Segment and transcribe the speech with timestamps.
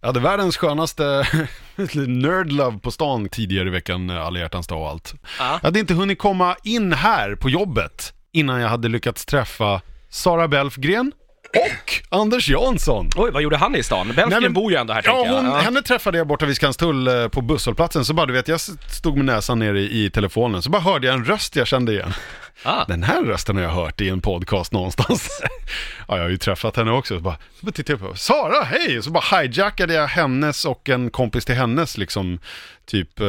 [0.00, 1.26] Jag hade världens skönaste
[2.06, 5.14] nerdlove på stan tidigare i veckan, eh, alla hjärtans dag och allt.
[5.38, 5.52] Ja.
[5.52, 10.48] Jag hade inte hunnit komma in här på jobbet innan jag hade lyckats träffa Sara
[10.48, 11.12] Belfgren
[11.56, 13.10] och Anders Jansson.
[13.16, 14.12] Oj, vad gjorde han i stan?
[14.16, 15.42] Belfgren men- bor ju ändå här Ja, tänker jag.
[15.42, 18.60] hon, henne träffade jag borta vid Skanstull eh, på busshållplatsen, så bara du vet, jag
[18.60, 21.92] stod med näsan nere i, i telefonen, så bara hörde jag en röst jag kände
[21.92, 22.12] igen.
[22.62, 22.84] Ah.
[22.84, 25.40] Den här rösten har jag hört i en podcast någonstans.
[26.08, 27.14] ja, jag har ju träffat henne också.
[27.14, 29.02] Så bara, så bara tittade jag på, Sara, hej!
[29.02, 32.38] Så bara hijackade jag hennes och en kompis till hennes, liksom,
[32.86, 33.26] typ eh,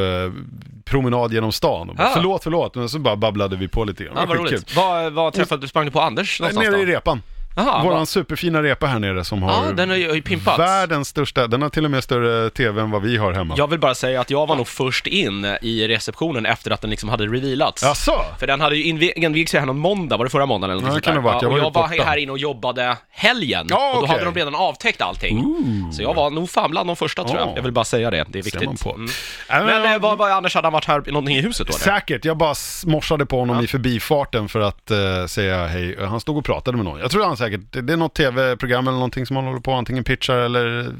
[0.84, 1.90] promenad genom stan.
[1.90, 2.10] Och bara, Ah.
[2.14, 4.12] Förlåt, förlåt, men så bara babblade vi på lite grann.
[4.16, 4.58] Ja, Det var vad skitkul.
[4.58, 4.76] roligt.
[4.76, 5.68] Vad, vad träffade du?
[5.68, 6.90] Sprang du på Anders någonstans Nere i då?
[6.92, 7.22] repan.
[7.54, 10.58] Jaha, Våran superfina repa här nere som har Ja, den har ju pimpats.
[10.58, 13.54] världens största, den har till och med större tv än vad vi har hemma.
[13.56, 16.90] Jag vill bara säga att jag var nog först in i receptionen efter att den
[16.90, 17.82] liksom hade revealats.
[17.82, 18.24] Jaså?
[18.38, 20.88] För den hade ju invi- invigts här någon måndag, var det förra måndagen eller Ja,
[20.88, 21.42] något det kan det ha varit.
[21.42, 22.04] Jag och var jag ju var borta.
[22.10, 23.66] här inne och jobbade helgen.
[23.70, 25.44] Ja, Och då hade de redan avtäckt allting.
[25.92, 27.48] Så jag var nog fan bland de första tror jag.
[27.48, 27.52] Ja.
[27.56, 28.64] Jag vill bara säga det, det är Ser viktigt.
[28.68, 28.90] man på.
[28.94, 29.08] Mm.
[29.50, 31.80] Nej, Men eh, vad, vad Anders, hade han varit här någonting i huset då eller?
[32.00, 32.54] Säkert, jag bara
[32.86, 35.96] morsade på honom i förbifarten för att eh, säga hej.
[36.06, 37.00] Han stod och pratade med någon.
[37.00, 40.04] Jag tror han säkert, det är något tv-program eller någonting som han håller på, antingen
[40.04, 40.94] pitchar eller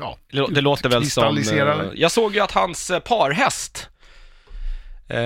[0.00, 0.16] ja.
[0.50, 1.38] Det, låter väl som...
[1.38, 3.88] Eh, jag såg ju att hans eh, parhäst
[5.08, 5.18] eh,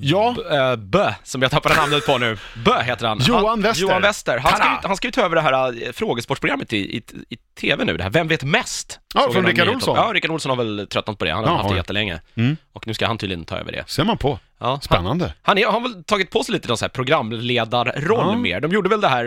[0.00, 0.34] Ja.
[0.36, 2.36] B, eh, Bö, som jag tappade namnet på nu.
[2.64, 3.18] Bö heter han.
[3.22, 3.82] Johan han, Wester.
[3.82, 4.38] Johan Wester.
[4.38, 7.84] Han ska, han ska ju ta över det här eh, frågesportprogrammet i, i, i tv
[7.84, 9.00] nu, det här Vem vet mest?
[9.14, 9.96] Ja, Såg från Rickard Olsson.
[9.96, 11.30] Ja, Rickard Olsson har väl tröttnat på det.
[11.32, 11.76] Han har Ja, haft det.
[11.76, 12.20] jättelänge.
[12.34, 12.56] Mm.
[12.72, 13.84] Och nu ska han tydligen ta över det.
[13.86, 14.38] Ser man på.
[14.60, 15.34] Ja, Spännande.
[15.42, 18.36] Han, är, han har väl tagit på sig lite någon så här programledarroll Ja.
[18.36, 18.60] mer.
[18.60, 19.24] De gjorde väl det här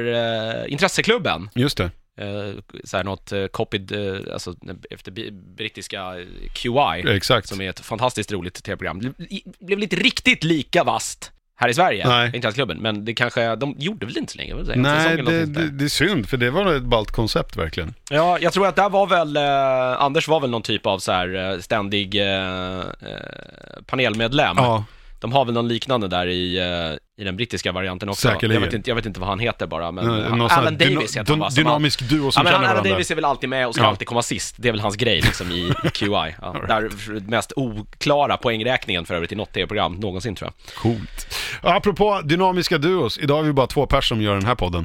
[0.65, 1.49] eh, Intresseklubben.
[1.55, 1.83] Just det.
[2.19, 2.53] Eh,
[2.83, 4.55] så här något eh, copied, eh, alltså
[4.89, 5.11] efter
[5.55, 7.15] brittiska eh, QI.
[7.15, 7.47] Exakt.
[7.47, 9.13] Som är ett fantastiskt roligt tv-program.
[9.59, 12.31] Blev inte riktigt lika vast här i Sverige, Nej.
[12.35, 14.65] Internetklubben, men det kanske, de gjorde väl inte så länge?
[14.65, 14.81] Säga.
[14.81, 17.93] Nej, det, det, det är synd, för det var ett ballt koncept verkligen.
[18.09, 21.11] Ja, jag tror att där var väl, eh, Anders var väl någon typ av så
[21.11, 22.83] här eh, ständig eh, eh,
[23.85, 24.55] panelmedlem.
[24.57, 24.85] Ja,
[25.23, 28.27] De har väl någon liknande där i, eh, i den brittiska varianten också.
[28.27, 28.61] Säkerligen.
[28.61, 31.17] Jag vet, inte, jag vet inte vad han heter bara, men sån här Alan Davis
[31.17, 31.49] heter han va?
[31.49, 32.91] Dynamisk duo som Ja, men känner Alan varandra.
[32.91, 33.89] Davis är väl alltid med och ska Ja.
[33.89, 34.55] alltid komma sist.
[34.57, 36.07] Det är väl hans grej liksom i, i QI.
[36.41, 36.55] Ja.
[36.67, 36.89] Där
[37.29, 40.75] mest oklara poängräkningen för övrigt i något tv-program någonsin tror jag.
[40.75, 41.35] Coolt.
[41.61, 44.83] Apropå dynamiska duos, idag är vi bara två personer som gör den här podden.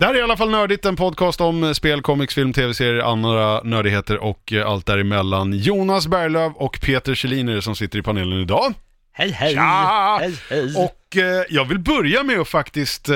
[0.00, 3.62] Det här är i alla fall Nördigt, en podcast om spel, comics, film, tv-serier, andra
[3.62, 5.52] nördigheter och eh, allt däremellan.
[5.52, 8.74] Jonas Berglöf och Peter Kjelliner som sitter i panelen idag.
[9.18, 9.54] Hej hej!
[9.54, 10.18] Tja!
[10.20, 10.76] Hej hej!
[10.76, 13.14] Och eh, jag vill börja med att faktiskt eh,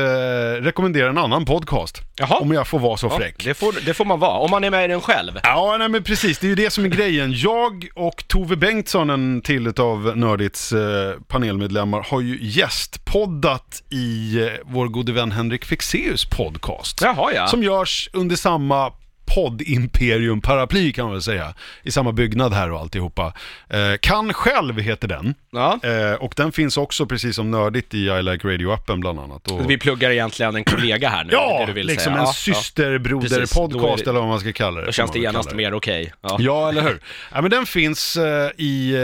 [0.61, 1.99] rekommendera en annan podcast.
[2.17, 2.37] Jaha.
[2.37, 3.45] Om jag får vara så ja, fräck.
[3.45, 5.41] det, får, det får man vara, om man är med i den själv.
[5.43, 6.39] Ja, nej men precis.
[6.39, 7.33] Det är ju det som är grejen.
[7.33, 14.49] Jag och Tove Bengtsson, en till utav Nördits eh, panelmedlemmar, har ju gästpoddat i eh,
[14.65, 17.03] vår gode vän Henrik Fexeus podcast.
[17.03, 17.47] Jaha ja.
[17.47, 18.93] Som görs under samma
[19.35, 21.55] poddimperium paraply kan man väl säga.
[21.83, 23.33] I samma byggnad här och alltihopa.
[23.69, 25.35] Eh, kan själv heter den.
[25.51, 25.79] ja.
[25.83, 29.51] Eh, och den finns också precis som nördigt i I Like Radio-appen bland annat.
[29.51, 29.71] Och...
[29.71, 32.17] Vi pluggar egentligen en kollega här nu, Ja, det du vill liksom säga.
[32.17, 32.33] en Ja, ja.
[32.55, 34.87] systerbroder-podcast det- eller vad man ska kalla det.
[34.87, 36.13] Då känns det genast mer okej.
[36.21, 36.37] Ja.
[36.41, 37.01] Ja, eller hur?
[37.33, 38.95] Ja, men den finns eh, i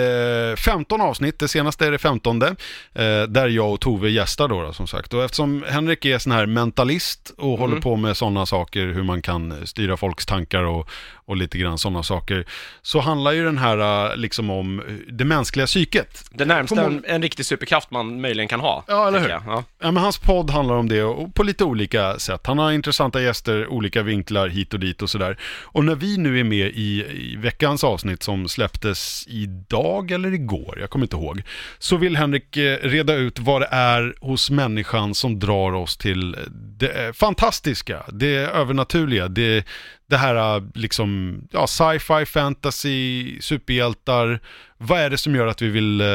[0.53, 2.49] eh, 15 avsnitt, det senaste är det 15 eh,
[3.29, 5.15] där jag och Tove gästar då, då som sagt.
[5.15, 7.61] Och eftersom Henrik är sån här mentalist och Mm.
[7.61, 10.89] håller på med sådana saker, hur man kan styra folks tankar och,
[11.29, 12.47] och lite grann sådana saker,
[12.83, 16.25] så handlar ju den här eh, liksom om eh, det mänskliga psyket.
[16.31, 18.85] Det närmsta en, en riktig superkraft man möjligen kan ha.
[18.87, 19.29] Ja, eller hur?
[19.29, 19.65] Ja.
[19.81, 22.47] Ja, men hans podd handlar om det och på lite olika sätt.
[22.47, 25.39] Han har intressanta gäster, olika vinklar hit och dit och sådär.
[25.65, 30.79] Och när vi nu är med i, i veckans avsnitt som släpptes idag eller igår,
[30.81, 31.43] jag kommer inte ihåg,
[31.79, 36.37] så vill Henrik eh, reda ut vad det är hos människan som drar oss till
[36.79, 39.65] det eh, fantastiska, det övernaturliga, det,
[40.09, 41.18] det här eh, liksom,
[41.51, 44.41] ja, sci-fi, fantasy, superhjältar.
[44.79, 46.07] Vad är det som gör att vi vill eh,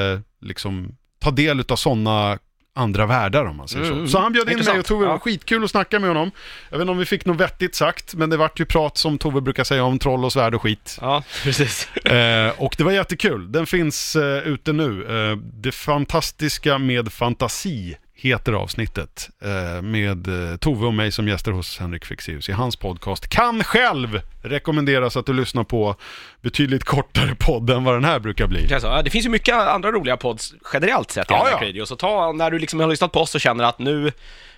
[0.41, 2.39] liksom ta del av sådana
[2.75, 4.11] andra världar om man säger Mm, så.
[4.11, 4.85] Så han bjöd in mig och.
[4.85, 6.31] Tove, det var skitkul att snacka med honom.
[6.69, 9.17] Jag vet inte om vi fick något vettigt sagt, men det vart ju prat som
[9.17, 10.97] Tove brukar säga om troll och svärd och skit.
[11.01, 11.95] ja, precis.
[11.95, 13.51] Eh, och det var jättekul.
[13.51, 15.05] Den finns eh, ute nu.
[15.31, 19.29] Eh, det fantastiska med fantasi heter avsnittet.
[19.41, 23.27] Eh, med eh, Tove och mig som gäster hos Henrik Fexeus i hans podcast.
[23.27, 25.95] Kan själv rekommenderas att du lyssnar på
[26.41, 28.65] betydligt kortare podd än vad den här brukar bli.
[28.65, 28.87] Det, är så.
[28.87, 31.67] Ja, det finns ju mycket andra roliga pods generellt sett i Ja, ja, ja.
[31.67, 34.11] Radio, så ta när du liksom har lyssnat på oss och känner att nu,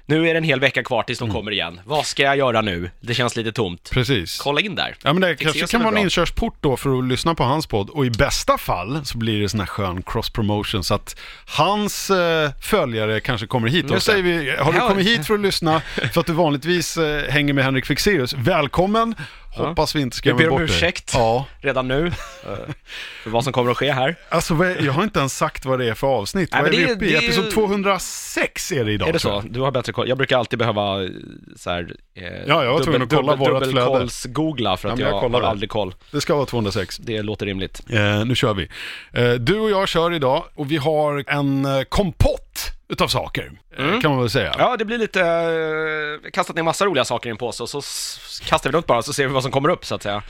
[0.08, 1.36] nu är det en hel vecka kvar tills de Mm.
[1.36, 1.80] kommer igen.
[1.86, 2.90] Vad ska jag göra nu?
[3.02, 3.90] Det känns lite tomt.
[3.94, 4.40] Precis.
[4.42, 4.96] Kolla in där.
[5.04, 7.90] Ja men det kanske kan vara en inkörsport då för att lyssna på hans podd
[7.90, 11.16] och i bästa fall så blir det sån här skön cross-promotion så att
[11.48, 13.88] hans eh, följare kanske kommer hit.
[13.88, 14.12] Då Just det.
[14.12, 15.80] säger vi, har du kommit hit för att lyssna
[16.14, 19.16] för att du vanligtvis eh, hänger med Henrik Fexeus, välkommen!
[19.56, 20.76] Hoppas vi inte Vi skrämmer ber om bort dig.
[20.76, 22.12] ursäkt Ja, redan nu
[23.24, 24.16] för vad som kommer att ske här.
[24.30, 26.50] alltså jag har inte ens sagt vad det är för avsnitt.
[26.54, 27.16] Nej, vad är vi uppe i?
[27.16, 29.44] Episod 206 är det idag Är det så?
[29.50, 30.10] Du har bättre koll.
[30.10, 31.10] Jag brukar alltid behöva eh,
[31.56, 33.86] så här, eh, Ja, jag var tvungen att kolla vårat flöde.
[33.88, 35.48] dubbelkolls-googla för Ja, att men jag jag, har det.
[35.48, 35.96] aldrig koll.
[36.12, 36.98] Det ska vara 206.
[36.98, 37.82] Det låter rimligt.
[37.90, 38.70] Eh, nu kör vi.
[39.14, 42.42] Eh, du och jag kör idag och vi har en eh, kompott
[42.90, 44.54] utav saker, eh, kan man väl säga.
[44.54, 44.66] Mm.
[44.66, 47.82] Ja, det blir lite, eh, kastat ner massa roliga saker i en påse och så
[48.46, 50.24] kastar vi runt bara så ser vi vad som kommer upp så att säga.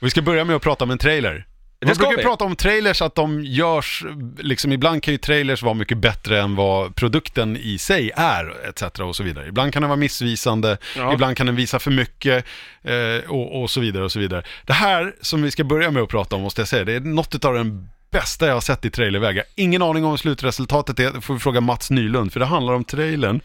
[0.00, 1.46] Vi ska börja med att prata om en trailer.
[1.78, 2.22] Det Man ska brukar vi.
[2.22, 4.04] prata om trailers, att de görs,
[4.38, 8.82] liksom ibland kan ju trailers vara mycket bättre än vad produkten i sig är, etc.
[9.00, 9.48] och så vidare.
[9.48, 11.12] Ibland kan den vara missvisande, Ja.
[11.12, 12.44] ibland kan den visa för mycket
[12.82, 14.42] eh, och, och så vidare och så vidare.
[14.64, 17.00] Det här som vi ska börja med att prata om, måste jag säga, det är
[17.00, 19.36] något av den bästa jag har sett i trailerväg.
[19.36, 22.40] Jag har Ingen aning om vad slutresultatet är, det får vi fråga Mats Nylund, för
[22.40, 23.40] det handlar om trailern.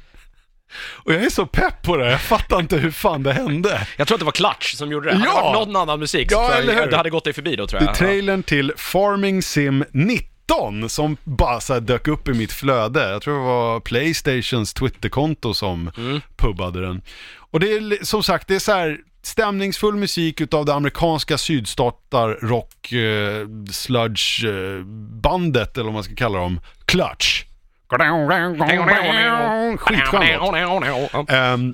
[1.04, 3.88] Och jag är så pepp på det, jag fattar inte hur fan det hände.
[3.98, 5.16] Jag tror att det var Clutch som gjorde det.
[5.16, 5.36] Hade Ja!
[5.52, 6.92] det varit någon annan musik så Ja, tror eller jag, hur?
[6.92, 7.92] det hade gått dig förbi då tror Det jag.
[7.94, 13.10] är trailern till Farming Sim 19 som bara så dök upp i mitt flöde.
[13.10, 16.22] Jag tror det var Playstations Twitterkonto som Mm.
[16.38, 17.02] pubbade den.
[17.52, 22.30] Och det är som sagt, det är så här stämningsfull musik utav det amerikanska sydstatar
[22.42, 24.84] rock eh, sludge eh,
[25.22, 27.44] bandet eller vad man ska kalla dem, Clutch.
[29.78, 30.22] Skitskön
[31.12, 31.30] låt.
[31.30, 31.74] Ehm,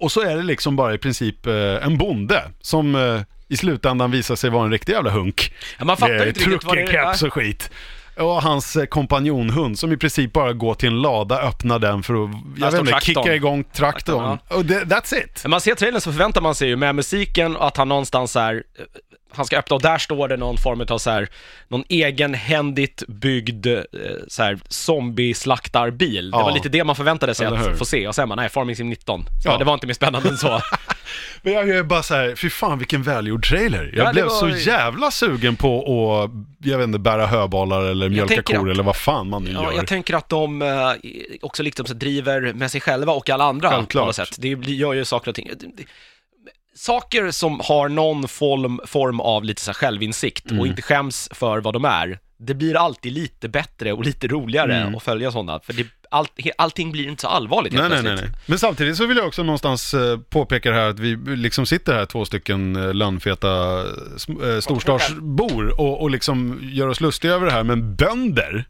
[0.00, 1.54] och så är det liksom bara i princip eh,
[1.86, 5.54] en bonde som eh, i slutändan visar sig vara en riktig jävla hunk.
[5.78, 7.26] Ja, man fattar Med inte riktigt vad det är.
[7.26, 7.70] och skit.
[8.16, 12.24] Och hans eh, kompanjonhund som i princip bara går till en lada, öppnar den för
[12.24, 14.38] att, jag vet inte, kicka igång traktorn.
[14.48, 15.40] Och det, that's it.
[15.44, 18.34] När man ser trailern så förväntar man sig ju med musiken och att han någonstans
[18.34, 18.84] här, eh,
[19.32, 21.28] han ska öppna och där står det någon form av så här,
[21.68, 23.80] någon egenhändigt byggd eh,
[24.28, 26.30] så här zombie-slaktarbil.
[26.30, 26.42] Det Ja.
[26.44, 28.88] var lite det man förväntade sig att få se och sen man, nej, Farming Sim
[28.90, 29.24] 19.
[29.42, 29.58] Så Ja.
[29.58, 30.60] det var inte mer spännande än så.
[31.42, 33.90] Men jag är bara så här, fy fan vilken välgjord trailer.
[33.94, 35.78] Jag Ja, det blev var- så jävla sugen på
[36.24, 36.30] att,
[36.68, 39.62] jag vet inte, bära höbalar eller mjölka kor att- eller vad fan man nu Ja,
[39.62, 39.72] gör.
[39.72, 40.68] jag tänker att de eh,
[41.42, 44.02] också liksom så driver med sig själva och alla andra Självklart.
[44.02, 44.36] på något sätt.
[44.38, 45.50] Det gör ju saker och ting.
[46.84, 50.60] Saker som har någon form, form av lite så självinsikt Mm.
[50.60, 54.76] och inte skäms för vad de är, det blir alltid lite bättre och lite roligare
[54.76, 54.94] Mm.
[54.94, 55.60] att följa sådana.
[55.60, 56.26] För det, all,
[56.58, 58.32] allting blir inte så allvarligt helt Nej, nej, nej, plötsligt.
[58.32, 58.42] nej.
[58.46, 61.94] Men samtidigt så vill jag också någonstans eh, påpeka det här att vi liksom sitter
[61.94, 63.48] här två stycken eh, landfeta
[64.16, 67.62] sm- eh, storstadsbor och, och liksom gör oss lustiga över det här.
[67.64, 68.64] Men bönder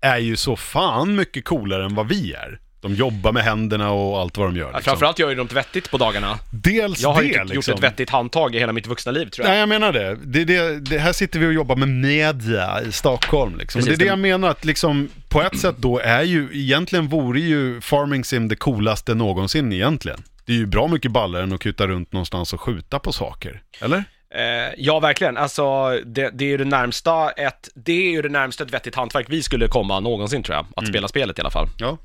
[0.00, 2.60] är ju så fan mycket coolare än vad vi är.
[2.80, 4.64] De jobbar med händerna och allt vad de gör.
[4.66, 4.82] Ja, Liksom.
[4.90, 6.38] Framförallt gör ju de något vettigt på dagarna.
[6.50, 7.72] Dels Jag har det inte liksom.
[7.72, 9.52] gjort ett vettigt handtag i hela mitt vuxna liv tror jag.
[9.52, 10.16] Nej, jag menar det.
[10.24, 10.98] Det, det, det.
[10.98, 13.58] Här sitter vi och jobbar med media i Stockholm.
[13.58, 13.78] Liksom.
[13.78, 16.48] Precis, det är det det- jag menar, att liksom, på ett sätt då är ju,
[16.52, 20.22] egentligen vore ju Farming Sim det coolaste någonsin egentligen.
[20.44, 23.62] Det är ju bra mycket ballare än att kuta runt någonstans och skjuta på saker.
[23.80, 24.04] Eller?
[24.34, 25.36] Eh, ja, verkligen.
[25.36, 28.94] Alltså, det, det är ju det närmsta ett, det är ju det närmsta ett vettigt
[28.94, 30.66] hantverk vi skulle komma någonsin tror jag.
[30.76, 30.92] Att Mm.
[30.92, 31.68] spela spelet i alla fall.
[31.78, 31.98] Ja.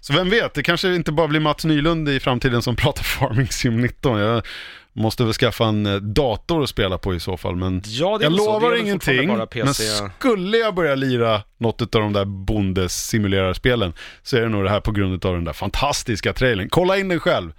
[0.00, 3.48] Så vem vet, det kanske inte bara blir Mats Nylund i framtiden som pratar Farming
[3.48, 4.18] Sim 19.
[4.18, 4.42] Jag
[4.92, 8.32] måste väl skaffa en eh, dator att spela på i så fall, men Ja, jag
[8.32, 9.28] lovar ingenting.
[9.64, 14.70] Men skulle jag börja lira något av de där bondes-simulerarspelen så är det nog det
[14.70, 16.68] här på grund av den där fantastiska trailern.
[16.68, 17.52] Kolla in den själv.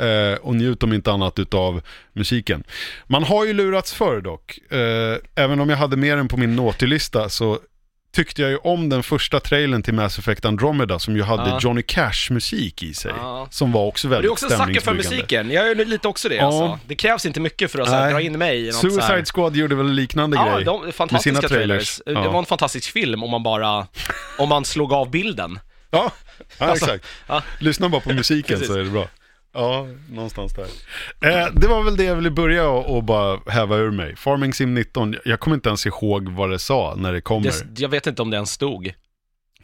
[0.00, 1.80] eh, och njut om inte annat utav
[2.12, 2.64] musiken.
[3.06, 4.58] Man har ju lurats förr dock.
[4.72, 7.58] Eh, även om jag hade mer än på min naughty-lista så
[8.12, 11.58] tyckte jag ju om den första trailern till Mass Effect Andromeda som ju hade Ja.
[11.62, 13.12] Johnny Cash-musik i sig.
[13.16, 13.46] Ja.
[13.50, 15.16] Som var också Och det väldigt är också sucker för stämningsbyggande.
[15.16, 15.50] musiken.
[15.50, 16.46] Jag är lite också det Ja.
[16.46, 16.78] alltså.
[16.86, 18.90] Det krävs inte mycket för att här, dra in mig i något så här.
[18.94, 20.64] Suicide Squad gjorde väl liknande Ja, grej.
[20.64, 21.96] de, fantastiska sina trailers.
[21.96, 22.22] trailers.
[22.22, 22.30] Det Ja.
[22.32, 23.86] var en fantastisk film om man bara,
[24.38, 25.58] om man slog av bilden.
[25.90, 26.12] Ja,
[26.58, 27.04] ja Alltså, exakt.
[27.26, 27.42] ja.
[27.58, 29.08] Lyssna bara på musiken så är det bra.
[29.54, 30.66] Ja, någonstans där.
[31.20, 34.16] Eh, det var väl det jag ville börja och, och bara häva ur mig.
[34.16, 37.50] Farming Sim 19, jag kommer inte ens ihåg vad det sa när det kommer.
[37.64, 38.92] Det, jag vet inte om det ens stod.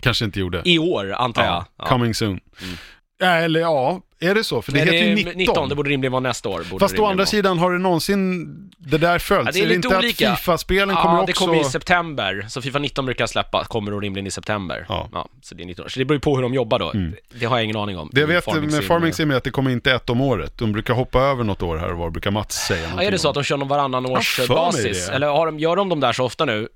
[0.00, 0.62] Kanske inte gjorde.
[0.64, 1.52] I år, antar jag.
[1.52, 1.84] ja, Ja.
[1.86, 2.40] Coming soon.
[2.62, 2.74] Mm.
[3.18, 4.62] Ja, eller ja, är det så?
[4.62, 5.32] För det Nej, heter ju är 19.
[5.36, 6.78] 19, det borde rimligen vara nästa år.
[6.78, 7.26] Fast det å andra vara.
[7.26, 8.46] sidan, har det någonsin
[8.78, 9.46] det där följts?
[9.46, 10.32] Ja, det är det lite inte olika.
[10.32, 11.44] att Fifa-spelen Ja, kommer det också...
[11.44, 12.46] kommer i september.
[12.48, 14.86] Så Fifa 19 brukar släppa, kommer då rimligen i september.
[14.88, 15.28] Ja.
[15.42, 15.88] så det är 19 år.
[15.88, 16.92] Så det beror ju på hur de jobbar då.
[17.40, 18.10] Det har jag ingen aning om.
[18.12, 18.84] Det jag vet Farming med.
[18.84, 20.58] Farming Sim är att det kommer inte ett om året.
[20.58, 23.18] De brukar hoppa över något år här och var, brukar Mats säga Ja, är det
[23.18, 23.30] så om.
[23.30, 25.06] att de kör dem varannan års för mig basis?
[25.06, 25.12] det.
[25.14, 26.68] Eller har de, gör de dem där så ofta nu?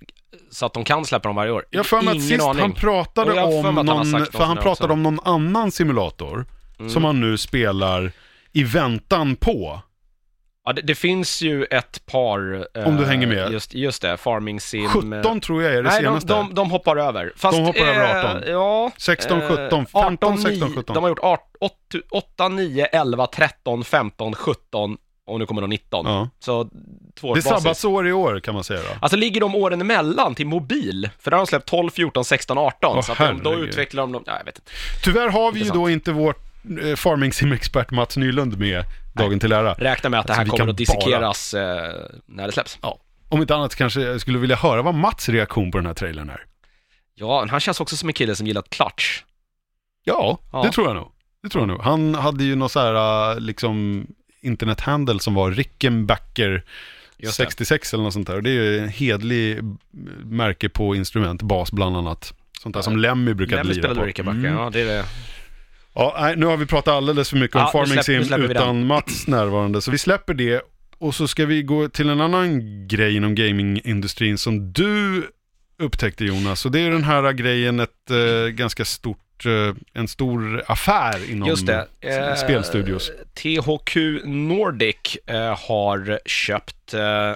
[0.51, 1.65] Så att de kan släppa dem varje år?
[1.71, 2.61] Jag för mig att sist aning.
[2.63, 4.85] han pratade någon, för han också.
[4.87, 6.47] om någon annan simulator.
[6.89, 8.13] Som man nu spelar
[8.53, 9.81] i väntan på.
[10.65, 12.67] Ja, det, det finns ju ett par...
[12.79, 13.53] eh, Om du hänger med.
[13.53, 14.89] Just, just det, Farming Sim.
[14.89, 16.29] 17 tror jag är det Nej, de, senaste.
[16.33, 17.33] de, de hoppar över.
[17.37, 18.43] Fast, De hoppar över eh, 18.
[18.47, 18.91] Ja.
[18.97, 20.95] 16, eh, 17, 15, 18, 16, 9, 17.
[20.95, 21.19] De har gjort
[21.61, 24.97] 8, 8, 9, 11, 13, 15, 17
[25.27, 26.07] och nu kommer de 19.
[26.07, 26.29] Ja.
[26.39, 26.69] Så
[27.21, 28.89] två Det är sabbatsår i år kan man säga då.
[29.01, 31.11] Alltså ligger de åren emellan till mobil?
[31.19, 32.97] För där har de släppt 12, 14, 16, 18.
[32.97, 34.71] Åh, så att de, då utvecklar de, ja, jag vet inte.
[35.05, 35.85] Tyvärr har vi ju Intressant.
[35.85, 36.35] då inte vår eh,
[36.97, 39.73] farming sim-expert Mats Nylund med dagen till ära.
[39.75, 41.93] Räkna med att det här Alltså, vi kommer att dissekeras eh,
[42.27, 42.79] när det släpps.
[42.83, 42.99] Ja.
[43.29, 46.31] Om inte annat kanske jag skulle vilja höra vad Mats reaktion på den här trailern
[46.31, 46.45] är.
[47.15, 49.23] Ja, han känns också som en kille som gillar clutch.
[50.05, 50.63] Ja, Ja.
[50.63, 51.09] det tror jag nog.
[51.43, 51.81] Det tror jag nog.
[51.83, 54.07] Han hade ju någon så här, äh, liksom,
[54.41, 56.65] internethandel som var Rickenbacker
[57.19, 57.45] Just det.
[57.45, 58.37] 66 eller något sånt där.
[58.37, 59.65] Och det är ju en hedlig eh,
[60.25, 62.35] märke på instrument, bas bland annat.
[62.63, 64.07] Sånt där som Lemmy brukade Lemmy lira spelade på.
[64.07, 64.55] Rickenbacker, Mm.
[64.55, 65.05] ja det är det.
[65.95, 68.19] Ja, nej, nu har vi pratat alldeles för mycket om Ja, nu Farming släpper- nu
[68.19, 69.83] Sim släpper vi utan Mats närvarande.
[69.83, 70.63] Så vi släpper det
[70.99, 75.23] och så ska vi gå till en annan grej inom gamingindustrin som du
[75.79, 76.65] upptäckte Jonas.
[76.67, 81.49] Och det är den här grejen, ett eh, ganska stort, eh, en stor affär inom
[81.49, 81.87] Just det.
[82.01, 83.11] eh, spelstudios.
[83.35, 87.31] THQ Nordic eh, har köpt eh,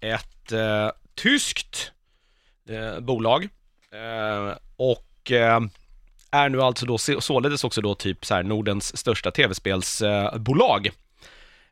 [0.00, 0.90] ett eh,
[1.22, 1.92] tyskt
[2.68, 3.48] eh, bolag
[3.92, 5.60] eh, och eh,
[6.30, 10.90] är nu alltså då så- således också då typ så här Nordens största tv-spelsbolag.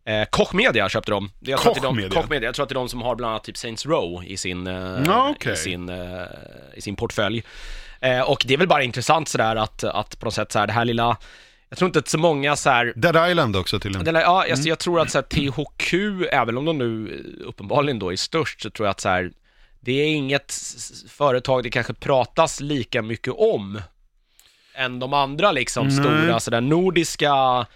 [0.04, 1.30] Eh, Koch Media köpte de.
[1.40, 2.20] Jag tror är Koch de, Media?
[2.22, 2.48] Koch Media.
[2.48, 4.66] Jag tror att det är de som har bland annat typ Saints Row i sin,
[4.66, 5.52] eh, okej.
[5.52, 6.22] i sin, eh,
[6.74, 7.42] i sin portfölj.
[8.00, 10.66] Eh, och det är väl bara intressant sådär att, att på något sätt så här
[10.66, 11.16] det här lilla,
[11.68, 14.44] jag tror inte att så många så här Dead Island också till den här, ja,
[14.50, 15.94] alltså, jag tror att så här, THQ,
[16.32, 19.32] även om de nu eh, uppenbarligen då är störst, så tror jag att så här,
[19.80, 20.54] det är inget
[21.08, 23.80] företag det kanske pratas lika mycket om
[24.76, 25.96] än de andra liksom Nej.
[25.96, 27.66] stora sådär nordiska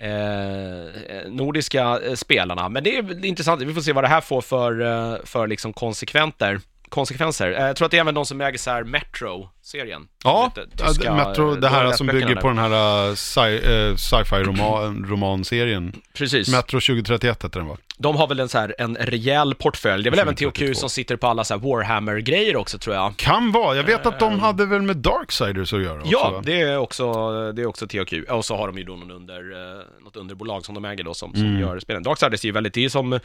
[0.00, 4.40] Eh, nordiska eh, spelarna, men det är intressant, vi får se vad det här får
[4.40, 7.52] för, eh, för liksom konsekventer, konsekvenser.
[7.52, 10.08] Eh, jag tror att det är även de som äger så här Metro-serien.
[10.24, 12.36] Ja, tyska, ja, Metro, det här som bygger där.
[12.36, 15.92] på den här sci, uh, sci-fi roman, romanserien.
[16.14, 16.48] Precis.
[16.48, 17.76] Metro 2031 heter den va?
[18.00, 20.02] De har väl en, så här, en rejäl portfölj.
[20.02, 20.72] Det är väl även 2032.
[20.74, 23.16] THQ som sitter på alla så Warhammer-grejer också tror jag.
[23.16, 26.42] Kan vara, jag vet att de hade väl med Darksiders att göra också, Ja, va?
[26.44, 27.12] det är också,
[27.52, 28.12] det är också THQ.
[28.30, 29.34] Och så har de ju då någon under,
[29.78, 31.60] eh, något underbolag som de äger då som, som Mm.
[31.60, 32.02] gör spelen.
[32.02, 33.20] Darksiders är ju väldigt, det är ju som,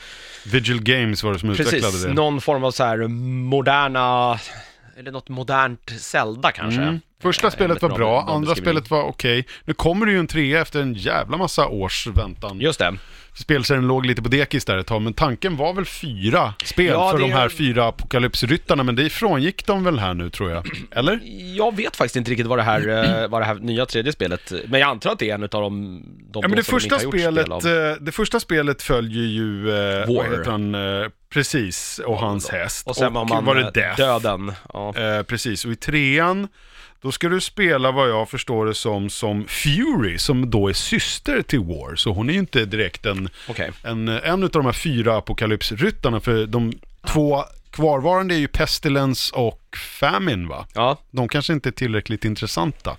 [0.52, 2.14] Vigil Games var det som utvecklade precis, det.
[2.14, 3.08] någon form av så här
[3.54, 4.40] moderna,
[4.98, 6.82] eller något modernt Zelda kanske.
[6.82, 7.00] Mm.
[7.22, 9.46] Första Eh, spelet var bra, andra spelet var okej.
[9.66, 12.60] Nu kommer det ju en trea efter en jävla massa års väntan.
[12.60, 12.94] Just det.
[13.36, 17.12] Spelserien låg lite på dekis där ett tag, men tanken var väl fyra spel Ja,
[17.12, 20.68] för de här fyra apokalypsryttarna, men det frångick de väl här nu tror jag.
[20.92, 21.20] Eller?
[21.56, 22.88] Jag vet faktiskt inte riktigt vad det här,
[23.24, 25.50] eh, vad det här nya tredje spelet, men jag antar att det är en av
[25.50, 29.24] de, de Ja, men det de första, gjort spelet, spel eh, det första spelet följer
[29.24, 30.16] ju, eh, War.
[30.16, 32.88] vad heter han, eh, precis, och hans häst.
[32.88, 33.98] Och sen var man var det eh, Death.
[33.98, 34.54] döden.
[34.74, 34.94] Ja.
[34.98, 36.48] Eh, precis, och i trean,
[37.04, 41.42] då ska du spela vad jag förstår det som, som Fury, som då är syster
[41.42, 41.96] till War.
[41.96, 43.72] Så hon är ju inte direkt en, Okej.
[43.84, 46.74] en, en av de här fyra apokalypsryttarna, för de
[47.08, 50.68] två kvarvarande är ju Pestilence och Famine va?
[50.74, 52.98] Ja, De kanske inte är tillräckligt intressanta.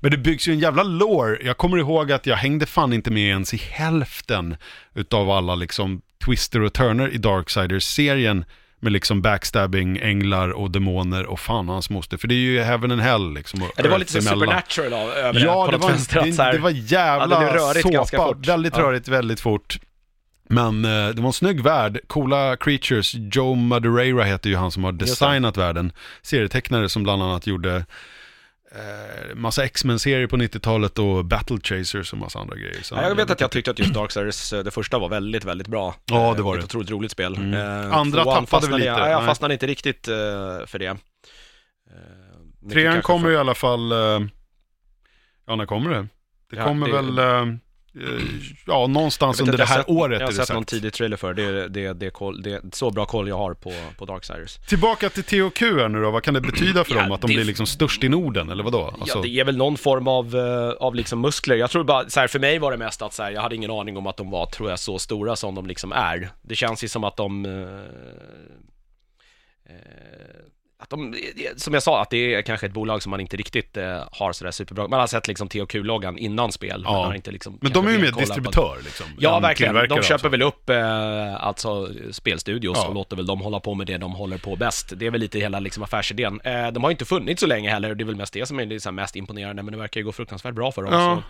[0.00, 1.38] Men det byggs ju en jävla lore.
[1.42, 4.56] Jag kommer ihåg att jag hängde fan inte med ens i hälften
[4.94, 8.44] utav alla liksom twister och turner i Darksiders-serien.
[8.84, 12.16] Med liksom backstabbing, änglar och demoner och fan hans moster.
[12.16, 13.60] För det är ju heaven and hell liksom.
[13.76, 16.20] Ja, det var lite så supernatural av, över Ja, det, det på var, något vänster.
[16.42, 18.32] här- det, det var jävla Ja, det rörigt såpa.
[18.46, 19.78] Väldigt rörigt, väldigt fort.
[20.48, 23.14] Men eh, det var en snygg värld, coola creatures.
[23.14, 24.98] Joe Madureira heter ju han som har det.
[25.04, 25.92] designat världen.
[26.22, 27.84] Serietecknare som bland annat gjorde
[28.74, 32.82] eh, massa X-Men-serier på 90-talet och Battle Chasers och massa andra grejer.
[32.82, 35.44] Så Ja, jag vet att jag tyckte att just Darksiders, eh, det första var väldigt,
[35.44, 35.94] väldigt bra.
[36.04, 36.64] Ja, Eh, det var Ett det.
[36.66, 37.34] otroligt roligt spel.
[37.36, 37.54] Mm.
[37.54, 38.90] Eh, Andra tvåan tappade vi jag- lite.
[38.90, 39.26] Ja, jag Nej.
[39.26, 40.14] fastnade inte riktigt eh,
[40.66, 40.86] för det.
[40.86, 44.20] Eh, Trean kommer för- i alla fall, eh,
[45.46, 46.06] ja när kommer det?
[46.50, 47.46] Det Ja, kommer det- väl, eh, eh,
[48.66, 51.68] ja någonstans under det här sett, året Jag har sett någon tidig trailer för det.
[51.68, 54.56] Det är så bra koll jag har på, på Darksiders.
[54.56, 57.12] Tillbaka till THQ här nu då, vad kan det betyda för Ja, dem?
[57.12, 58.94] Att de det- blir liksom störst i Norden, eller vadå?
[59.00, 61.56] Alltså, Ja, det är väl någon form av, eh, av liksom muskler.
[61.56, 63.54] Jag tror bara, så här, för mig var det mest att så här, jag hade
[63.56, 66.30] ingen aning om att de var, tror jag, så stora som de liksom är.
[66.42, 67.44] Det känns ju som att de...
[67.46, 67.52] eh,
[69.74, 69.74] eh,
[70.84, 71.14] att de,
[71.56, 74.32] som jag sa, att det är kanske ett bolag som man inte riktigt eh, har
[74.32, 74.88] sådär superbra.
[74.88, 76.82] Man har sett liksom THQ-loggan innan spel.
[76.84, 76.92] Ja.
[76.92, 79.06] Man har inte liksom men de är ju mer distributör liksom.
[79.18, 79.74] Ja, verkligen.
[79.74, 80.28] De köper alltså.
[80.28, 82.88] väl upp eh, alltså spelstudios Ja.
[82.88, 84.92] och låter väl dem hålla på med det de håller på bäst.
[84.96, 86.40] Det är väl lite hela liksom, affärsidén.
[86.44, 88.46] Eh, de har ju inte funnits så länge heller och det är väl mest det
[88.46, 90.92] som är liksom mest imponerande, men det verkar ju gå fruktansvärt bra för dem.
[90.92, 91.22] Ja.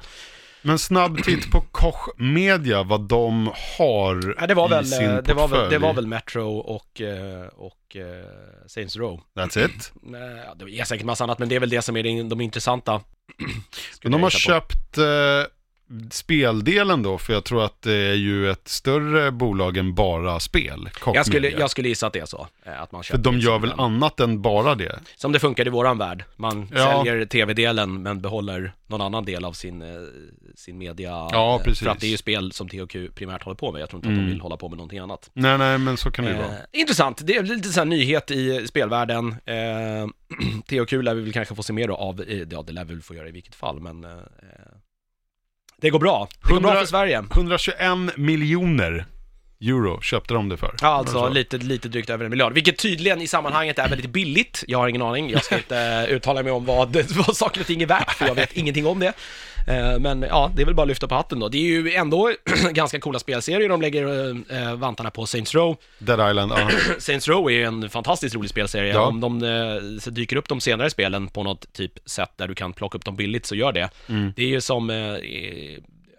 [0.67, 5.11] Men snabb titt på Koch Media, vad de har Ja, det var i väl, sin
[5.11, 5.83] eh, det var väl, det portfölj.
[5.83, 9.21] var väl Metro och, eh, och eh, Saints Row.
[9.39, 9.93] That's it.
[10.47, 13.01] Ja, det är säkert massa annat, men det är väl det som är de, intressanta.
[14.03, 15.05] Men de har köpt eh,
[16.11, 20.89] speldelen då, för jag tror att det är ju ett större bolag än bara spel.
[21.15, 21.59] Jag skulle, Media.
[21.61, 22.47] jag skulle gissa att det är så.
[22.65, 23.81] eh, Att man För de gör väl den.
[23.81, 24.99] annat än bara det?
[25.17, 26.25] Som det funkar i våran värld.
[26.37, 26.79] Man Ja.
[27.05, 29.89] säljer tv-delen men behåller någon annan del av sin, eh,
[30.57, 31.11] sin media.
[31.11, 31.83] Ja, eh, precis.
[31.85, 33.81] För att det är ju spel som THQ primärt håller på med.
[33.83, 34.25] Jag tror inte att Mm.
[34.27, 35.31] de vill hålla på med någonting annat.
[35.33, 36.57] Nej, nej, men så kan det ju Eh, vara.
[36.73, 39.29] intressant, det är lite sån nyhet i spelvärlden.
[39.45, 40.07] Eh,
[40.69, 42.95] THQ lär vi väl kanske få se mer då av, eh, ja det lär vi
[42.95, 44.11] väl få göra i vilket fall, men eh,
[45.85, 46.29] det går bra.
[46.43, 47.25] Det går bra 100 för Sverige.
[47.33, 49.07] 121 miljoner
[49.61, 50.75] euro köpte de det för.
[50.83, 54.65] Ja, alltså lite, lite drygt över en miljard, vilket tydligen i sammanhanget är väldigt billigt.
[54.69, 57.83] Jag har ingen aning, jag ska inte uttala mig om vad, vad saker och ting
[57.83, 59.13] är värt, för jag vet ingenting om det.
[59.67, 61.49] Eh, Men ja, det är väl bara att lyfta på hatten då.
[61.49, 62.33] Det är ju ändå
[62.71, 65.27] ganska coola spelserier de lägger eh, vantarna på.
[65.27, 65.77] Saints Row.
[65.99, 66.71] Dead Island, ja.
[66.99, 68.93] Saints Row är ju en fantastiskt rolig spelserie.
[68.93, 69.07] Ja.
[69.07, 72.73] Om de eh, dyker upp de senare spelen på något typ sätt där du kan
[72.73, 73.91] plocka upp dem billigt, så gör det.
[74.09, 74.33] Mm.
[74.37, 75.79] Det är ju som, eh, eh,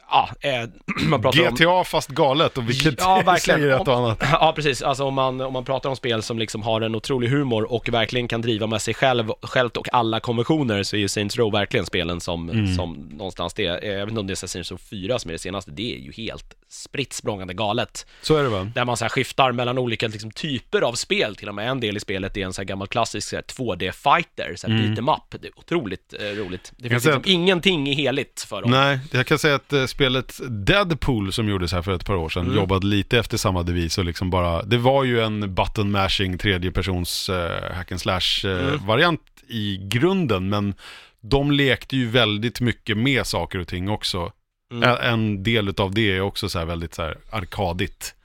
[0.10, 0.70] ja, eh,
[1.10, 1.56] man pratar om...
[1.56, 3.60] GTA fast galet och vilket Ja, verkligen.
[3.60, 4.18] säger ett och annat.
[4.32, 4.82] Ja, precis.
[4.82, 7.90] Alltså om man, om man pratar om spel som liksom har en otrolig humor och
[7.90, 11.52] verkligen kan driva med sig själv, självt och alla konventioner så är ju Saints Row
[11.52, 12.76] verkligen spelen som, Mm.
[12.76, 13.66] som någonstans det.
[13.66, 13.92] är.
[13.92, 16.00] Jag vet inte om det är Saints Row 4 som är det senaste, det är
[16.00, 18.06] ju helt spritt språngande galet.
[18.22, 18.72] Så är det va?
[18.76, 21.98] Där man så skiftar mellan olika liksom, typer av spel, till och med en del
[21.98, 24.86] i spelet är en så här gammal klassisk så här, 2D-fighter, så här Mm.
[24.88, 25.42] beat em up.
[25.42, 26.72] Det är otroligt eh, roligt.
[26.78, 28.72] Det finns liksom ingenting heligt för dem.
[28.72, 32.30] Nej, jag kan säga att eh, spelet Deadpool som gjordes här för ett par år
[32.30, 32.56] sedan Mm.
[32.56, 37.30] jobbade lite efter samma devis och liksom bara, det var ju en button mashing tredjepersons
[37.30, 37.36] uh,
[37.74, 38.86] hack and slash eh, Mm.
[38.86, 40.74] variant i grunden, men
[41.22, 44.32] de lekte ju väldigt mycket med saker och ting också.
[44.72, 44.98] Mm.
[45.02, 48.16] En del av det är också så här väldigt så här arkadigt.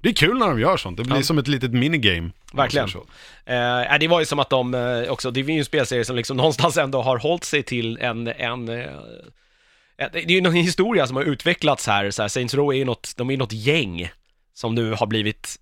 [0.00, 1.22] Det är kul när de gör sånt, det blir Ja.
[1.22, 2.30] som ett litet minigame.
[2.52, 2.88] Verkligen.
[2.88, 3.04] säger
[3.46, 3.92] så.
[3.94, 6.16] Eh, det var ju som att de eh, också, det är ju en spelserie som
[6.16, 8.90] liksom någonstans ändå har hållit sig till en, en eh, eh,
[9.96, 12.84] det är ju någon historia som har utvecklats här, så här Saints Row är ju
[12.84, 14.10] något, de är ju något gäng
[14.54, 15.56] som nu har blivit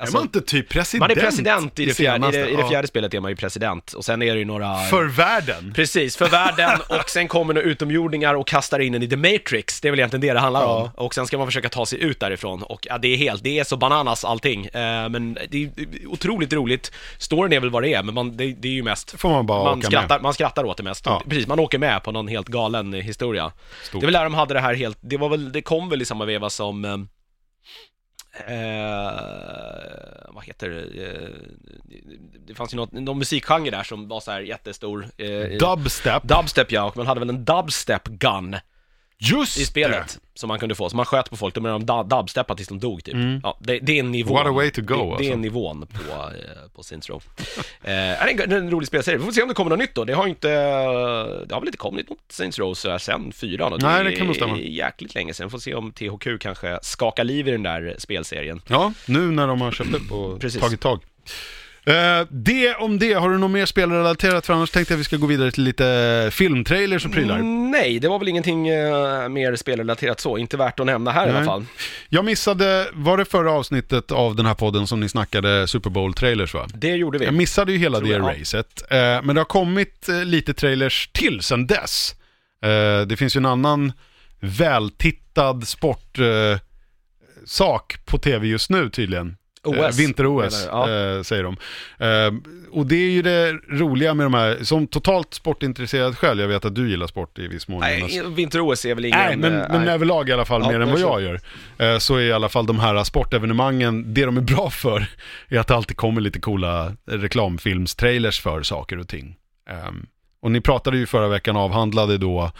[0.00, 1.00] alltså, är man inte typ president?
[1.00, 2.68] man är president i det, fjärde, i, det, i det Ja.
[2.68, 5.72] fjärde spelet är man ju president och sen är det ju några För världen?
[5.76, 9.80] Precis, för världen och sen kommer några utomjordingar och kastar in en i The Matrix,
[9.80, 10.92] det är väl egentligen det det handlar Ja.
[10.96, 11.04] om.
[11.04, 13.58] Och sen ska man försöka ta sig ut därifrån och ja, det är helt, det
[13.58, 14.66] är så bananas allting.
[14.66, 15.70] Eh, men det är
[16.06, 16.92] otroligt roligt.
[17.18, 19.46] Storyn är väl vad det är, men man, det, det är ju mest får man
[19.46, 20.22] bara man åka skrattar, med.
[20.22, 21.06] man skrattar åt det mest.
[21.06, 21.22] Ja.
[21.28, 23.52] Precis, man åker med på någon helt galen eh, historia.
[23.82, 24.00] Stort.
[24.00, 26.02] Det är väl där de hade det här helt, det var väl, det kom väl
[26.02, 27.08] i samma veva som
[28.32, 29.12] eh,
[30.28, 31.06] vad heter det?
[31.06, 31.28] Eh,
[32.46, 35.06] det fanns ju något, någon musikgenre där som var så här jättestor.
[35.16, 36.22] Eh, Dubstep.
[36.22, 38.56] Dubstep ja, och man hade väl en dubstep gun
[39.20, 42.08] Just i spelet som man kunde få, så man sköt på folk, då började de
[42.08, 43.14] du- dubsteppa tills de dog typ.
[43.14, 43.40] Mm.
[43.42, 44.34] Ja, det, det är nivån.
[44.36, 45.32] What a way to go, det, det alltså.
[45.32, 47.22] är nivån på, eh, på Saints Row.
[47.36, 49.70] eh, det är en, det är en rolig spelserie, vi får se om det kommer
[49.70, 50.04] något nytt då.
[50.04, 53.78] Det har inte, det har väl inte kommit något Saints Row så här sen fyran.
[53.82, 54.56] Nej, det kan nog stämma.
[54.58, 55.50] är jäkligt länge sedan.
[55.50, 58.60] Får se om THQ kanske skakar liv i den där spelserien.
[58.68, 60.60] Ja, nu när de har köpt upp och Precis.
[60.60, 61.00] tagit tag.
[61.88, 64.46] Eh, det om det, har du något mer spelrelaterat?
[64.46, 67.34] För annars tänkte jag att vi ska gå vidare till lite filmtrailers och prylar.
[67.34, 71.26] Mm, nej, det var väl ingenting eh, mer spelrelaterat så, inte värt att nämna här
[71.26, 71.36] i Nej.
[71.36, 71.64] alla fall.
[72.08, 76.54] Jag missade, var det förra avsnittet av den här podden som ni snackade Super Bowl-trailers
[76.54, 76.66] va?
[76.74, 77.24] Det gjorde vi.
[77.24, 78.40] Jag missade ju hela Tror det jag, ja.
[78.40, 78.82] racet.
[78.90, 82.14] Eh, men det har kommit eh, lite trailers till sen dess.
[82.62, 83.92] Eh, det finns ju en annan
[84.40, 86.58] vältittad sport eh,
[87.44, 89.37] sak på tv just nu tydligen.
[89.68, 90.90] OS, Eh, Vinter-OS, menar du?
[90.92, 91.16] Ja.
[91.16, 91.56] eh, säger de.
[91.98, 96.48] Eh, och det är ju det roliga med de här, som totalt sportintresserad själv, jag
[96.48, 97.80] vet att du gillar sport i viss mån.
[97.80, 99.18] Nej, vinter-OS är väl ingen...
[99.18, 99.94] Nej, men, men nej.
[99.94, 102.66] överlag i alla fall, Ja, mer än vad jag gör, så är i alla fall
[102.66, 105.06] de här sportevenemangen, det de är bra för,
[105.48, 109.36] är att det alltid kommer lite coola reklamfilmstrailers för saker och ting.
[109.70, 110.06] Ehm,
[110.42, 112.50] och ni pratade ju förra veckan, avhandlade då,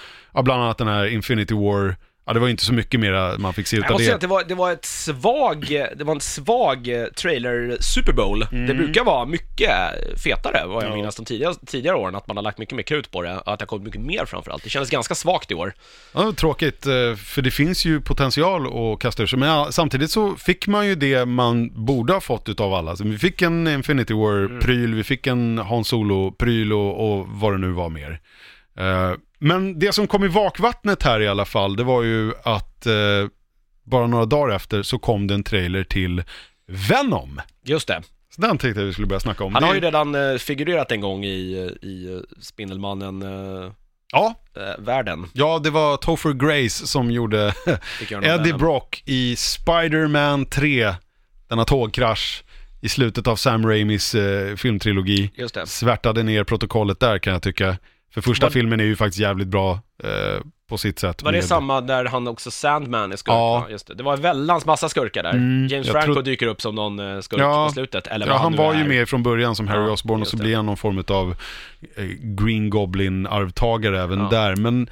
[0.42, 1.96] bland annat den här Infinity War,
[2.28, 4.14] ja det var inte så mycket mera man fick se Jag utav måste säga det.
[4.16, 8.46] att det var, det var ett svag, det var en svag eh, trailer Super Bowl.
[8.50, 9.70] Det brukar vara mycket
[10.24, 10.98] fetare vad jag Mm.
[10.98, 11.02] Ja.
[11.04, 13.52] minns de tidigare, tidigare åren, att man har lagt mycket mer krut på det, och
[13.52, 14.62] att det har kommit mycket mer framförallt.
[14.64, 15.72] Det kändes ganska svagt i år.
[16.14, 19.38] Ja, tråkigt, eh, för det finns ju potential att kasta ur sig.
[19.38, 22.96] Men ja, samtidigt så fick man ju det man borde ha fått utav alla.
[22.96, 27.58] Så vi fick en Infinity War-pryl, vi fick en Han Solo-pryl och, och vad det
[27.58, 28.20] nu var mer.
[28.78, 32.86] Eh, men det som kom i vakvattnet här i alla fall, det var ju att
[32.86, 32.92] eh,
[33.84, 36.22] bara några dagar efter så kom det en trailer till
[36.66, 37.40] Venom.
[37.64, 38.02] Just det.
[38.34, 39.54] Så den tänkte jag vi skulle börja snacka om.
[39.54, 41.28] Han har ju redan eh, figurerat en gång i,
[41.82, 43.72] i eh, Spindelmannen, eh,
[44.12, 45.26] Ja, eh, världen.
[45.32, 47.54] ja, det var Topher Grace som gjorde
[48.22, 48.52] Eddie.
[48.52, 50.94] Brock i Spider-Man 3,
[51.48, 52.44] denna tågkrasch
[52.80, 55.30] i slutet av Sam Raimis eh, filmtrilogi.
[55.34, 55.66] Just det.
[55.66, 57.76] Svärtade ner protokollet där kan jag tycka.
[58.22, 59.72] För första Var- filmen är ju faktiskt jävligt bra
[60.04, 61.22] eh, på sitt sätt.
[61.22, 63.32] Var det med- samma där han också Sandman är skurk?
[63.34, 63.66] Ja.
[63.70, 63.94] Just det.
[63.94, 65.30] det var en vällans massa skurkar där.
[65.30, 67.66] Mm, James Franco tror- dyker upp som någon eh, skurk Ja.
[67.66, 68.06] på slutet.
[68.06, 68.78] Eller Ja, vad han var är.
[68.78, 70.42] ju med från början som Harry Ja, Osborn och så det.
[70.42, 71.34] blir han någon form av
[71.96, 74.28] eh, Green Goblin-arvtagare även Ja.
[74.30, 74.56] där.
[74.56, 74.90] Men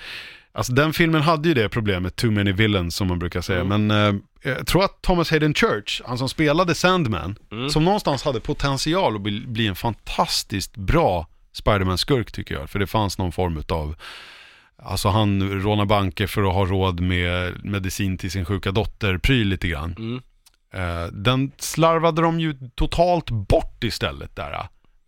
[0.52, 3.60] alltså, den filmen hade ju det problemet, too many villains som man brukar säga.
[3.60, 3.86] Mm.
[3.86, 4.20] Men eh,
[4.56, 7.70] jag tror att Thomas Hayden Church, han som spelade Sandman, Mm.
[7.70, 11.26] som någonstans hade potential att bli, bli en fantastiskt bra
[11.62, 12.70] Spiderman-skurk tycker jag.
[12.70, 13.96] För det fanns någon form av
[14.78, 19.48] Alltså han rånar banker för att ha råd med medicin till sin sjuka dotter, pryl
[19.48, 19.94] lite grann.
[19.98, 20.20] Mm.
[20.72, 24.52] Eh, den slarvade de ju totalt bort istället där.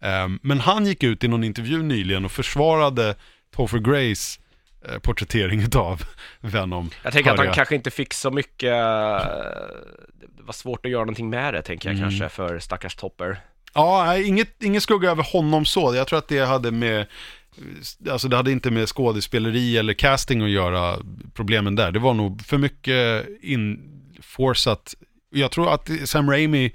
[0.02, 3.14] Eh, men han gick ut i någon intervju nyligen och försvarade
[3.56, 4.40] Topher Grays
[4.88, 6.02] eh, porträttering av
[6.40, 6.90] Venom.
[7.02, 8.72] Jag tänker att han kanske inte fick så mycket...
[10.37, 12.11] Det var svårt att göra någonting med det, tänker jag Mm.
[12.11, 13.40] kanske, för stackars Topper.
[13.74, 15.94] Ja, inget, ingen skugga över honom så.
[15.94, 17.07] Jag tror att det hade med,
[18.11, 20.96] alltså det hade inte med skådespeleri eller casting att göra,
[21.35, 21.92] problemen där.
[21.92, 24.94] Det var nog för mycket inforsat.
[25.31, 26.72] Jag tror att Sam Raimi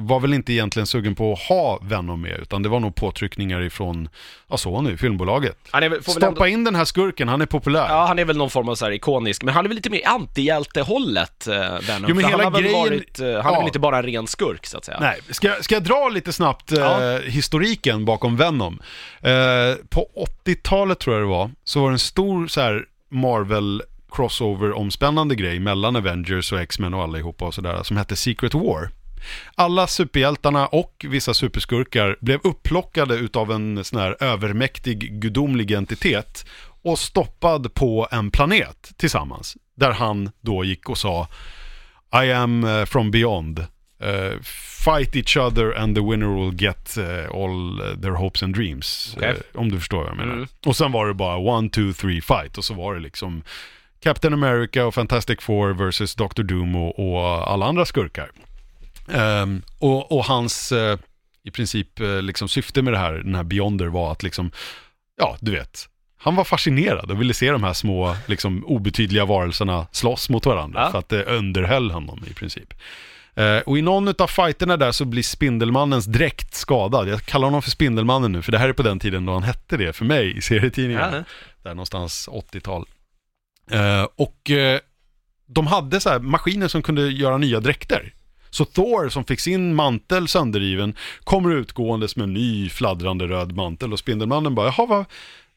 [0.00, 3.60] var väl inte egentligen sugen på att ha Venom med, utan det var nog påtryckningar
[3.62, 4.08] ifrån,
[4.48, 5.56] ja så nu, filmbolaget.
[5.72, 7.86] Är, väl- Stoppa ändå, in den här skurken, han är populär.
[7.88, 9.90] ja, han är väl någon form av så här ikonisk, men han är väl lite
[9.90, 12.04] mer antihjältehållet, eh, Venom.
[12.08, 13.58] Jo, men hela han grejen- varit, eh, han är Ja.
[13.58, 14.98] väl inte bara en ren skurk, så att säga.
[15.00, 17.18] Nej, ska, jag- ska jag dra lite snabbt eh, Ja.
[17.18, 18.80] historiken bakom Venom?
[19.20, 19.30] Eh,
[19.90, 23.82] på 80-talet tror jag det var, så var det en stor så här Marvel
[24.12, 28.90] crossover-omspännande grej mellan Avengers och X-Men och allihopa och sådär, som hette Secret War.
[29.54, 36.46] Alla superhjältarna och vissa superskurkar blev upplockade utav en sån här övermäktig gudomlig entitet
[36.82, 39.56] och stoppad på en planet tillsammans.
[39.74, 41.28] Där han då gick och sa
[42.24, 43.66] I am eh, from beyond.
[44.02, 44.40] Eh,
[44.84, 49.14] fight each other and the winner will get eh, all their hopes and dreams.
[49.16, 49.30] Okej.
[49.30, 50.32] Eh, om du förstår vad jag menar.
[50.34, 50.48] Mm.
[50.66, 52.58] Och sen var det bara one, two, three, fight.
[52.58, 53.42] Och så var det liksom
[54.02, 56.42] Captain America och Fantastic Four versus Dr.
[56.42, 58.30] Doom och, och alla andra skurkar.
[59.12, 60.98] Ehm, och, och hans, eh,
[61.44, 64.50] i princip, eh, liksom syfte med det här, den här Beyonder var att liksom,
[65.16, 69.86] ja, du vet, han var fascinerad och ville se de här små, liksom obetydliga varelserna
[69.92, 70.80] slåss mot varandra.
[70.80, 70.90] Ja.
[70.90, 72.74] För att det underhöll honom i princip.
[73.34, 77.08] Eh, och i någon av fighterna där så blir Spindelmannens dräkt skadad.
[77.08, 79.42] Jag kallar honom för Spindelmannen nu, för det här är på den tiden då han
[79.42, 81.14] hette det för mig i serietidningen.
[81.14, 81.24] Ja.
[81.62, 82.86] Där någonstans 80-tal.
[83.70, 84.50] Eh, och
[85.46, 88.12] de hade så här maskiner som kunde göra nya dräkter.
[88.52, 93.92] Så Thor som fick sin mantel sönderriven kommer utgåendes med en ny fladdrande röd mantel
[93.92, 95.04] och Spindelmannen bara, jaha vad,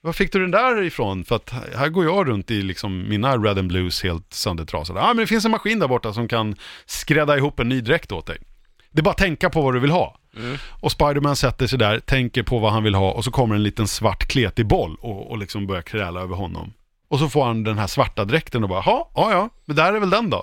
[0.01, 1.23] vad fick du den där ifrån?
[1.23, 4.99] För att här går jag runt i liksom mina red and blues helt söndertrasade.
[4.99, 6.55] Ja men det finns en maskin där borta som kan
[6.85, 8.37] skrädda ihop en ny dräkt åt dig.
[8.91, 10.17] Det är bara att tänka på vad du vill ha.
[10.37, 10.57] Mm.
[10.81, 13.63] Och Spiderman sätter sig där, tänker på vad han vill ha och så kommer en
[13.63, 16.73] liten svart kletig boll och, och liksom börjar kräla över honom.
[17.07, 19.99] Och så får han den här svarta dräkten och bara, ja, ja, men där är
[19.99, 20.37] väl den då.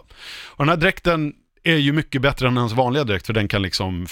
[0.47, 3.63] Och den här dräkten är ju mycket bättre än hans vanliga dräkt för den kan
[3.63, 4.07] liksom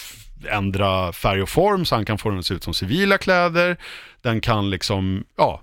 [0.50, 3.76] ändra färg och form så han kan få den att se ut som civila kläder.
[4.22, 5.62] Den kan liksom, ja,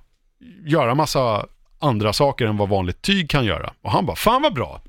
[0.65, 1.45] göra massa
[1.79, 3.73] andra saker än vad vanligt tyg kan göra.
[3.81, 4.81] Och han bara, fan vad bra.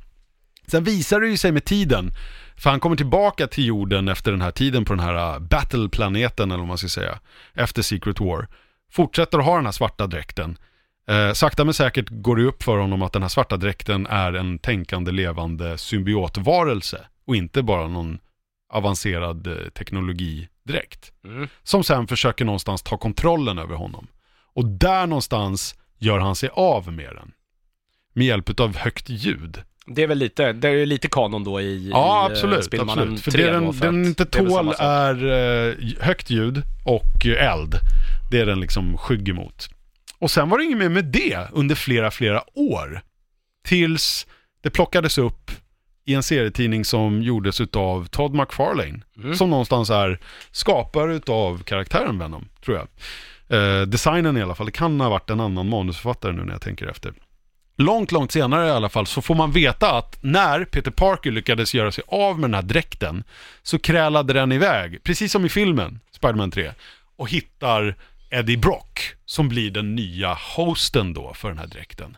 [0.67, 2.11] Sen visar det ju sig med tiden,
[2.57, 6.51] för han kommer tillbaka till jorden efter den här tiden på den här äh, battle-planeten
[6.51, 7.19] eller vad man ska säga,
[7.55, 8.49] efter Secret War.
[8.93, 10.59] Fortsätter att ha den här svarta dräkten.
[11.09, 14.33] Eh, sakta men säkert går det upp för honom att den här svarta dräkten är
[14.33, 18.19] en tänkande levande symbiotvarelse och inte bara någon
[18.73, 21.13] avancerad eh, teknologidräkt.
[21.25, 21.49] Mm.
[21.63, 24.07] Som sen försöker någonstans ta kontrollen över honom.
[24.55, 27.33] Och där någonstans gör han sig av med den.
[28.13, 29.63] Med hjälp av högt ljud.
[29.87, 32.65] Det är väl lite, det är lite kanon då i, Ja, i eh, absolut.
[32.65, 33.21] Spelmannen absolut.
[33.21, 34.77] För 3 det den, den inte är tål sak.
[34.79, 35.25] är
[35.69, 37.75] eh, högt ljud och eld.
[38.31, 39.69] Det är den liksom skygg emot.
[40.19, 43.01] Och sen var det inget mer med det under flera, flera år.
[43.65, 44.27] Tills
[44.63, 45.51] det plockades upp
[46.05, 49.01] i en serietidning som gjordes utav Todd McFarlane.
[49.17, 49.35] Mm.
[49.35, 50.19] Som någonstans är
[50.51, 52.89] skapare utav karaktären Venom, tror jag.
[53.49, 56.63] Eh, designen i alla fall, det kan ha varit en annan manusförfattare nu när jag
[56.63, 57.13] tänker efter.
[57.77, 61.75] Långt, långt senare i alla fall så får man veta att när Peter Parker lyckades
[61.75, 63.25] göra sig av med den här dräkten
[63.63, 66.73] så krälade den iväg, precis som i filmen Spider-Man 3,
[67.17, 67.97] och hittar
[68.31, 72.17] Eddie Brock som blir den nya hosten då för den här dräkten.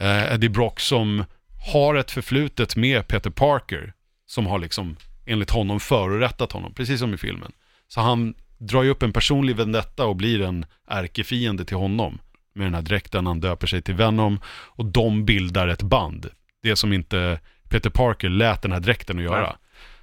[0.00, 1.24] Eh, Eddie Brock som
[1.72, 3.92] har ett förflutet med Peter Parker
[4.26, 4.96] som har liksom
[5.26, 7.52] enligt honom förorättat honom, precis som i filmen.
[7.88, 12.18] Så han drar ju upp en personlig vendetta och blir en ärkefiende till honom.
[12.54, 13.26] med den här dräkten.
[13.26, 16.30] Han döper sig till Venom och de bildar ett band.
[16.62, 19.56] Det som inte Peter Parker lät den här dräkten att göra.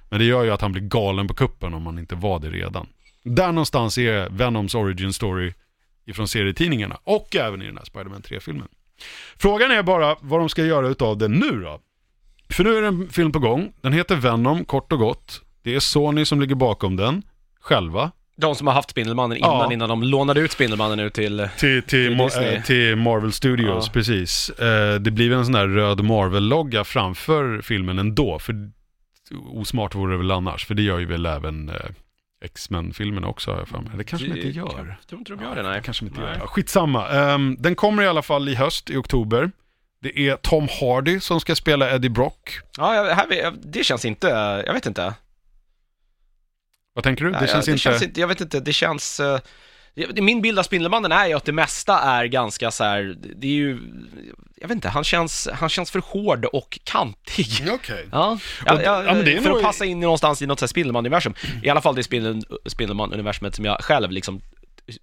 [0.08, 2.50] Men det gör ju att han blir galen på kuppen om han inte var det
[2.50, 2.86] redan.
[3.24, 5.52] Där någonstans är Venoms origin story
[6.06, 8.68] ifrån serietidningarna och även i den här Spider-Man 3-filmen.
[9.36, 11.80] Frågan är bara vad de ska göra utav den nu då.
[12.50, 13.72] För nu är det en film på gång.
[13.80, 15.40] Den heter Venom, kort och gott.
[15.62, 17.22] Det är Sony som ligger bakom den,
[17.60, 18.10] själva.
[18.36, 19.72] De som har haft Spindelmannen innan, Ja.
[19.72, 21.48] innan de lånade ut Spindelmannen nu till...
[21.58, 23.92] Till, till, Till Mar- eh, till Marvel Studios, Ja.
[23.92, 24.50] precis.
[24.50, 28.38] Eh, det blir en sån där röd Marvel-logga framför filmen ändå.
[28.38, 28.70] För
[29.52, 31.74] osmart vore det väl annars, för det gör ju väl även eh,
[32.44, 33.90] X-Men-filmerna också har jag för mig.
[33.96, 34.96] Det kanske de inte gör.
[35.00, 35.80] Jag tror inte de gör det, nej.
[35.84, 36.38] kanske de inte Nej.
[36.38, 36.46] gör.
[36.46, 37.08] Skitsamma.
[37.08, 39.50] Ehm, den kommer i alla fall i höst, i oktober.
[40.00, 42.58] Det är Tom Hardy som ska spela Eddie Brock.
[42.76, 44.26] Ja, jag- här, det känns inte,
[44.66, 45.14] jag vet inte.
[46.92, 47.30] Vad tänker du?
[47.30, 47.80] Det Nej, känns det inte...
[47.82, 49.20] Känns inte, jag vet inte, det känns...
[50.14, 53.52] Min bild av Spindelmannen är ju att det mesta är ganska så här, det är
[53.52, 53.78] ju,
[54.56, 57.46] jag vet inte, han känns, han känns för hård och kantig.
[57.70, 58.06] Okej.
[58.12, 60.46] Ja, ja, ja, ja, men det är för nog- att passa in i någonstans i
[60.46, 61.34] något så här Spindelman-universum.
[61.62, 64.40] I alla fall det Spindel, Spindelman-universumet som jag själv liksom,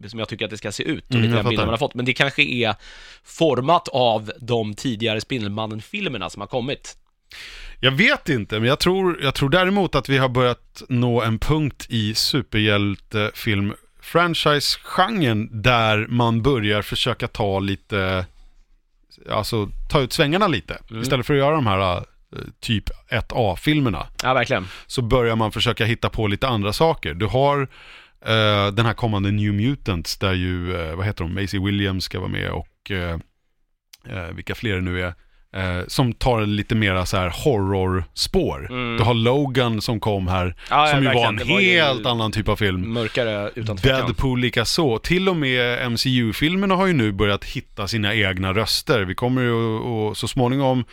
[0.08, 1.77] som jag tycker att det ska se ut och Mm, lite den bilden man har
[1.77, 1.93] fått.
[1.93, 2.75] Men det kanske är
[3.23, 6.97] format av de tidigare Spindelmannen-filmerna som har kommit.
[7.80, 11.39] Jag vet inte, men jag tror, jag tror däremot att vi har börjat nå en
[11.39, 18.25] punkt i superhjältefilm franchise-genren där man börjar försöka ta lite,
[19.29, 20.77] alltså ta ut svängarna lite.
[20.89, 21.01] Mm.
[21.01, 22.03] Istället för att göra de här eh,
[22.59, 24.67] typ 1A-filmerna Ja, verkligen.
[24.87, 27.13] så börjar man försöka hitta på lite andra saker.
[27.13, 27.61] Du har
[28.25, 32.19] eh, den här kommande New Mutants där ju, eh, vad heter de, Maisie Williams ska
[32.19, 33.19] vara med och eh,
[34.09, 35.13] eh, vilka fler det nu är.
[35.53, 38.67] Eh, som tar lite mera så här horrorspår.
[38.71, 38.97] Mm.
[38.97, 42.05] Du har Logan som kom här, Ja, ja, som ju var en Det var helt
[42.05, 42.93] annan typ av film.
[42.93, 43.99] Mörkare utan tvekan.
[44.05, 44.97] Deadpool lika så.
[44.97, 49.01] Till och med MCU-filmerna har ju nu börjat hitta sina egna röster.
[49.01, 49.77] Vi kommer ju
[50.11, 50.83] att så småningom,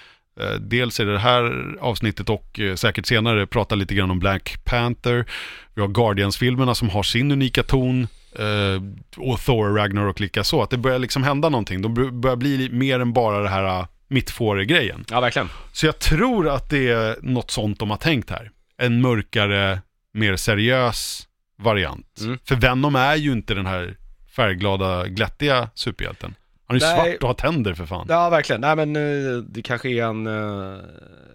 [0.41, 4.65] eh, dels i det här avsnittet och eh, säkert senare, prata lite grann om Black
[4.65, 5.27] Panther.
[5.75, 8.07] Vi har Guardians-filmerna som har sin unika ton.
[8.39, 8.83] eh,
[9.17, 10.63] och Thor, Ragnarok lika så.
[10.63, 11.83] Att det börjar liksom hända någonting.
[11.83, 15.05] De bör- börjar bli mer än bara det här uh, mittfåre-grejen.
[15.11, 15.49] Ja, verkligen.
[15.73, 18.51] Så jag tror att det är något sånt de har tänkt här.
[18.77, 19.81] En mörkare,
[20.13, 22.21] mer seriös variant.
[22.21, 22.39] Mm.
[22.45, 23.97] För Venom är ju inte den här
[24.37, 26.35] färgglada, glättiga superhjälten.
[26.67, 28.07] Han är ju svart och har tänder för fan.
[28.09, 28.61] Ja, verkligen.
[28.61, 30.79] Nej, men eh, det kanske är en, eh,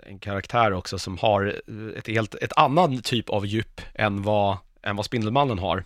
[0.03, 4.57] en karaktär också som har eh, ett helt, ett annan typ av djup än vad,
[4.83, 5.83] än vad Spindelmannen har.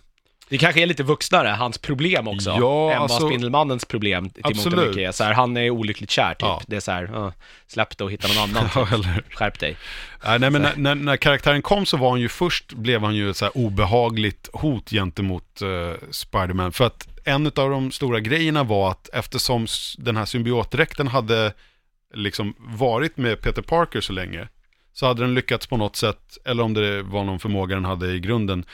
[0.48, 4.42] Det kanske är lite vuxnare, hans problem också, Ja, än alltså- vad Spindelmannens problem till
[4.44, 5.12] mångt och mycket är.
[5.12, 6.38] Så här, han är olyckligt kär typ.
[6.40, 6.62] Ja.
[6.66, 7.32] Det är så här, uh,
[7.66, 8.68] släpp det och hitta någon annan.
[8.74, 8.94] Ja, Typ.
[8.94, 9.76] eller Skärp dig.
[10.24, 13.14] Nej, nej men när, när, när karaktären kom så var han ju först, blev han
[13.14, 16.72] ju ett så här obehagligt hot gentemot uh, Spiderman.
[16.72, 19.66] För att en av de stora grejerna var att eftersom
[19.98, 21.52] den här symbiotdräkten hade
[22.14, 24.48] liksom varit med Peter Parker så länge,
[24.92, 28.12] så hade den lyckats på något sätt, eller om det var någon förmåga den hade
[28.12, 28.64] i grunden,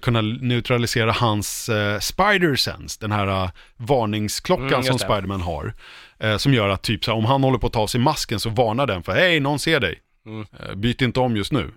[0.00, 4.98] kunna neutralisera hans eh, spider sense, den här eh, varningsklockan Mm, som.
[4.98, 5.74] Spiderman har.
[6.20, 8.00] Eh, som gör att typ så här, om han håller på att ta av sig
[8.00, 9.98] masken så varnar den för hej, någon ser dig.
[10.26, 10.46] Mm.
[10.60, 11.70] Eh, Byt inte om just nu.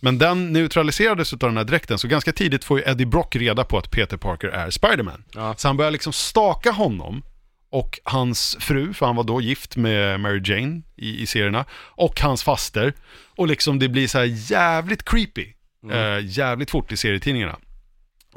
[0.00, 3.64] Men den neutraliserades av den här dräkten, så ganska tidigt får ju Eddie Brock reda
[3.64, 5.24] på att Peter Parker är Spiderman.
[5.34, 5.54] Ja.
[5.56, 7.22] Så han börjar liksom staka honom
[7.70, 12.20] och hans fru, för han var då gift med Mary Jane i, i serierna, och
[12.20, 12.92] hans faster.
[13.36, 15.52] Och liksom det blir så här jävligt creepy,
[15.90, 17.56] eh, jävligt fort i serietidningarna.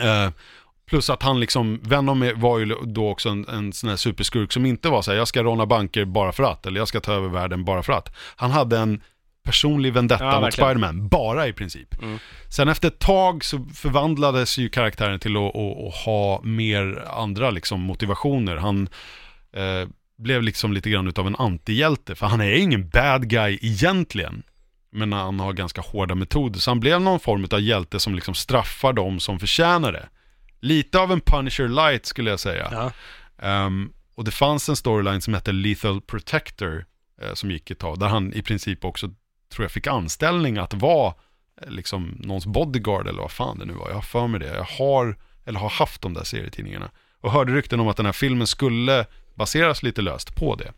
[0.02, 0.30] Eh,
[0.90, 4.66] plus att han liksom, Venom var ju då också en, en sån här superskurk som
[4.66, 7.14] inte var så här, jag ska råna banker bara för att, eller jag ska ta
[7.14, 8.16] över världen bara för att.
[8.36, 9.02] Han hade en
[9.44, 10.54] personlig vendetta Ja, mot.
[10.54, 12.02] Spiderman, bara i princip.
[12.02, 12.20] Mm.
[12.50, 17.52] Sen efter ett tag så förvandlades ju karaktären till att, att, att ha mer andra
[17.52, 18.56] liksom motivationer.
[18.58, 18.90] Han
[19.54, 24.44] eh, blev liksom lite grann utav en antihjälte, för han är ingen bad guy egentligen.
[24.92, 28.34] Men han har ganska hårda metoder, så han blev någon form av hjälte som liksom
[28.34, 30.10] straffar dem som förtjänar det.
[30.60, 32.70] Lite av en Punisher light skulle jag säga.
[32.72, 32.92] Ja.
[33.48, 36.86] Ehm, och det fanns en storyline som hette Lethal Protector
[37.22, 39.08] eh, som gick ett tag, där han i princip också,
[39.54, 41.14] tror jag, fick anställning att vara
[41.62, 43.88] eh, liksom någons bodyguard eller vad fan det nu var.
[43.88, 44.56] Jag har för mig det.
[44.56, 46.92] Jag har, eller har haft de där serietidningarna.
[47.22, 50.72] Och hörde rykten om att den här filmen skulle baseras lite löst på det.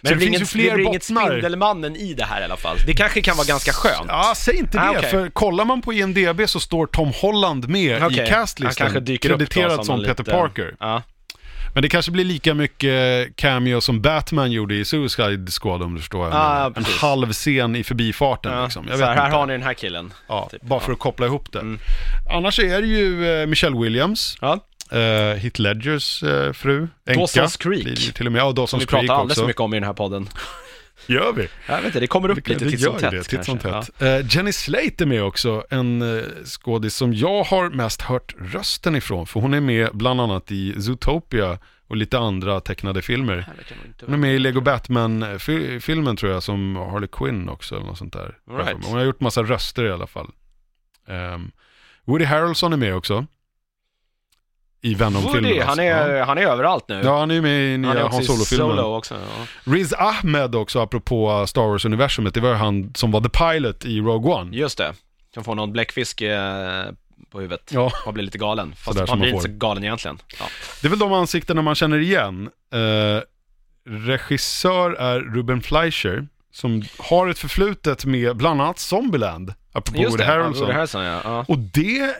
[0.00, 1.26] Men Så det, det finns ju inget, fler det blir inget bottnar.
[1.28, 2.76] Spindelmannen i det här i alla fall.
[2.86, 4.06] Det kanske kan vara ganska skönt.
[4.08, 5.10] Ja, säg inte det, Ah, okej.
[5.10, 9.00] för kollar man på IMDB så står Tom Holland med Okej, i Han castlisten, kanske
[9.00, 10.74] dyker upp då krediterad som, som en Peter liten- Parker.
[10.80, 11.02] Ja.
[11.74, 16.00] Men det kanske blir lika mycket cameo som Batman gjorde i Suicide Squad om du
[16.00, 16.72] förstår Ah.
[16.76, 18.64] En halv scen i förbifarten Ja.
[18.64, 18.86] liksom.
[18.90, 20.12] Jag så här, här har ni den här killen.
[20.28, 20.62] Ja, typ.
[20.62, 20.80] bara Ja.
[20.86, 21.58] för att koppla ihop det.
[21.60, 21.78] Mm.
[22.30, 24.36] Annars är det ju eh, Michelle Williams.
[24.40, 24.58] Ja.
[24.92, 24.98] Uh,
[25.36, 27.20] Heath Ledgers uh, fru, änka.
[27.20, 28.14] Dawson's Creek.
[28.14, 28.40] Till och med.
[28.40, 30.28] Ja, Som Dawson's vi Creek pratar alldeles för mycket om i den här podden.
[31.06, 31.48] Gör vi?
[31.66, 33.58] Jag vet inte, det kommer upp lite titt som tätt titt som.
[33.98, 38.96] Eh, Jenny Slate är med också, en uh, skådis som jag har mest hört rösten
[38.96, 39.26] ifrån.
[39.26, 43.46] För hon är med bland annat i Zootopia och lite andra tecknade filmer.
[44.04, 48.12] Hon är med i Lego Batman-filmen tror jag, som Harley Quinn också, eller något sånt
[48.12, 48.38] där.
[48.50, 48.76] All right.
[48.84, 50.30] Hon har gjort massa röster i alla fall.
[51.08, 51.50] Ehm,
[52.04, 53.26] Woody Harrelson är med också.
[54.84, 55.44] I Venom-filmen.
[55.44, 55.82] Woody, han alltså.
[55.82, 56.24] är, Ja.
[56.24, 57.00] han är överallt nu.
[57.04, 58.76] Ja, han är ju med i han nya i Solo-filmen.
[58.76, 59.14] Solo också.
[59.14, 59.46] Ja.
[59.72, 62.34] Riz Ahmed också, apropå Star Wars-universumet.
[62.34, 64.56] Det var ju han som var The Pilot i Rogue One.
[64.56, 64.94] Just det.
[65.34, 66.84] Som får någon bläckfisk eh,
[67.30, 67.70] på huvudet.
[67.72, 68.74] Ja, Man blir lite galen.
[68.76, 70.18] Fast Sådär man blir man inte så galen egentligen.
[70.38, 70.44] Ja.
[70.82, 72.50] det är väl de ansiktena man känner igen.
[72.72, 73.22] Eh,
[73.92, 80.70] regissör är Ruben Fleischer, som har ett förflutet med bland annat Zombieland, apropå Woody Harrelson.
[80.70, 81.44] Harrelson ja.
[81.48, 82.14] Och det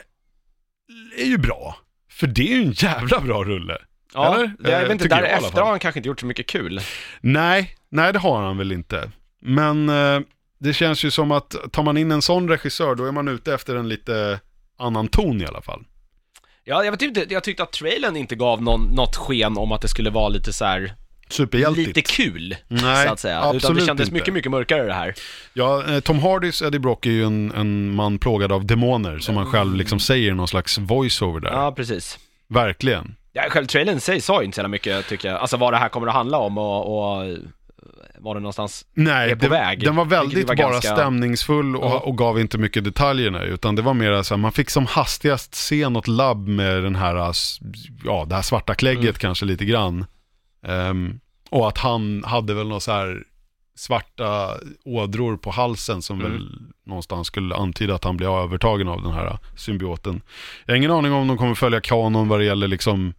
[1.17, 1.75] är ju bra.
[2.15, 3.77] För det är ju en jävla bra rulle.
[4.13, 4.51] ja Eller?
[4.63, 6.25] jag Eh, vet inte, tycker jag i alla därefter har han kanske inte gjort så
[6.25, 6.81] mycket kul.
[7.21, 9.11] Nej, nej det har han väl inte.
[9.41, 10.19] Men eh,
[10.59, 13.53] det känns ju som att tar man in en sån regissör då är man ute
[13.53, 14.39] efter en lite
[14.77, 15.83] annan ton i alla fall.
[16.63, 19.81] Ja, jag vet inte, jag tyckte att trailern inte gav någon, något sken om att
[19.81, 20.95] det skulle vara lite så här,
[21.29, 21.87] Superhjältigt.
[21.87, 23.37] lite kul, Nej, så att säga.
[23.39, 24.13] Utan det absolut kändes inte.
[24.13, 25.13] mycket, mycket mörkare det här.
[25.53, 29.37] Ja, eh, Tom Hardys Eddie Brock är ju en, en man plågad av demoner som
[29.37, 31.49] han själv liksom säger i någon slags voiceover där.
[31.49, 32.19] Ja, precis.
[32.49, 33.15] Verkligen.
[33.33, 35.39] Ja, själv trailern sig sa ju inte så jävla mycket tycker jag.
[35.41, 37.37] Alltså vad det här kommer att handla om och, och
[38.19, 39.83] var det någonstans Nej, är på det, väg.
[39.83, 41.99] den var väldigt var bara ganska- stämningsfull och, Ja.
[41.99, 45.55] och gav inte mycket detaljerna utan det var mer så här, man fick som hastigast
[45.55, 47.59] se något labb med den här, s-
[48.05, 49.13] ja det här svarta klägget Mm.
[49.13, 50.05] kanske lite grann.
[50.67, 53.23] Ehm, och att han hade väl några så här
[53.75, 56.31] svarta ådror på halsen som Mm.
[56.31, 60.21] väl någonstans skulle antyda att han blir övertagen av den här symbioten.
[60.65, 63.13] Jag har ingen aning om de kommer följa kanon vad det gäller liksom,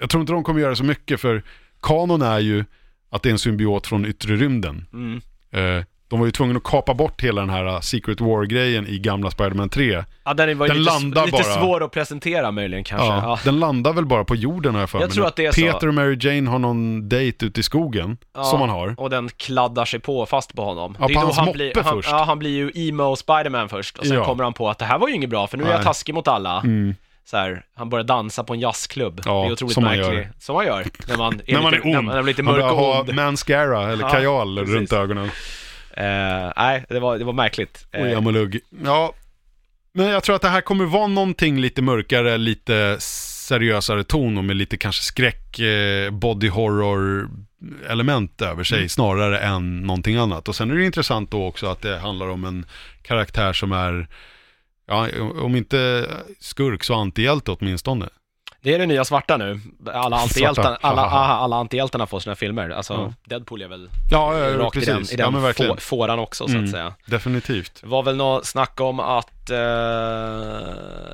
[0.00, 1.42] jag tror inte de kommer göra så mycket för
[1.82, 2.64] kanon är ju
[3.10, 4.86] att det är en symbiot från yttre rymden.
[4.92, 5.20] Mm.
[5.50, 8.98] Eh, de var ju tvungna att kapa bort hela den här uh, Secret War-grejen i
[8.98, 10.04] gamla Spider-Man 3.
[10.24, 11.42] Ja, den var ju Den lite, landar lite bara.
[11.60, 13.06] svår att presentera möjligen kanske.
[13.06, 13.38] Ja, Ja.
[13.44, 15.14] Den landar väl bara på jorden har jag för Jag mig.
[15.14, 15.60] tror När att det är så.
[15.60, 18.44] Peter och Mary Jane har någon dejt ute i skogen, Ja.
[18.44, 18.94] som han har.
[18.98, 20.96] Och den kladdar sig på fast på honom.
[21.00, 22.08] Ja, det är på då hans han moppe blir, han, först.
[22.10, 23.98] Ja, han blir ju emo Spiderman först.
[23.98, 25.68] Och sen kommer han på att det här var ju inget bra, för nu är
[25.68, 25.84] jag Nej.
[25.84, 26.60] taskig mot alla.
[26.60, 26.94] Mm.
[27.24, 29.20] Så här, han börjar dansa på en jazzklubb.
[29.24, 30.42] Ja, det är otroligt som man märkligt.
[30.42, 30.84] Som man gör.
[31.08, 32.06] När man är, När man lite, är När ond.
[32.08, 35.30] man är lite mörk börjar och ha mascara eller Ja, kajal runt ögonen.
[35.98, 37.86] Eh, nej, det var, det var märkligt.
[37.92, 38.60] Eh, Och jamolugg.
[38.84, 39.12] Ja,
[39.92, 44.44] men jag tror att det här kommer vara någonting lite mörkare, lite seriösare ton och
[44.44, 47.30] med lite kanske skräck, eh, body horror
[47.88, 48.88] element över sig Mm.
[48.88, 50.48] snarare än någonting annat.
[50.48, 52.66] Och sen är det intressant då också att det handlar om en
[53.02, 54.08] karaktär som är,
[54.86, 55.08] ja,
[55.42, 56.06] om inte
[56.40, 58.08] skurk så antihjälte åtminstone.
[58.62, 59.60] Det är det nya svarta nu.
[59.92, 61.34] Alla antihjältarna, alla, Haha.
[61.34, 62.70] alla, antihjältarna får sina filmer.
[62.70, 63.12] Alltså, Ja.
[63.24, 64.88] Deadpool är väl Ja, ja, rakt precis.
[64.88, 65.74] i den, i ja, den men verkligen.
[65.76, 66.64] få, fåran också, så Mm.
[66.64, 66.94] att säga.
[67.06, 67.78] Definitivt.
[67.80, 69.56] Det var väl något snack om att, eh,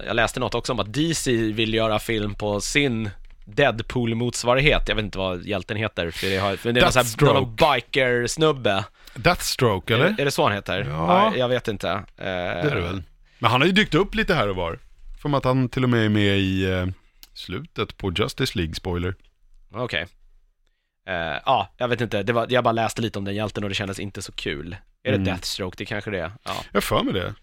[0.07, 3.11] jag läste något också om att DC vill göra film på sin
[3.45, 4.83] Deadpool-motsvarighet.
[4.89, 7.33] Jag vet inte vad hjälten heter, för det, har, för det är sån här, Deathstroke.
[7.35, 8.85] någon biker-snubbe.
[9.15, 10.05] Deathstroke, eller?
[10.07, 10.87] Är, är det så han heter?
[10.91, 11.31] Ja.
[11.31, 11.89] Nej, jag vet inte.
[11.91, 13.03] Eh, Det är det väl.
[13.39, 14.79] Men han har ju dykt upp lite här och var.
[15.23, 16.87] Som att han till och med är med i eh,
[17.35, 19.15] slutet på Justice League, spoiler.
[19.73, 20.07] Okej.
[21.07, 21.15] Eh,
[21.47, 22.23] Ja, jag vet inte.
[22.23, 24.77] Det var, jag bara läste lite om den hjälten och det kändes inte så kul.
[25.03, 25.25] Är Mm.
[25.25, 25.75] det Deathstroke?
[25.79, 26.33] Det kanske det är.
[26.45, 26.65] Ja.
[26.73, 27.35] Jag för mig det.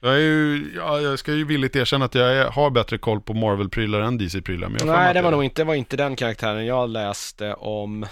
[0.00, 3.20] Jag, är ju, ja, jag ska ju villigt erkänna att jag är, har bättre koll
[3.20, 4.68] på Marvel-prylar än DC-prylar.
[4.68, 8.06] Men jag Nej, det var nog inte, var inte den karaktären jag läste om.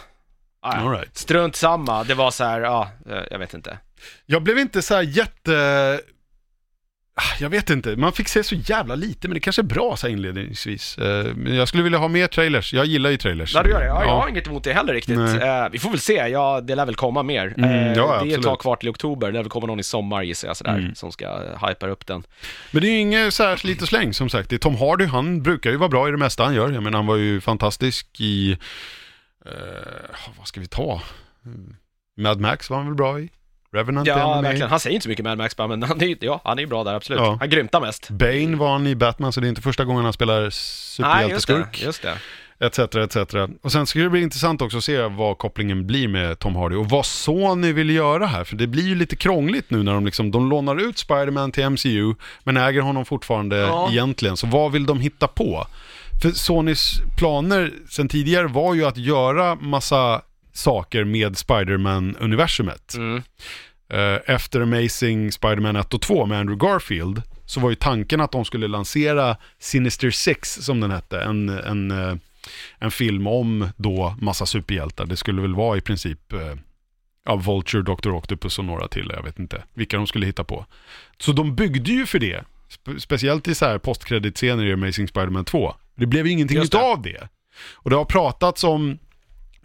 [0.60, 0.72] Ah.
[0.76, 1.16] All right.
[1.18, 3.78] Strunt samma, det var så här, ja, eh, jag vet inte.
[4.26, 6.00] Jag blev inte så här jätte...
[7.16, 9.96] Ah, Jag vet inte, man fick se så jävla lite, men det kanske är bra
[9.96, 10.96] så här inledningsvis.
[11.34, 13.54] Men jag skulle vilja ha mer trailers, jag gillar ju trailers.
[13.54, 13.86] Ja, du gör det.
[13.86, 15.18] Ja, jag har inget emot det heller riktigt.
[15.18, 17.54] Eh, vi får väl se, ja, det lär väl komma mer.
[17.58, 19.80] Mm, Eh, ja, det är ett tag kvar till oktober, det lär väl komma någon
[19.80, 20.94] i sommar gissar jag sådär, Mm.
[20.94, 22.22] som ska uh, hypa upp den.
[22.70, 24.50] Men det är ju inget slit och släng som sagt.
[24.50, 26.70] Det är Tom Hardy, han brukar ju vara bra i det mesta han gör.
[26.70, 28.58] Jag menar, han var ju fantastisk i...
[30.38, 31.02] Vad ska vi ta?
[31.46, 31.76] Mm.
[32.16, 33.28] Mad Max var han väl bra i?
[33.74, 34.42] Revenant är Ja, med i.
[34.42, 34.70] verkligen.
[34.70, 36.84] Han säger inte så mycket Mad Max men han är, ja, han är ju bra
[36.84, 37.20] där, absolut.
[37.20, 37.36] Ja.
[37.40, 38.10] Han grymtar mest.
[38.10, 40.96] Bane var han i Batman, så det är inte första gången han spelar Nej, just
[40.96, 41.00] det.
[41.02, 41.82] superhjälteskurk.
[41.82, 42.18] Just det.
[42.60, 43.34] Etc, etc.
[43.62, 46.76] Och sen ska det bli intressant också att se vad kopplingen blir med Tom Hardy
[46.76, 48.44] och vad Sony vill göra här.
[48.44, 51.70] För det blir ju lite krångligt nu när de liksom, de lånar ut Spider-Man till
[51.70, 52.14] MCU,
[52.44, 53.88] men äger honom fortfarande Ja.
[53.90, 54.36] egentligen.
[54.36, 55.66] Så vad vill de hitta på?
[56.22, 60.22] För Sonys planer sen tidigare var ju att göra massa
[60.54, 62.94] saker med Spider-Man-universumet.
[62.94, 63.22] Mm.
[63.88, 68.32] Eh, efter Amazing Spider-Man 1 och 2 med Andrew Garfield så var ju tanken att
[68.32, 72.14] de skulle lansera Sinister Six, som den hette, en, en, eh,
[72.78, 75.06] en film om då massa superhjältar.
[75.06, 76.54] Det skulle väl vara i princip eh,
[77.24, 78.10] ja, Vulture, Dr.
[78.10, 80.66] Octopus och några till, jag vet inte vilka de skulle hitta på.
[81.18, 85.44] Så de byggde ju för det, Spe- speciellt i så här postkreditscener i Amazing Spider-Man
[85.44, 85.74] 2.
[85.94, 87.28] Det blev ju ingenting utav det.
[87.72, 88.98] Och det har pratats om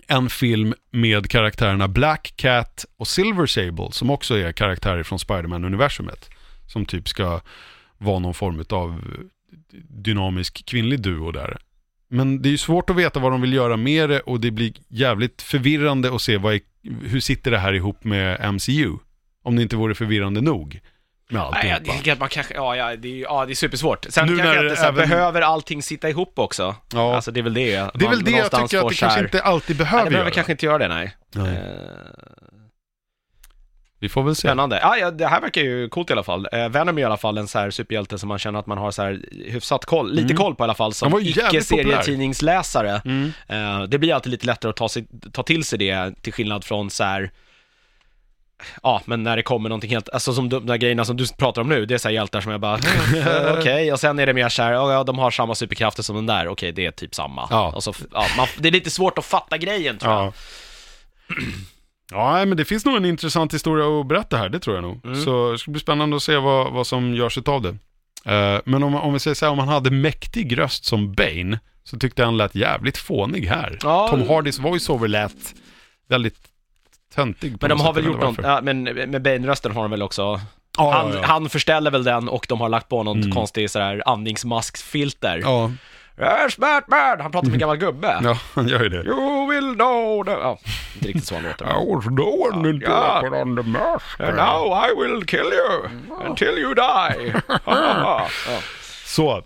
[0.09, 6.29] en film med karaktärerna Black Cat och Silver Sable som också är karaktärer från Spiderman-universumet
[6.67, 7.41] Som typ ska
[7.97, 9.01] vara någon form av
[9.89, 11.57] dynamisk kvinnlig duo där.
[12.09, 14.51] Men det är ju svårt att veta vad de vill göra med det och det
[14.51, 16.61] blir jävligt förvirrande att se vad är,
[17.01, 18.97] hur sitter det här ihop med MCU.
[19.43, 20.79] Om det inte vore förvirrande nog
[21.31, 21.93] med Nej, jag alltihopa.
[21.93, 24.05] tänker att man kanske, ja, ja, det är, ja, det är supersvårt.
[24.09, 26.75] Sen Nu kanske jag inte även- behöver allting sitta ihop också.
[26.93, 27.15] Ja.
[27.15, 27.65] Alltså det är väl det.
[27.65, 30.05] det är man väl det jag tycker att det här- kanske inte alltid behöver, Nej,
[30.05, 31.15] det behöver kanske inte göra det, nej.
[31.35, 31.55] Nej.
[31.55, 31.61] Eh,
[34.01, 34.47] Vi får väl se.
[34.47, 34.79] Spännande.
[34.81, 36.47] Ja, ja, det här verkar ju coolt i alla fall.
[36.51, 38.77] Eh, Venom är i alla fall en så här superhjälte som man känner att man
[38.77, 40.37] har så här hyfsat koll, lite Mm.
[40.37, 43.01] koll på i alla fall som icke-serietidningsläsare.
[43.05, 43.31] Mm.
[43.47, 46.63] Eh, det blir alltid lite lättare att ta, sig, ta till sig det, till skillnad
[46.63, 47.31] från så här.
[48.83, 51.61] Ja, men när det kommer någonting helt, alltså som de där grejerna som du pratar
[51.61, 52.79] om nu, det är så här hjältar som jag bara,
[53.59, 56.15] okej, och sen är det mer så här, ja, ja, de har samma superkrafter som
[56.15, 57.47] den där, okej, det är typ samma.
[57.49, 57.71] Ja.
[57.75, 60.25] Och så, ja, man, det är lite svårt att fatta grejen tror jag.
[60.25, 60.33] Ja.
[62.11, 64.83] Ja, nej, men det finns nog en intressant historia att berätta här, det tror jag
[64.83, 65.05] nog.
[65.05, 65.23] Mm.
[65.23, 67.77] Så det ska bli spännande att se vad, vad som görs av det.
[68.25, 71.59] Eh, men om, om vi säger så här, om han hade mäktig röst som Bane,
[71.83, 73.77] så tyckte jag han lät jävligt fånig här.
[73.81, 74.07] Ja.
[74.07, 75.55] Tom Hardys voiceover lät
[76.07, 76.37] väldigt
[77.19, 80.21] töntig Men de har väl gjort något, ja, men med Bane-rösten har de väl också
[80.21, 80.39] Ja,
[80.77, 81.19] ja, han, ja.
[81.23, 83.31] han förställer väl den och de har lagt på något Mm.
[83.31, 85.39] konstigt sådär andningsmaskfilter.
[85.43, 85.71] Ja,
[86.21, 87.19] Yes, Batman!
[87.21, 88.19] Han pratar med en gammal gubbe.
[88.23, 89.03] ja, han gör ju det.
[89.03, 90.31] You will know the...
[90.31, 90.59] Ja,
[90.95, 91.65] inte riktigt så han låter.
[91.65, 93.19] I was doing it Ja.
[93.23, 94.19] put on the mask.
[94.19, 95.89] And now I will kill you
[96.29, 97.33] until you die.
[97.65, 98.27] ja.
[99.05, 99.43] Så,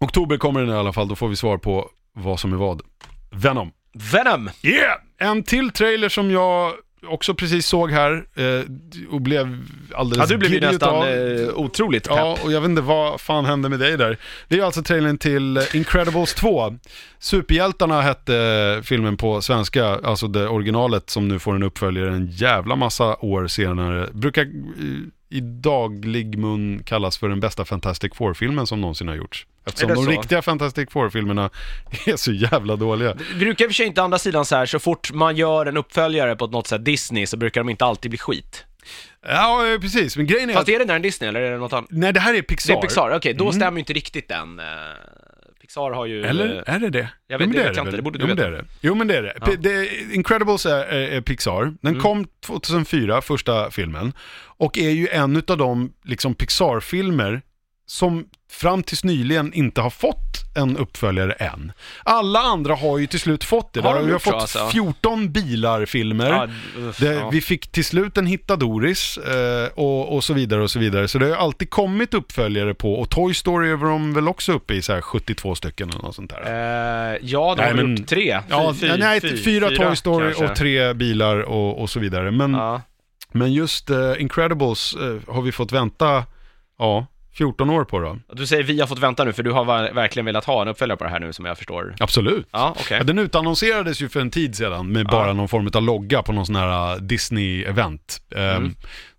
[0.00, 2.82] oktober kommer den i alla fall, då får vi svar på vad som är vad.
[3.30, 3.72] Venom.
[4.12, 4.50] Venom!
[4.62, 4.96] Yeah!
[5.18, 6.72] En till trailer som jag
[7.06, 8.64] också precis såg här eh,
[9.10, 11.48] och blev alldeles Ja, du blev ju nästan utav.
[11.48, 12.16] eh, otroligt pepp.
[12.16, 14.16] Ja, och jag vet inte vad fan hände med dig där.
[14.48, 16.74] Det är alltså trailern till Incredibles 2.
[17.18, 22.76] Superhjältarna hette filmen på svenska, alltså det originalet som nu får en uppföljare en jävla
[22.76, 24.08] massa år senare.
[24.12, 24.48] Brukar eh,
[25.30, 29.46] i daglig mun kallas för den bästa Fantastic Four-filmen som någonsin har gjorts.
[29.66, 30.10] Eftersom de så?
[30.10, 31.50] riktiga Fantastic Four-filmerna
[32.06, 33.14] är så jävla dåliga.
[33.14, 35.66] Det brukar i och för sig inte andra sidan så här, så fort man gör
[35.66, 38.64] en uppföljare på något sätt Disney så brukar de inte alltid bli skit.
[39.26, 40.16] Ja, eh, precis.
[40.16, 40.74] Men grejen är Fast att...
[40.74, 41.90] är det där en Disney eller är det något annat?
[41.90, 42.74] Nej, det här är Pixar.
[42.74, 44.60] Det är Pixar, okej, då stämmer ju inte riktigt den.
[45.70, 46.22] Eh, Pixar har ju...
[46.22, 47.08] Eller är det det?
[47.26, 48.50] Jag vet- Jo, men det är vet jag inte, det borde du jo, men veta.
[48.50, 48.68] Det är det.
[48.80, 49.32] Jo, men det är det.
[49.40, 49.46] Ja.
[49.46, 49.62] Mm.
[49.62, 51.74] det Incredibles är, är, Pixar.
[51.82, 54.12] Den kom 2004, första filmen.
[54.58, 57.42] Och är ju en av de liksom, Pixar-filmer
[57.90, 60.16] som fram tills nyligen inte har fått
[60.56, 61.72] en uppföljare än.
[62.04, 63.80] Alla andra har ju till slut fått det.
[63.80, 64.68] Har de vi har fått alltså?
[64.72, 66.30] 14 bilar-filmer.
[66.30, 66.48] Ja,
[67.12, 67.28] ja.
[67.30, 71.08] Vi fick till slut en Hittadoris eh, och, och så vidare och så vidare.
[71.08, 74.52] Så det har ju alltid kommit uppföljare på, och Toy Story är de väl också
[74.52, 76.42] uppe i så här 72 stycken eller något sånt där.
[77.12, 78.40] Eh, ja, de Nej, har men- gjort tre?
[78.48, 80.44] Ja, Fy- nej, fy- fyra, Toy Story kanske.
[80.44, 82.30] och tre bilar och, och så vidare.
[82.30, 82.82] Men, Ja.
[83.32, 86.24] men just eh, Incredibles eh, har vi fått vänta,
[86.78, 88.18] ja, 14 år på då.
[88.32, 89.64] Du säger vi har fått vänta nu, för du har
[89.94, 91.94] verkligen velat ha en uppföljare på det här nu som jag förstår.
[92.00, 92.46] Absolut.
[92.52, 92.98] Ja, okej.
[92.98, 96.32] Ja, den utannonserades ju för en tid sedan med bara någon form av logga på
[96.32, 98.20] någon sån här uh, Disney-event.
[98.36, 98.74] Ehm, Mm.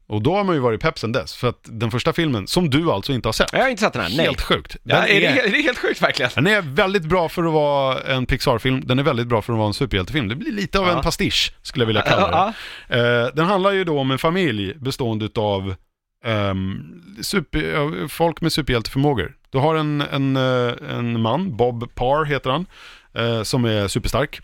[0.07, 2.70] Och då har man ju varit pepp sen dess, för att den första filmen, som
[2.70, 4.26] du alltså inte har sett, Jag har inte sett den här, nej.
[4.26, 4.78] helt sjukt.
[4.84, 6.32] Den, Ja, är det, är, det helt sjukt verkligen.
[6.36, 9.57] den är väldigt bra för att vara en Pixar-film, den är väldigt bra för att
[9.59, 10.28] vara en superhjältefilm.
[10.28, 10.95] Det blir lite av Ja.
[10.97, 12.53] en pastisch, skulle jag vilja kalla
[12.88, 12.97] det.
[13.26, 15.76] Eh, den handlar ju då om en familj bestående av
[16.24, 19.36] ehm, super, folk med superhjälteförmågor.
[19.50, 22.66] Du har en, en, eh, en man, Bob Parr heter han,
[23.14, 24.42] eh, som är superstark.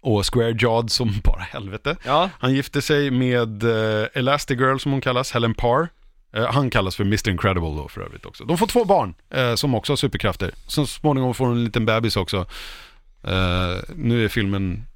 [0.00, 1.96] Och Square Jawed som bara helvete.
[2.04, 5.88] Ja, Han gifte sig med eh, Elastigirl som hon kallas, Helen Parr.
[6.32, 8.44] Eh, han kallas för Mr Incredible då för övrigt också.
[8.44, 9.14] De får två barn
[9.56, 10.50] som också har superkrafter.
[10.66, 12.46] Så småningom får de en liten bebis också.
[13.94, 14.86] Nu är filmen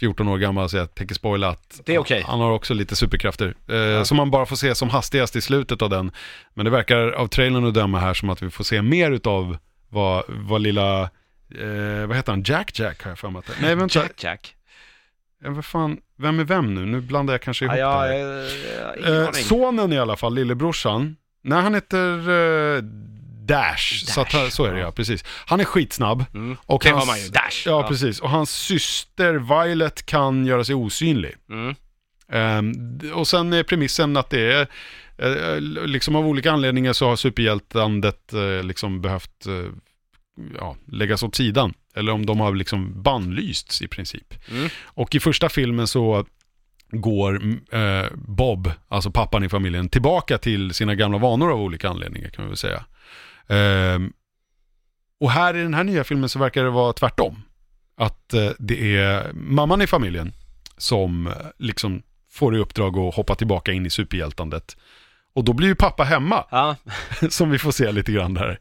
[0.00, 2.24] 14 år gammal så jag tänker spoila att Det okej.
[2.26, 3.54] han har också lite superkrafter.
[3.68, 6.10] Eh, Som man bara får se som hastigast i slutet av den.
[6.54, 9.56] Men det verkar av trailern att döma här som att vi får se mer utav
[9.88, 13.52] vad, vad lilla, eh, vad heter han, Jack Jack har jag för mig att det.
[13.60, 14.54] Nej vänta, Jack Jack.
[15.44, 16.86] Eh, vad fan, vem är vem nu?
[16.86, 19.04] Nu blandar jag kanske ihop Ja, det ja, här.
[19.04, 21.16] eh, ingen Eh, sonen i alla fall, lillebrorsan.
[21.42, 22.28] Nej, han heter
[23.50, 24.04] eh, Dash.
[24.06, 24.84] Så, att, Dash, så är det ja.
[24.86, 25.24] ja, precis.
[25.46, 26.24] Han är skitsnabb.
[26.34, 26.56] Mm.
[26.66, 27.62] Och Det hans, var man ju, Dash.
[27.66, 28.20] Ja, precis.
[28.20, 31.34] Och hans syster Violet kan göra sig osynlig.
[31.50, 31.74] Mm.
[32.98, 34.66] D- och sen är premissen att det är,
[35.18, 39.70] eh, liksom av olika anledningar så har superhjältandet eh, liksom behövt eh,
[40.58, 41.74] ja, läggas åt sidan.
[41.96, 44.34] Eller om de har liksom bannlysts i princip.
[44.50, 44.68] Mm.
[44.84, 46.26] Och i första filmen så
[47.00, 51.88] går mm, eh, Bob, alltså pappan i familjen, tillbaka till sina gamla vanor av olika
[51.88, 52.84] anledningar kan man väl säga.
[53.48, 54.12] Ehm,
[55.20, 57.42] och här i den här nya filmen så verkar det vara tvärtom.
[57.96, 60.32] Att eh, det är mamman i familjen
[60.76, 64.76] som eh, liksom får i uppdrag att hoppa tillbaka in i superhjältandet.
[65.34, 66.76] Och då blir ju pappa hemma, Ja,
[67.30, 68.58] som vi får se lite grann där.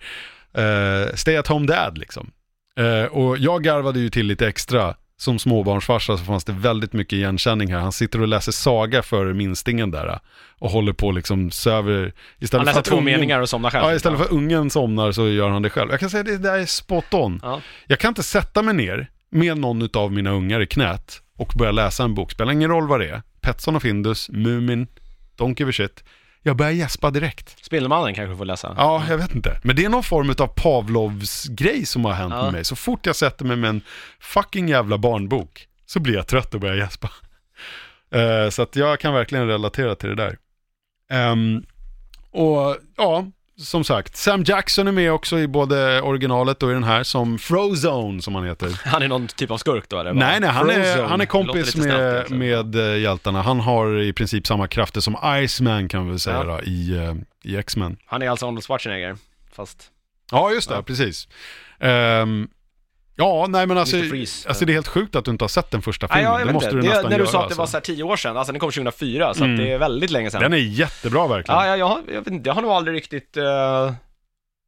[0.53, 2.31] Eh, stay at home dad liksom.
[2.75, 4.95] Eh, och jag garvade ju till lite extra.
[5.17, 7.79] Som småbarnsfarsa så fanns det väldigt mycket igenkänning här.
[7.79, 10.07] Han sitter och läser saga för minstingen där.
[10.07, 10.17] eh,
[10.59, 12.13] Och håller på liksom söver.
[12.39, 13.85] Istället han läser för att två ungen- meningar och somnar själv.
[13.85, 15.91] Ja, istället för att ungen somnar så gör han det själv.
[15.91, 17.39] Jag kan säga att det där är spot on.
[17.43, 17.61] Ja.
[17.87, 21.71] Jag kan inte sätta mig ner med någon av mina ungar i knät och börja
[21.71, 22.31] läsa en bok.
[22.31, 23.21] Spelar ingen roll vad det är.
[23.41, 24.87] Petson och Findus, Mumin,
[25.37, 26.03] Don't give a shit.
[26.45, 27.65] Jag börjar gäspa direkt.
[27.65, 28.73] Spindelmannen kanske får läsa.
[28.77, 29.59] Ja, jag vet inte.
[29.63, 32.43] Men det är någon form av Pavlovs grej som har hänt Ja.
[32.43, 32.63] med mig.
[32.65, 33.81] Så fort jag sätter mig med en
[34.19, 37.09] fucking jävla barnbok så blir jag trött och börjar gäspa.
[38.13, 40.37] Eh, så att jag kan verkligen relatera till det där.
[41.11, 41.63] Ehm,
[42.31, 43.25] och ja,
[43.57, 47.39] som sagt, Sam Jackson är med också i både originalet och i den här som
[47.39, 48.81] Frozone som han heter.
[48.85, 50.13] Han är någon typ av skurk då eller?
[50.13, 52.37] Nej, nej, han är, han är kompis med, snällt, liksom.
[52.37, 53.41] med eh, hjältarna.
[53.41, 56.43] Han har i princip samma krafter som Iceman kan vi väl säga Ja.
[56.43, 57.97] då, i, eh, i X-Men.
[58.05, 59.17] Han är alltså Arnold Schwarzenegger,
[59.55, 59.83] fast...
[60.31, 60.81] Ja, just det, Ja.
[60.81, 61.27] precis.
[61.79, 62.47] Ehm,
[63.15, 63.97] ja, nej men alltså,
[64.47, 66.23] alltså det är helt sjukt att du inte har sett den första filmen.
[66.23, 66.75] ja, jag det måste inte.
[66.75, 67.31] du Det, nästan när du göra.
[67.31, 67.71] sa att det var alltså.
[67.71, 69.53] så här tio år sedan, alltså den kom 2004, så Mm.
[69.55, 70.41] att det är väldigt länge sedan.
[70.41, 71.59] Den är jättebra verkligen.
[71.59, 73.37] Ja, ja jag, har- jag, vet inte, jag har nog aldrig riktigt...
[73.37, 73.43] eh,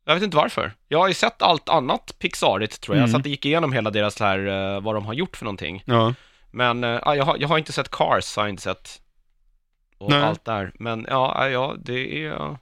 [0.08, 0.74] jag vet inte varför.
[0.88, 3.00] Jag har ju sett allt annat Pixarigt tror jag.
[3.02, 3.10] Mm.
[3.12, 5.84] Jag satt och gick igenom hela deras här, eh, vad de har gjort för någonting.
[5.86, 6.14] Ja.
[6.52, 8.90] Men eh, ja, jag, har, jag har inte sett Cars, har jag inte sett.
[9.98, 10.24] Och Nej.
[10.24, 10.72] allt där.
[10.80, 12.58] Men ja, ja, det är...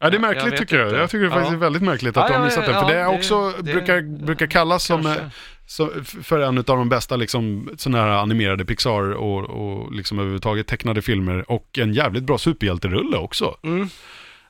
[0.00, 0.88] Ja, det är jag märkligt vet tycker jag.
[0.88, 0.96] inte.
[1.00, 1.56] Jag tycker det faktiskt Ja.
[1.56, 2.80] är väldigt märkligt att Ja, du har missat ja, den.
[2.80, 5.22] För det är också, det- brukar, brukar kallas som, Kanske.
[5.22, 5.28] eh,
[5.66, 10.66] som, för en av de bästa liksom, sådana här animerade Pixar och, och liksom överhuvudtaget
[10.66, 11.50] tecknade filmer.
[11.50, 13.56] Och en jävligt bra superhjälterulle också.
[13.62, 13.88] Mm.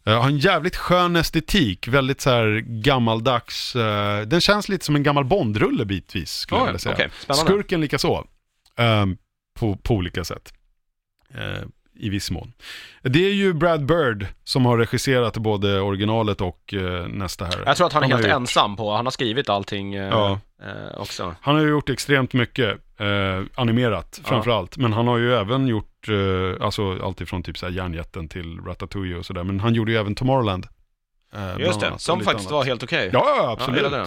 [0.09, 3.77] Uh, har en jävligt skön estetik, väldigt så här gammaldags.
[3.77, 7.11] eh, den känns lite som en gammal Bondrulle bitvis, skulle jag Oj, vilja säga.
[7.21, 7.51] spännande.
[7.51, 8.27] Skurken lika så.
[8.77, 9.17] ehm,
[9.59, 10.53] på, på olika sätt.
[11.99, 12.53] I viss mån.
[13.03, 17.63] Det är ju Brad Bird som har regisserat både originalet och eh, nästa här.
[17.67, 20.09] Jag tror att han är har helt gjort- ensam på, han har skrivit allting eh,
[20.09, 20.41] Ja.
[20.63, 21.35] eh, också.
[21.41, 24.29] Han har ju gjort extremt mycket eh, animerat Ja.
[24.29, 24.77] framförallt.
[24.77, 28.61] Men han har ju även gjort, eh, alltså allt ifrån typ så här Järnjätten till
[28.61, 29.45] Ratatouille och sådär.
[29.45, 30.67] Men han gjorde ju även Tomorrowland.
[31.35, 32.53] eh, Just det, som faktiskt annat.
[32.53, 33.11] var helt okej.
[33.13, 33.91] Ja, ja, Ja, absolut.
[33.91, 34.07] den.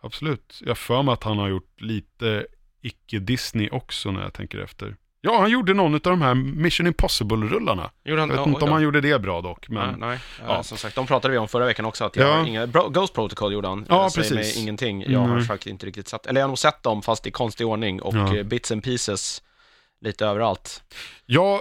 [0.00, 0.60] absolut.
[0.66, 2.46] Jag för mig att han har gjort lite
[2.82, 4.96] icke-Disney också när jag tänker efter.
[5.24, 7.82] Ja, han gjorde någon av de här Mission Impossible-rullarna.
[7.82, 9.88] Han, Jag vet ja, inte om han gjorde det bra dock, men...
[9.88, 10.18] Nej, nej.
[10.40, 10.44] ja.
[10.56, 10.62] Ja.
[10.62, 12.32] som sagt, de pratade vi om förra veckan också, att jag Ja.
[12.36, 12.66] har inga...
[12.66, 14.54] Ghost Protocol gjorde han, Ja, säger precis.
[14.56, 15.04] mig ingenting.
[15.12, 15.44] Jag har Nej.
[15.44, 18.14] faktiskt inte riktigt sett, eller jag har nog sett dem fast i konstig ordning och
[18.14, 18.36] Ja.
[18.36, 19.42] eh, bits and pieces
[20.00, 20.82] lite överallt.
[21.26, 21.60] Jag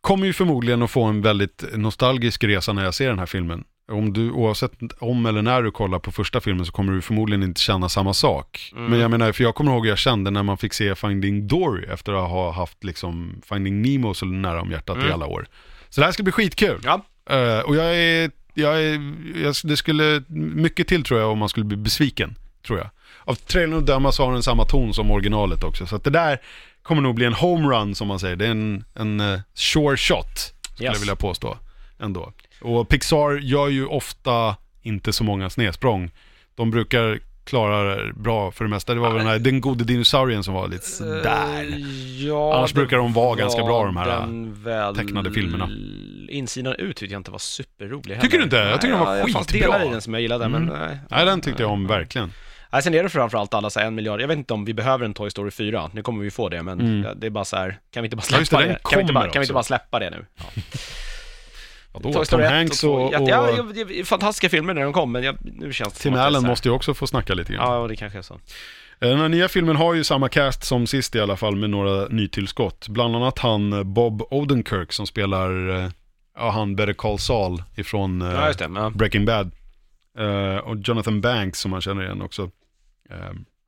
[0.00, 3.64] kommer ju förmodligen att få en väldigt nostalgisk resa när jag ser den här filmen.
[3.92, 7.42] Om du, oavsett om eller när du kollar på första filmen så kommer du förmodligen
[7.42, 8.72] inte känna samma sak.
[8.76, 8.90] Mm.
[8.90, 11.48] Men jag menar, för jag kommer ihåg hur jag kände när man fick se Finding
[11.48, 15.12] Dory efter att ha haft liksom Finding Nemo så nära om hjärtat i Mm.
[15.12, 15.46] alla år.
[15.88, 16.80] Så det här ska bli skitkul.
[16.84, 21.38] Ja, Eh, och jag är, jag är, jag, det skulle, mycket till tror jag om
[21.38, 22.34] man skulle bli besviken,
[22.66, 22.88] tror jag.
[23.24, 25.86] Av trailern att döma så har den samma ton som originalet också.
[25.86, 26.38] Så att det där
[26.82, 28.36] kommer nog bli en homerun som man säger.
[28.36, 30.38] Det är en, en uh, sure shot,
[30.74, 30.94] skulle Yes.
[30.94, 31.58] jag vilja påstå.
[32.00, 32.32] Ändå.
[32.60, 36.10] Och Pixar gör ju ofta inte så många snedsprång.
[36.54, 38.94] De brukar klara det bra för det mesta.
[38.94, 41.62] Det var väl den här, den gode dinosaurien som var lite sådär.
[41.62, 45.68] Eh, Ja, Annars brukar de vara ganska bra, de här, tecknade filmerna.
[46.28, 48.44] Insidan ut tyckte jag inte var superrolig Tycker du heller.
[48.44, 48.56] inte?
[48.56, 49.72] Jag tycker Nej, den var ja, Det fanns skitbra.
[49.72, 50.78] delar i den som jag gillade, men Mm.
[50.80, 50.98] nej.
[51.10, 52.32] Nej, den tyckte jag om verkligen.
[52.72, 54.74] Nej, sen är det framförallt alla så här en miljard, jag vet inte om vi
[54.74, 57.18] behöver en Toy Story 4, nu kommer vi få det, men Mm.
[57.20, 58.78] det- är bara så här, kan vi inte bara Ja, släppa just det, det?
[58.90, 60.26] Kan vi, inte bara, kan vi inte bara släppa det nu?
[60.36, 60.44] Ja.
[62.02, 62.24] Vadå?
[62.24, 65.36] Tom 1 Hanks två, och, och Ja, ja, fantastiska filmer när de kom, men jag,
[65.40, 67.72] nu känns det Tim Allen måste ju också få snacka lite grann.
[67.80, 68.40] Ja, det kanske är så.
[68.98, 72.06] Den här nya filmen har ju samma cast som sist i alla fall med några
[72.08, 72.88] nytillskott.
[72.88, 75.90] Bland annat han eh, Bob Odenkirk som spelar, eh,
[76.36, 78.70] ja han Better Call Saul ifrån eh, Ja, det.
[78.74, 78.90] Ja.
[78.90, 79.50] Breaking Bad.
[80.18, 82.50] Eh, och Jonathan Banks som man känner igen också.
[83.10, 83.16] Eh,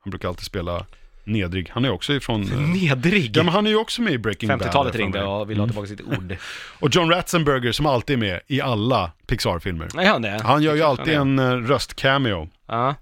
[0.04, 0.86] han brukar alltid spela
[1.28, 1.70] nedrig.
[1.74, 2.42] Han är också ifrån...
[2.52, 3.36] eh, Nedrig!
[3.36, 4.62] ja men han är ju också med i Breaking Bad.
[4.62, 6.36] 50-talet där ringde och ville ha tillbaka sitt ord.
[6.80, 9.88] Och John Ratzenberger som alltid är med i alla Pixar-filmer.
[9.94, 10.40] Nej, han det?
[10.44, 12.94] Han gör ju alltid en eh, röstcameo Ja.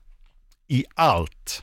[0.68, 1.62] i allt.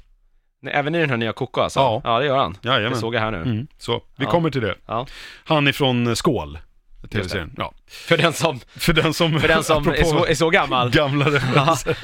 [0.68, 1.80] Även i den här nya Coco alltså?
[1.80, 2.02] Ja.
[2.04, 2.58] ja det gör han.
[2.62, 2.92] Jajamän.
[2.92, 3.38] Det såg jag här nu.
[3.42, 4.32] Mm, så, vi Ja.
[4.32, 4.76] kommer till det.
[4.86, 5.08] Ja.
[5.44, 6.60] Han ifrån eh, Skål,
[7.12, 7.54] tv-serien.
[7.58, 7.74] Ja.
[7.88, 10.90] För den som, För den som, för den som är, så, är så gammal.
[10.90, 11.98] gamla referenser.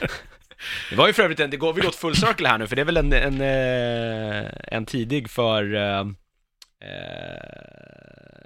[0.90, 2.76] Det var ju för övrigt en, det går väl åt full circle här nu, för
[2.76, 6.06] det är väl en, en, eh, en tidig för, eh, eh,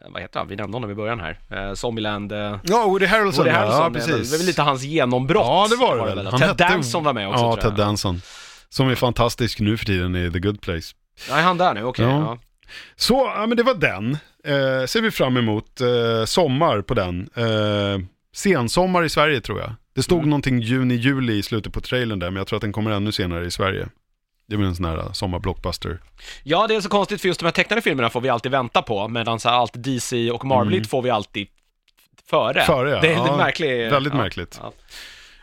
[0.10, 0.48] vad heter han?
[0.48, 1.40] Vi nämnde honom i början här.
[1.52, 2.32] Eh, Zombieland.
[2.32, 3.56] Eh, Ja, Woody Harrelson, Woody.
[3.58, 4.12] Harrelson, ja, precis.
[4.32, 5.46] det var väl lite hans genombrott.
[5.46, 6.26] Ja, det var det väl.
[6.26, 6.40] väl.
[6.40, 7.72] Ted Danson var med också Ja, tror jag.
[7.78, 8.22] Ted Danson.
[8.70, 10.96] Som är fantastisk nu för tiden i The Good Place.
[11.30, 11.84] Ja, är han där nu?
[11.84, 12.06] Okej.
[12.06, 12.12] Ja.
[12.12, 12.38] ja.
[12.96, 14.12] Så, ja men det var den.
[14.46, 17.30] Eh, ser vi fram emot eh, sommar på den.
[17.36, 18.00] Eh,
[18.36, 19.72] sensommar i Sverige tror jag.
[19.94, 20.30] Det stod Mm.
[20.30, 23.46] någonting juni-juli i slutet på trailern där, men jag tror att den kommer ännu senare
[23.46, 23.88] i Sverige.
[24.48, 26.00] Det blir en sån här uh, sommarblockbuster.
[26.44, 28.82] Ja, det är så konstigt för just de här tecknade filmerna får vi alltid vänta
[28.82, 30.88] på, medan så här allt DC och Marveligt Mm.
[30.90, 31.48] får vi alltid
[32.30, 32.62] före.
[32.62, 33.02] Före, ja.
[33.02, 33.92] Det är Ja, en märklig...
[33.92, 34.60] väldigt ja, märkligt.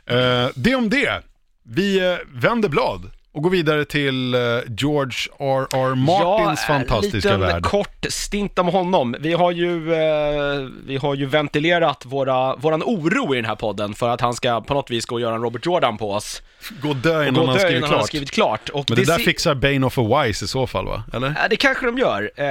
[0.06, 0.14] Ja.
[0.16, 1.22] Eh, det om det.
[1.62, 4.40] Vi eh, vänder blad och går vidare till eh,
[4.76, 5.94] George R.R.
[5.94, 7.62] Martins ja, fantastiska en liten värld.
[7.62, 9.16] kort stint om honom.
[9.20, 13.94] Vi har ju, eh, vi har ju ventilerat våra, våran oro i den här podden
[13.94, 16.42] för att han ska på något vis gå och göra en Robert Jordan på oss.
[16.82, 18.68] Gå och dö innan gå han skrivit innan han skrivit klart.
[18.68, 21.02] Och Men det, där se- fixar Bane of a Wise i så fall va?
[21.12, 21.28] Eller?
[21.42, 22.30] Ja, det kanske de gör.
[22.36, 22.46] Eh,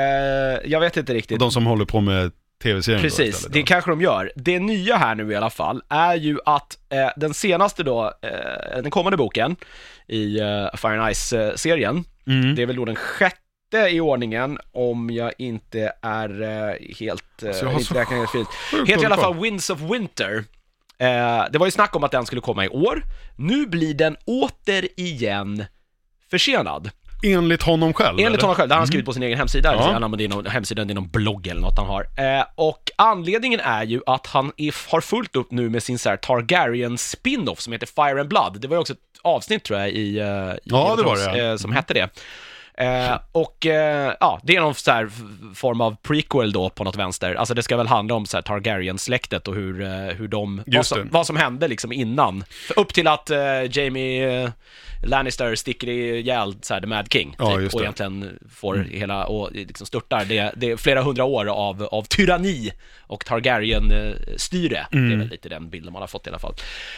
[0.66, 1.32] jag vet inte riktigt.
[1.36, 2.32] Och de som håller på med
[2.64, 3.66] tv-serien Precis, istället, det ja.
[3.66, 4.32] kanske de gör.
[4.36, 8.82] Det nya här nu i alla fall är ju att eh, den senaste då, eh,
[8.82, 9.56] den kommande boken
[10.08, 12.56] i eh, Fire and Ice-serien, Mm.
[12.56, 17.52] det är väl då den sjätte i ordningen om jag inte är eh, helt, eh,
[17.52, 18.46] Så jag har inte helt fel.
[18.72, 19.40] Sjukt Heter i alla fall.
[19.40, 20.44] Winds of Winter.
[20.98, 23.04] Eh, det var ju snack om att den skulle komma i år.
[23.36, 25.66] Nu blir den återigen
[26.32, 26.90] försenad.
[27.24, 28.20] Enligt honom själv?
[28.20, 29.92] Enligt honom själv, det har han skrivit på sin egen hemsida, Ja.
[29.94, 32.02] han använder någon hemsida, det är någon blogg eller något han har.
[32.18, 36.10] Eh, och anledningen är ju att han är, har fullt upp nu med sin så
[36.10, 38.62] här Targaryen spin-off som heter Fire and Blood.
[38.62, 41.48] Det var ju också ett avsnitt tror jag i, eh, i Ja, det var det,
[41.50, 42.10] eh, som hette det.
[42.80, 45.10] Eh, och eh, ja, det är någon så här
[45.56, 47.36] form av prequel då på något vänster.
[47.36, 50.86] Alltså det ska väl handla om så här Targaryen-släktet och hur, eh, hur de, vad
[50.86, 52.44] som, vad som hände liksom innan.
[52.68, 53.32] För upp till att
[53.70, 54.52] Jamie
[55.04, 57.36] Lannister sticker ihjäl så här, The Mad King.
[57.40, 61.46] Ja, typ, och egentligen får hela, och liksom störtar det, det är flera hundra år
[61.46, 64.88] av, av tyranni och Targaryen-styre.
[64.92, 65.20] Det är Mm.
[65.20, 66.54] väl lite den bilden man har fått i alla fall.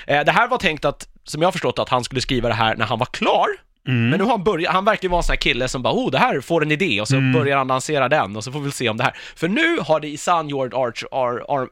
[0.05, 2.75] Det här var tänkt att, som jag har förstått att han skulle skriva det här
[2.75, 3.47] när han var klar.
[3.87, 4.09] Mm.
[4.09, 6.11] Men nu har han börjat, han verkar vara en sån här kille som bara oh,
[6.11, 7.33] det här får en idé och så Mm.
[7.33, 9.13] börjar han lansera den och så får vi se om det här.
[9.35, 10.79] För nu har det i sann George
[11.11, 11.43] R.
[11.49, 11.67] R.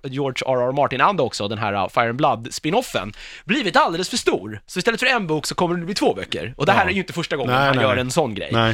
[0.45, 0.71] R.
[0.71, 3.13] Martin-anda också, den här uh, Fire and Blood-spinoffen,
[3.45, 4.61] blivit alldeles för stor.
[4.65, 6.53] Så istället för en bok så kommer det bli två böcker.
[6.57, 6.89] Och det här Ja.
[6.89, 7.85] är ju inte första gången Nej, han nej.
[7.85, 8.49] gör en sån grej.
[8.53, 8.71] Nej.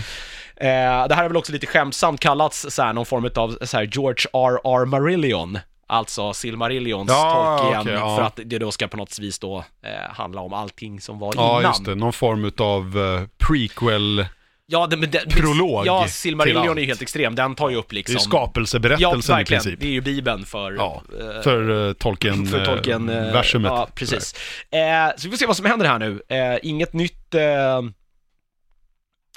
[0.58, 3.78] Eh, det här är väl också lite skämtsamt kallats så här, någon form av så
[3.78, 4.60] här, George R.
[4.82, 4.86] R.
[4.86, 5.60] Marillion.
[5.88, 8.18] Alltså Silmarillions Ja, Tolkien, okej, ja.
[8.18, 11.34] för att det då ska på något vis då eh, handla om allting som var
[11.38, 11.72] Ja, innan.
[11.72, 11.96] just det.
[11.96, 12.98] Någon form av
[13.38, 14.26] prequel.
[14.68, 17.90] Ja, det, men det, Prolog Ja, Silmarillion är ju helt extrem, den tar ju upp
[17.90, 18.14] Det är liksom...
[18.14, 19.80] ju ja, skapelseberättelsen i princip.
[19.80, 20.72] Det är ju bibeln för...
[20.72, 23.72] Ja, eh, för uh, Tolkien, för Tolkien, eh, versumet.
[23.72, 24.36] Ja, precis.
[24.72, 24.80] Eh,
[25.18, 26.22] så vi får se vad som händer här nu.
[26.30, 27.34] Eh, inget nytt...
[27.34, 27.82] Eh,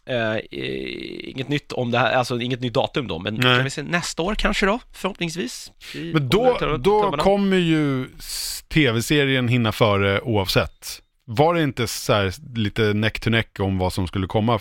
[0.09, 0.39] eh,
[1.31, 3.43] inget nytt om det här, alltså inget nytt datum då, men Nej.
[3.57, 5.73] kan vi se nästa år kanske då, förhoppningsvis?
[5.95, 6.77] Vi Men då, tummarna.
[6.77, 8.07] då kommer ju
[8.69, 11.03] tv-serien hinna före oavsett.
[11.25, 14.61] Var det inte så här lite neck to neck om vad som skulle komma?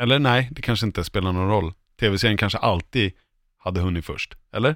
[0.00, 1.72] Eller nej, det kanske inte spelar någon roll.
[2.00, 3.12] Tv-serien kanske alltid
[3.58, 4.70] hade hunnit först, eller?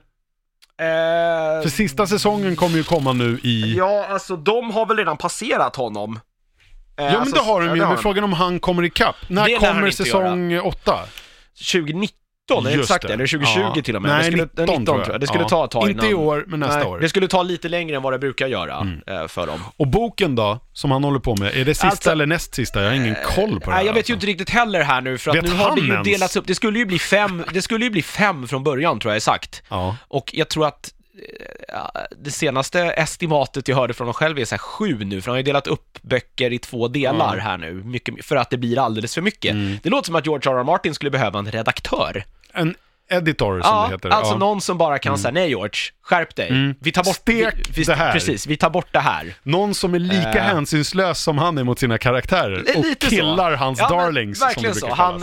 [0.80, 3.74] Eh, För sista säsongen kommer ju komma nu i...
[3.76, 6.20] Ja, alltså de har väl redan passerat honom.
[7.00, 9.16] Eh, Ja men alltså, det har de ju, men frågan om han kommer ikapp.
[9.28, 10.98] När Det lär han kommer inte säsong åtta?
[11.72, 13.12] 2019, är det Just exakt det.
[13.14, 13.82] Eller 2020 Ja.
[13.82, 14.10] till och med?
[14.10, 15.20] Nej, det skulle, 19 19 tror jag.
[15.20, 15.48] Det skulle Ja.
[15.48, 16.20] ta ett tag Inte i innan.
[16.24, 16.98] år, men nästa Nej, år.
[17.00, 19.00] Det skulle ta lite längre än vad det brukar göra Mm.
[19.06, 19.60] eh, för dem.
[19.76, 22.82] Och boken då, som han håller på med, är det sista Alltså- eller näst sista?
[22.82, 24.10] Jag har ingen koll på det Nej, här, jag vet alltså.
[24.10, 26.04] ju inte riktigt heller här nu, för att Vet nu har han det ju ens?
[26.08, 26.46] delats upp.
[26.46, 29.20] Det skulle ju bli fem, det skulle ju bli fem från början tror jag är
[29.20, 29.62] sagt.
[29.68, 29.96] Ja.
[30.08, 30.99] Och jag tror att eh,
[32.16, 35.30] det senaste estimatet jag hörde från dem själv är så här sju nu, för de
[35.30, 37.42] har ju delat upp böcker i två delar Ja.
[37.42, 39.52] här nu, mycket, för att det blir alldeles för mycket.
[39.52, 39.78] Mm.
[39.82, 40.58] Det låter som att George R.
[40.58, 40.64] R.
[40.64, 42.24] Martin skulle behöva en redaktör.
[42.52, 42.74] En
[43.10, 44.08] editor som Ja, det heter.
[44.08, 44.38] alltså ja.
[44.38, 46.48] någon som bara kan säga nej George, skärp dig.
[46.48, 46.74] Mm.
[46.80, 49.34] Vi tar bort Stek vi, vi, det här." Precis, vi tar bort det här.
[49.42, 50.42] Någon som är lika Eh.
[50.42, 53.10] hänsynslös som han är mot sina karaktärer och lite så.
[53.10, 54.94] killar hans Ja, men darlings som det Verkligen så.
[54.94, 55.14] Han,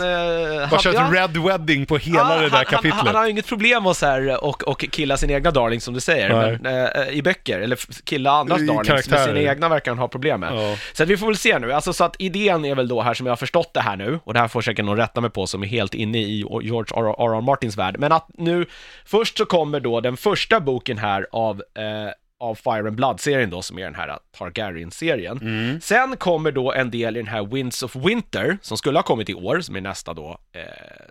[0.62, 2.94] eh, Bara kört ja, red wedding på hela ja, det där han, kapitlet.
[2.94, 5.94] Han, han har inget problem att så här, och, och killa sina egna darlings som
[5.94, 6.66] du säger, men,
[7.06, 9.26] eh, i böcker, eller killa andras I darlings, men karaktärer.
[9.36, 10.52] sina egna verkar han ha problem med.
[10.54, 10.76] Ja.
[10.92, 13.14] Så att vi får väl se nu, alltså så att idén är väl då här
[13.14, 15.30] som jag har förstått det här nu, och det här får säkert någon rätta mig
[15.30, 17.14] på som är helt inne i George R.
[17.18, 17.36] R.
[17.36, 17.40] R.
[17.40, 18.66] Martins värld, men att nu,
[19.04, 23.62] först så kommer då den första boken här av eh, av Fire and Blood-serien då,
[23.62, 25.38] som är den här Targaryen-serien.
[25.82, 29.28] Sen kommer då en del i den här Winds of Winter, som skulle ha kommit
[29.28, 30.62] i år, som är nästa då, eh,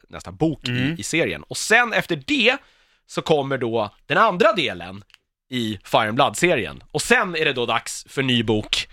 [0.10, 1.44] nästa bok i, i serien.
[1.44, 2.58] Och sen efter det
[3.08, 5.04] så kommer då den andra delen
[5.50, 6.84] i Fire and Blood-serien.
[6.92, 8.88] Och sen är det då dags för ny bok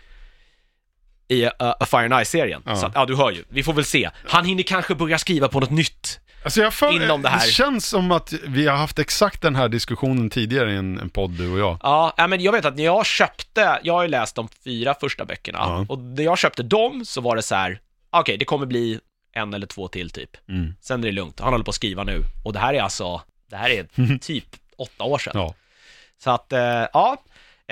[1.29, 2.63] i uh, A Fire and Ice-serien.
[2.77, 3.45] Så att, ja, du hör ju.
[3.49, 4.11] Vi får väl se.
[4.27, 6.21] Han hinner kanske börja skriva på något nytt.
[6.45, 7.47] Alltså jag för, Inom det här.
[7.47, 11.11] det känns som att vi har haft exakt den här diskussionen tidigare i en, en
[11.11, 11.79] podd, du och jag.
[11.83, 15.25] Ja, men jag vet att när jag köpte, jag har ju läst de fyra första
[15.25, 15.87] böckerna, Ja.
[15.89, 17.81] och när jag köpte dem så var det så här,
[18.11, 19.01] okej, det kommer bli
[19.33, 20.31] en eller två till typ.
[20.49, 20.75] Mm.
[20.81, 22.23] Sen är det lugnt, han håller på att skriva nu.
[22.45, 24.47] Och det här är alltså, det här är typ
[24.79, 25.33] åtta år sedan.
[25.35, 25.55] Ja.
[26.25, 26.61] Så att, eh,
[26.93, 27.17] ja,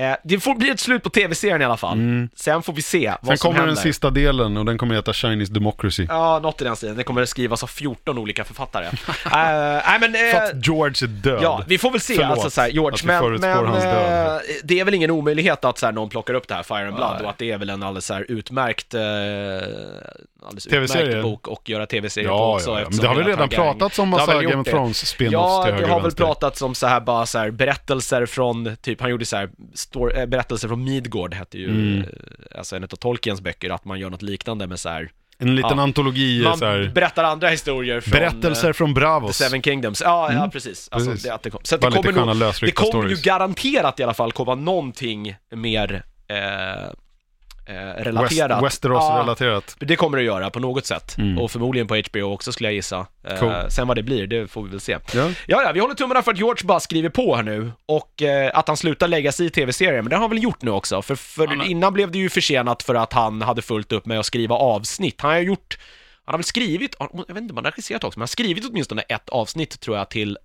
[0.00, 2.28] eh, det får bli ett slut på tv-serien i alla fall.
[2.36, 3.18] Sen får vi se vad Mm.
[3.26, 3.74] Sen som kommer händer.
[3.74, 6.06] den sista delen och den kommer heta Chinese Democracy.
[6.08, 6.96] Ja, något i den stilen.
[6.96, 8.86] Det kommer att skrivas av 14 olika författare.
[9.24, 10.12] Eh, Nej, men...
[10.12, 11.40] För eh, att George är död.
[11.42, 13.82] Ja, vi får väl se, Förlåt alltså så här, George, att vi men, men hans
[13.84, 14.34] död.
[14.36, 16.86] eh, det är väl ingen omöjlighet att så här, någon plockar upp det här Fire
[16.86, 17.24] and Blood Nej.
[17.24, 19.00] och att det är väl en alldeles så här, utmärkt, eh,
[20.46, 22.70] alldeles utmärkt bok och göra tv-serie på Ja, också.
[22.70, 22.86] ja, ja.
[22.90, 24.66] Men det har hela redan pratats om massa Game of.
[24.66, 25.32] Thrones spin-offs
[25.68, 29.10] Ja, det har väl pratats om så här bara så här berättelser från, typ han
[29.10, 29.50] gjorde så här,
[29.82, 32.00] stor, äh, berättelser från Midgård hette ju, Mm.
[32.02, 35.54] eh, alltså en av Tolkiens böcker, att man gör något liknande med så här, En
[35.56, 35.82] liten Ja.
[35.82, 39.36] antologi, man så här, berättar andra historier från berättelser eh, från The Bravos.
[39.36, 40.88] Seven Kingdoms, ja, ja precis.
[40.92, 41.24] Alltså, Precis.
[41.24, 41.60] Det, att det kom.
[41.64, 46.36] Så det kommer, nog, det kommer ju garanterat i alla fall komma någonting mer eh,
[46.36, 46.90] eh,
[47.96, 48.64] relaterat.
[48.64, 49.76] West, Westeros-relaterat.
[49.78, 51.18] Ja, det kommer det att göra på något sätt.
[51.18, 51.38] Mm.
[51.38, 53.06] Och förmodligen på HBO också skulle jag gissa.
[53.24, 53.52] Eh, Cool.
[53.68, 54.92] Sen vad det blir, det får vi väl se.
[54.92, 55.30] Ja.
[55.46, 58.50] Ja, ja, vi håller tummarna för att George bara skriver på här nu och eh,
[58.54, 61.02] att han slutar lägga sig i tv-serien, men det har han väl gjort nu också.
[61.02, 64.26] För, för innan blev det ju försenat för att han hade fullt upp med att
[64.26, 65.20] skriva avsnitt.
[65.20, 65.78] Han har gjort,
[66.24, 68.26] han har väl skrivit, jag vet inte om han har regisserat också, men han har
[68.26, 70.38] skrivit åtminstone ett avsnitt tror jag till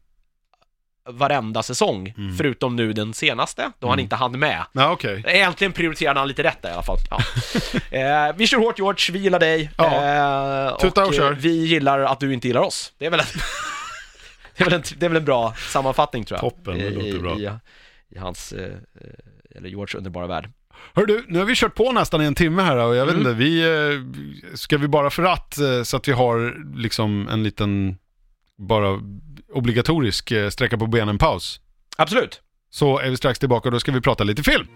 [1.09, 2.37] varenda säsong, Mm.
[2.37, 4.63] förutom nu den senaste, då han inte hann med.
[4.71, 5.23] Ja, okej.
[5.27, 6.97] Egentligen prioriterade han lite rätt där i alla fall.
[7.09, 7.19] Ja.
[8.29, 9.69] eh, vi kör hårt George, vi gillar dig.
[9.77, 9.85] Ja.
[9.85, 11.33] Eh, Tuta och eh, kör.
[11.33, 12.93] vi gillar att du inte gillar oss.
[12.97, 13.25] Det är väl en,
[14.57, 16.41] det är väl en, det är väl en bra sammanfattning tror jag.
[16.41, 17.39] Toppen, det I- låter i, bra.
[17.39, 17.49] I,
[18.15, 20.49] i hans, eh, eh, eller George underbara värld.
[20.93, 23.15] Hör du, nu har vi kört på nästan i en timme här och jag vet
[23.15, 23.27] Mm.
[23.27, 27.43] inte, vi, eh, ska vi bara för att, eh, så att vi har liksom en
[27.43, 27.97] liten,
[28.57, 28.99] bara
[29.53, 31.61] obligatorisk eh, sträcka på benen paus.
[31.97, 32.41] Absolut.
[32.69, 34.67] Så är vi strax tillbaka och då ska vi prata lite film.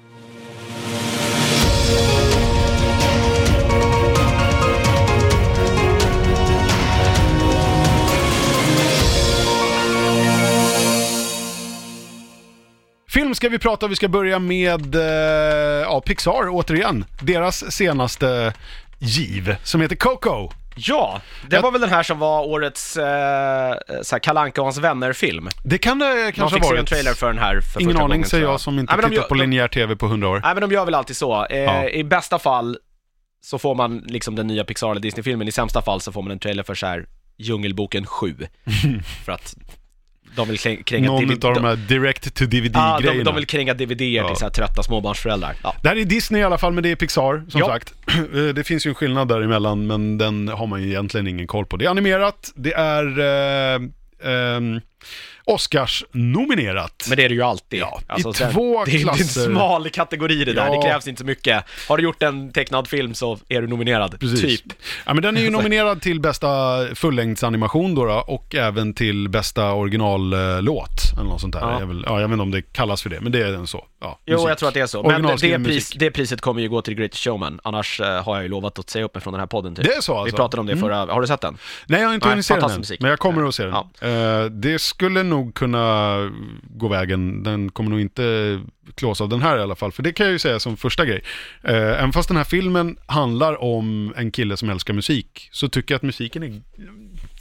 [13.10, 15.02] Film ska vi prata vi ska börja med eh,
[15.82, 17.06] ja, Pixar återigen.
[17.22, 18.54] Deras senaste
[19.00, 20.61] giv som heter Coco.
[20.88, 23.04] Ja, det var väl den här som var årets eh,
[24.02, 25.50] så här Kalanka och hans vänner-film.
[25.64, 26.90] Det kan det De kanske ha se en varit.
[26.90, 29.10] trailer för den här för Ingen första aning gången, säger jag som inte Nej, men
[29.10, 30.40] de tittat gör- på de- linjär tv på hundra år.
[30.44, 31.46] Nej men de gör väl alltid så.
[31.46, 31.90] Eh, Ja.
[31.90, 32.78] I bästa fall
[33.42, 36.32] så får man liksom den nya Pixar eller Disney-filmen, i sämsta fall så får man
[36.32, 37.06] en trailer för så här
[37.38, 38.36] Djungelboken 7.
[39.26, 39.56] för att
[40.36, 43.00] de vill kräng- kränga Någon DVD av de här direct to DVD-grejerna.
[43.00, 44.28] de, de vill kränga DVD Ja.
[44.28, 45.56] till så här trötta småbarnsföräldrar.
[45.64, 45.76] Ja.
[45.84, 47.68] Det här är Disney i alla fall, men det är Pixar, som Ja.
[47.68, 47.94] sagt.
[48.36, 51.66] Eh, Det finns ju en skillnad däremellan, men den har man ju egentligen ingen koll
[51.66, 51.78] på.
[51.78, 53.06] Det är animerat, det är
[53.76, 53.80] eh,
[55.48, 57.06] ehm, Oscars-nominerat.
[57.10, 57.80] Men det är det ju alltid.
[57.80, 59.42] Ja, i Alltså, två det, är- det är klasser.
[59.42, 60.76] en smal kategori det där, Ja.
[60.76, 61.64] det krävs inte så mycket.
[61.89, 64.42] Har du gjort en tecknad film så är du nominerad, Precis.
[64.42, 64.74] typ.
[65.06, 66.48] Ja, men den är ju nominerad till bästa
[66.96, 70.89] fullängdsanimation då, då och även till bästa originallåt.
[71.14, 71.62] Eller något sånt där.
[71.62, 71.80] Ja.
[71.80, 73.68] Jag, vill, ja, jag vet inte om det kallas för det, men det är den
[73.68, 73.86] så.
[74.02, 74.49] Ja, Jo, musik.
[74.49, 75.04] jag tror att det är så.
[75.04, 78.43] Men det, pris, det priset kommer ju gå till Great Showman, annars eh, har jag
[78.43, 79.86] ju lovat att säga upp mig från den här podden typ.
[79.86, 80.36] Det är så Vi alltså?
[80.36, 81.58] pratade om det förra, har du sett den?
[81.88, 83.02] Nej, jag har inte hunnit se den musik.
[83.02, 83.74] men jag kommer att se den.
[83.74, 84.08] Ja.
[84.08, 86.16] Eh, det skulle nog kunna
[86.64, 87.43] gå vägen.
[87.43, 88.60] Den kommer nog inte
[88.95, 91.06] klås av den här i alla fall, för det kan jag ju säga som första
[91.06, 91.24] grej.
[91.70, 95.93] Uh, även fast den här filmen handlar om en kille som älskar musik, så tycker
[95.93, 96.62] jag att musiken är,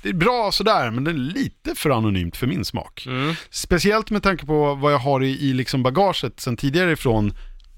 [0.03, 3.05] det är bra sådär, men den är lite för anonymt för min smak.
[3.07, 3.35] Mm.
[3.51, 7.33] Speciellt med tanke på vad jag har i, i liksom bagaget sen tidigare ifrån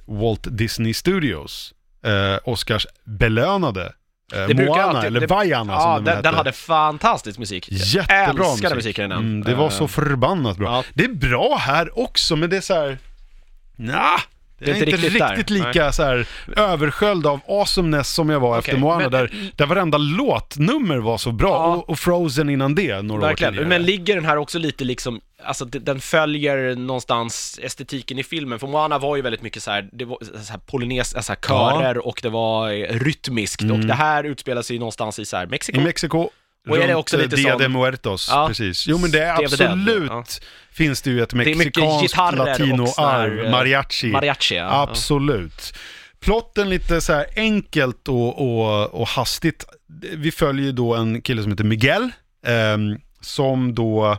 [0.07, 1.75] Walt Disney Studios,
[2.07, 3.93] uh, Oscars belönade
[4.35, 6.29] eh, Det Moana, alltid- eller det- Vaiana som Ja, den, den, hette.
[6.29, 7.69] den hade fantastisk musik.
[7.71, 8.75] Jättebra jag musik.
[8.75, 9.19] musiken i den.
[9.19, 10.67] Mm, det var så Eh, förbannat bra.
[10.77, 10.85] ja.
[10.95, 12.99] Det är bra här också, men det är så här...
[13.77, 14.21] Nja,
[14.65, 15.45] det är, inte riktigt, där.
[15.49, 19.67] lika så här översköljd av awesomeness som jag var efter Okej, Moana, men- där, där
[19.67, 21.49] varenda låtnummer var så bra.
[21.51, 21.67] Ja.
[21.77, 23.69] Och, och Frozen innan det, några år Verkligen, tidigare.
[23.69, 28.67] men ligger den här också lite liksom, alltså den följer någonstans estetiken i filmen, för
[28.67, 32.21] Moana var ju väldigt mycket så här, det var så här polynes, alltså körer och
[32.23, 35.81] det var eh, rytmiskt och det här utspelar sig någonstans i så här Mexiko.
[35.81, 36.31] I Mexiko,
[36.69, 38.49] Och är det också lite eh, Dia sån- de Muertos, Ja.
[38.49, 38.87] precis.
[38.87, 40.25] Jo men det är absolut, ja.
[40.73, 44.11] finns det ju ett mexikanskt latinoarv, eh, mariachi.
[44.11, 44.83] Mariachi, ja.
[44.83, 45.75] Absolut.
[46.21, 49.65] Plotten lite så här enkelt och, och, och hastigt.
[50.17, 52.11] Vi följer då en kille som heter Miguel,
[52.47, 54.19] ehm, som då,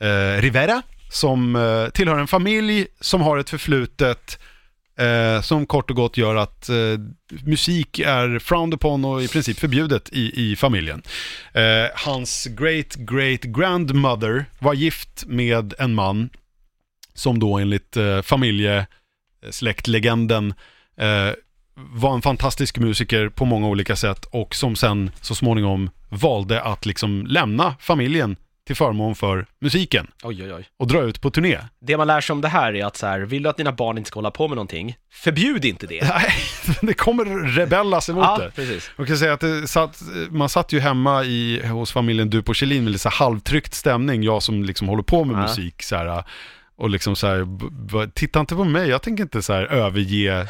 [0.00, 4.38] eh, Rivera, som eh, tillhör en familj som har ett förflutet
[4.98, 6.76] eh, som kort och gott gör att eh,
[7.44, 11.02] musik är frowned upon och i princip förbjudet i, i familjen.
[11.52, 16.30] Eh, hans great great grandmother var gift med en man
[17.14, 20.54] som då enligt eh, familjesläktlegenden
[20.96, 21.30] eh,
[21.74, 26.86] var en fantastisk musiker på många olika sätt och som sen så småningom valde att
[26.86, 28.36] liksom lämna familjen
[28.68, 30.64] till förmån för musiken Oj, oj, oj.
[30.78, 31.58] och dra ut på turné.
[31.80, 33.72] Det man lär sig om det här är att så här, vill du att dina
[33.72, 36.08] barn inte ska hålla på med någonting, förbjud inte det.
[36.14, 36.32] Nej,
[36.82, 38.50] det kommer rebellas emot Ja, det.
[38.50, 38.90] precis.
[38.96, 40.00] Man kan säga att satt,
[40.30, 44.22] man satt ju hemma i, hos familjen Du på Kjellin med lite så halvtryckt stämning,
[44.22, 45.40] jag som liksom håller på med Ja.
[45.42, 46.24] musik så här,
[46.78, 50.46] och liksom så här, titta inte på mig, jag tänker inte så här överge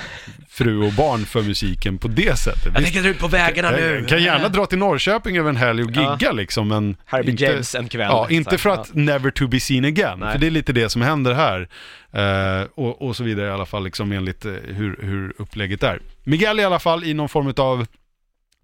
[0.49, 2.73] fru och barn för musiken på det sättet.
[2.75, 3.95] Jag tänker ut på vägarna nu.
[3.99, 6.13] jag kan gärna dra till Norrköping över en helg och Ja.
[6.21, 8.09] gigga liksom, men Herbie inte, James en kväll.
[8.11, 10.33] Ja, inte Så för att never to be seen again, Nej.
[10.33, 11.69] för det är lite det som händer här.
[12.13, 16.01] Eh, och, och så vidare i alla fall, liksom enligt eh, hur, hur upplägget är.
[16.25, 17.87] Miguel i alla fall i någon form av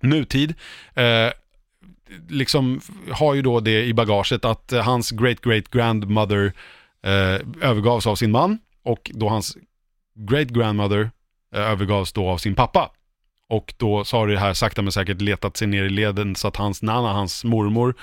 [0.02, 0.54] nutid,
[0.94, 1.04] eh,
[2.28, 6.52] liksom har ju då det i bagaget att hans great great grandmother
[7.60, 9.56] övergavs av sin man och då hans
[10.30, 11.10] great grandmother
[11.54, 12.90] eh, övergavs då av sin pappa.
[13.48, 16.48] Och då så har det här sakta men säkert letat sig ner i leden så
[16.48, 17.94] att hans nana, hans mormor,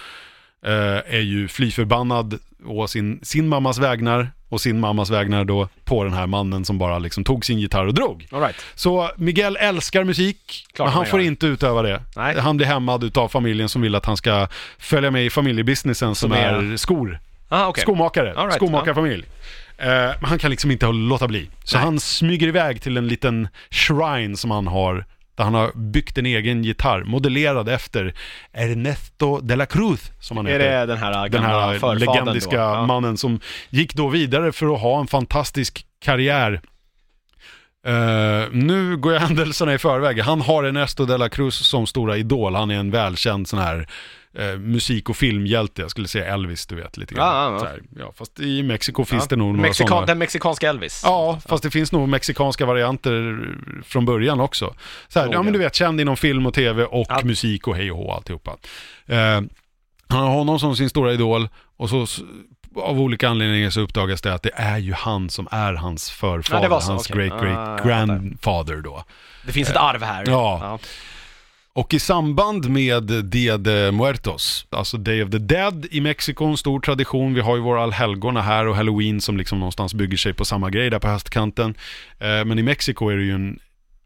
[0.66, 5.68] eh, är ju fly förbannad å sin, sin mammas vägnar och sin mammas vägnar då
[5.86, 8.28] på den här mannen som bara liksom tog sin gitarr och drog.
[8.32, 8.56] All right.
[8.76, 11.28] Så Miguel älskar musik, Klart men han får gör.
[11.28, 12.02] inte utöva det.
[12.16, 12.40] Nej.
[12.40, 14.48] Han blir hämmad utav familjen som vill att han ska
[14.80, 17.20] följa med i familjebusinessen som, Som är- är skor.
[17.54, 17.82] Ah, okej.
[17.82, 19.26] Skomakare, All right, skomakarfamilj.
[19.78, 21.50] Eh, han kan liksom inte låta bli.
[21.64, 21.86] Så Nej.
[21.86, 26.26] han smyger iväg till en liten shrine som han har, där han har byggt en
[26.26, 28.14] egen gitarr, modellerad efter
[28.54, 30.80] Ernesto de la Cruz, som han Är heter.
[30.80, 32.56] det den här Den gamla här förfadern legendiska?
[32.56, 32.86] Ja.
[32.86, 33.40] mannen som
[33.70, 36.62] gick då vidare för att ha en fantastisk karriär.
[37.88, 40.20] Eh, nu går jag händelserna i förväg.
[40.20, 42.56] Han har Ernesto de la Cruz som stora idol.
[42.56, 43.88] Han är en välkänd sån här
[44.38, 45.82] eh, musik och filmhjälte.
[45.82, 47.54] Jag skulle säga Elvis, du vet lite grann.
[47.54, 48.02] Ja, ja, ja.
[48.06, 49.28] Ja, fast i Mexiko finns Ja.
[49.30, 50.06] det nog några Mexikan- sådana.
[50.06, 51.02] Den mexikanska Elvis.
[51.06, 53.48] Ja, fast det finns nog mexikanska varianter
[53.86, 54.66] från början också.
[54.66, 55.46] Så här, ja Förmodligen.
[55.46, 57.20] men du vet, känd inom film och tv och Ja.
[57.24, 58.52] musik och hej och hå alltihopa.
[59.08, 59.18] Eh,
[60.08, 62.06] han har honom som sin stora idol och så
[62.76, 66.68] av olika anledningar så uppdagas det att det är ju han som är hans förfader,
[66.70, 67.28] Ja, hans okej.
[67.30, 69.04] great Ah, great jag grandfather då.
[69.46, 70.24] Det finns ett arv här.
[70.28, 70.80] Ja.
[71.74, 76.58] Och i samband med Dia de Muertos, alltså Day of the Dead i Mexiko, en
[76.58, 77.34] stor tradition.
[77.34, 80.70] Vi har ju våra allhelgona här och Halloween som liksom någonstans bygger sig på samma
[80.70, 81.76] grej där på höstkanten.
[82.20, 83.60] Eh, men i Mexiko är det ju en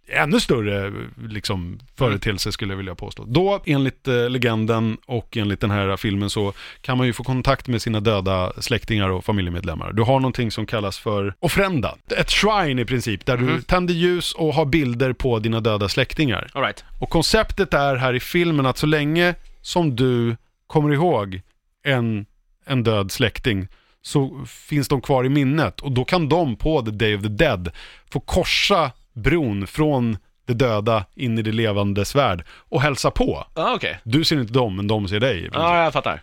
[0.08, 0.94] ännu större
[1.30, 3.26] liksom, företeelse skulle jag vilja påstå.
[3.28, 7.68] Då, enligt eh, legenden och enligt den här filmen så kan man ju få kontakt
[7.68, 9.94] med sina döda släktingar och familjemedlemmar.
[9.94, 11.96] Du har någonting som kallas för ofrenda.
[12.18, 16.50] Ett shrine i princip, där du tänder ljus och har bilder på dina döda släktingar.
[16.54, 16.84] All right.
[17.02, 20.36] Och konceptet är här i filmen att så länge som du
[20.68, 21.42] kommer ihåg
[21.84, 22.26] en,
[22.66, 23.68] en död släkting
[24.02, 27.30] så finns de kvar i minnet och då kan de på The Day of the
[27.30, 27.72] Dead
[28.10, 33.48] få korsa bron från det döda in i det levandes värld och hälsa på.
[33.54, 34.00] Ah, okej.
[34.04, 35.50] Du ser inte dem, men de ser dig.
[35.54, 36.22] Ja, jag fattar.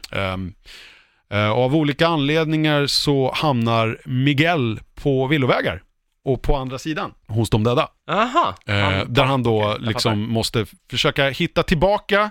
[1.30, 5.82] Eh, och av olika anledningar så hamnar Miguel på villovägar
[6.24, 7.88] och på andra sidan hos de döda.
[8.10, 8.54] Aha.
[8.66, 12.30] Han- där han då jag liksom måste försöka hitta tillbaka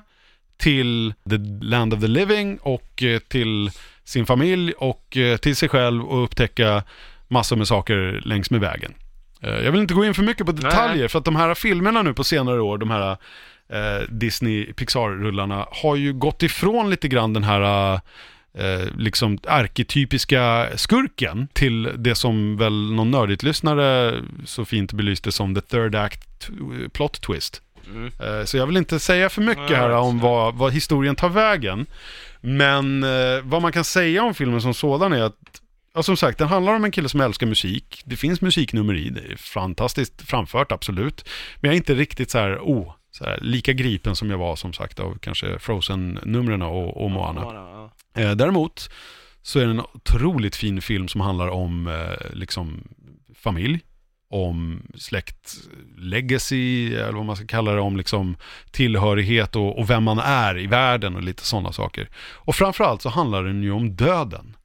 [0.58, 3.72] till the land of the living och eh, till
[4.04, 6.84] sin familj och till sig själv och upptäcka
[7.28, 8.94] massor med saker längs med vägen.
[9.42, 12.02] Eh, jag vill inte gå in för mycket på detaljer för att de här filmerna
[12.02, 13.18] nu på senare år, de här
[13.70, 17.94] eh, Disney Pixar-rullarna har ju gått ifrån lite grann den här
[18.58, 24.16] eh, liksom arketypiska skurken till det som väl någon nördigt lyssnare
[24.46, 26.50] så fint belyste som the third act
[26.94, 27.62] plot twist.
[27.96, 28.12] Mm.
[28.20, 31.30] Eh, Så jag vill inte säga för mycket Nej, här om vad, vad historien tar
[31.30, 31.86] vägen.
[32.42, 35.61] Men eh, vad man kan säga om filmen som sådan är att
[35.94, 38.02] Ja, som sagt, den handlar om en kille som älskar musik.
[38.06, 41.30] Det finns musiknummer i, det är fantastiskt framfört, absolut.
[41.56, 44.56] Men jag är inte riktigt så här, oh, så här, lika gripen som jag var
[44.56, 47.42] som sagt av kanske Frozen-numren och, och Moana.
[47.42, 48.22] Ja.
[48.22, 48.90] Eh, däremot
[49.42, 52.84] så är det en otroligt fin film som handlar om eh, liksom
[53.36, 53.80] familj
[54.30, 55.58] om släkt
[55.98, 58.38] legacy, eller vad man ska kalla det, om liksom
[58.72, 62.10] tillhörighet och, och vem man är i världen och lite sådana saker.
[62.36, 64.56] Och framförallt så handlar den ju om döden.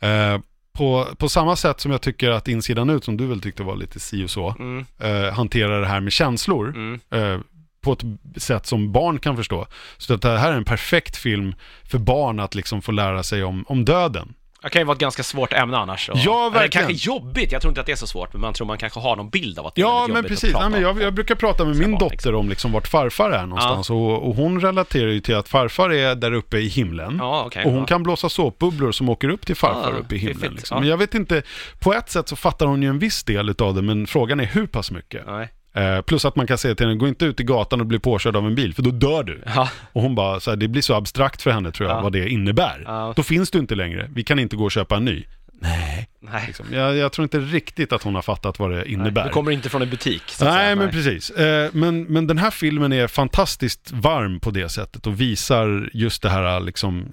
[0.00, 0.38] Eh,
[0.72, 3.76] på, på samma sätt som jag tycker att insidan ut, som du väl tyckte var
[3.76, 4.86] lite si och så, Mm.
[5.00, 7.00] eh, hanterar det här med känslor Mm.
[7.10, 7.40] eh,
[7.82, 8.02] på ett
[8.42, 9.66] sätt som barn kan förstå.
[9.98, 11.54] Så att det här är en perfekt film
[11.84, 14.34] för barn att liksom få lära sig om, om döden.
[14.62, 16.08] Det kan ju vara ett ganska svårt ämne annars.
[16.08, 16.86] och- Ja, Eller verkligen.
[16.86, 19.00] kanske jobbigt, jag tror inte att det är så svårt, men man tror man kanske
[19.00, 20.52] har någon bild av att det är Ja, men jobbigt att precis.
[20.52, 22.34] prata Nej, men jag, jag brukar prata med min dotter liksom.
[22.34, 23.90] om liksom vart farfar är någonstans.
[23.90, 27.16] Och, och hon relaterar ju till att farfar är där uppe i himlen.
[27.18, 27.64] Ja, okej.
[27.64, 27.86] Och hon ja.
[27.86, 30.52] kan blåsa såpbubblor som åker upp till farfar Ah, uppe i himlen.
[30.54, 30.74] Liksom.
[30.76, 30.80] ja.
[30.80, 31.42] Men jag vet inte,
[31.78, 34.44] på ett sätt så fattar hon ju en viss del av det, men frågan är
[34.46, 35.26] hur pass mycket.
[35.26, 35.48] Nej.
[35.74, 37.98] Eh, plus att man kan säga till henne, gå inte ut i gatan och bli
[37.98, 39.42] påkörd av en bil, för då dör du.
[39.54, 42.02] Ja, Och hon bara, så här, det blir så abstrakt för henne tror jag, Ja.
[42.02, 42.82] vad det innebär.
[42.86, 43.12] Ja.
[43.16, 45.24] Då finns du inte längre, vi kan inte gå och köpa en ny.
[45.62, 46.08] Nej.
[46.20, 46.44] nej.
[46.46, 46.66] Liksom.
[46.72, 49.24] Jag, jag tror inte riktigt att hon har fattat vad det innebär.
[49.24, 50.76] Du kommer inte från en butik, Nej, säga.
[50.76, 51.30] men precis.
[51.30, 56.22] Eh, men, men den här filmen är fantastiskt varm på det sättet och visar just
[56.22, 57.04] det här liksom,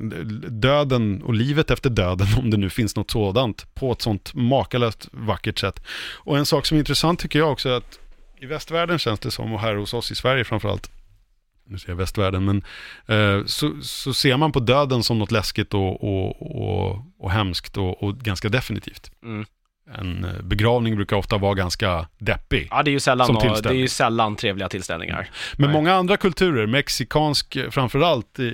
[0.49, 5.07] döden och livet efter döden, om det nu finns något sådant, på ett sånt makalöst
[5.11, 5.83] vackert sätt.
[6.15, 7.99] Och en sak som är intressant tycker jag också är att
[8.39, 10.91] i västvärlden känns det som, och här hos oss i Sverige framförallt,
[11.67, 12.63] nu säger jag västvärlden, men
[13.07, 17.77] eh, så, så ser man på döden som något läskigt och, och, och, och hemskt
[17.77, 19.11] och, och ganska definitivt.
[19.23, 19.45] Mm.
[19.95, 22.67] En eh, begravning brukar ofta vara ganska deppig.
[22.71, 25.29] Ja, det är ju sällan, och, det är ju sällan trevliga tillställningar.
[25.57, 25.77] Men Nej.
[25.77, 28.45] många andra kulturer, mexikansk eh, framförallt, eh,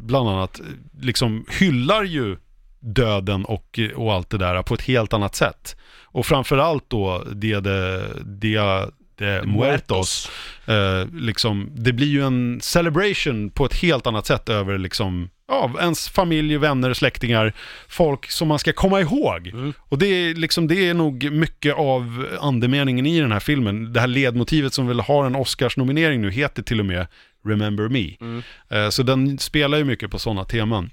[0.00, 0.60] bland annat,
[1.00, 2.36] liksom hyllar ju
[2.80, 5.76] döden och, och allt det där på ett helt annat sätt.
[6.04, 10.30] Och framförallt då Dia de, Dia de Muertos.
[10.66, 15.70] Eh, liksom, det blir ju en celebration på ett helt annat sätt över liksom, ja,
[15.80, 17.52] ens familj, vänner, släktingar,
[17.88, 19.46] folk som man ska komma ihåg.
[19.46, 19.72] Mm.
[19.78, 23.92] Och det är, liksom, det är nog mycket av andemeningen i den här filmen.
[23.92, 27.06] Det här ledmotivet som väl har en Oscars-nominering nu heter till och med
[27.46, 28.16] Remember Me.
[28.20, 28.42] Mm.
[28.68, 30.90] Eh, så den spelar ju mycket på sådana teman.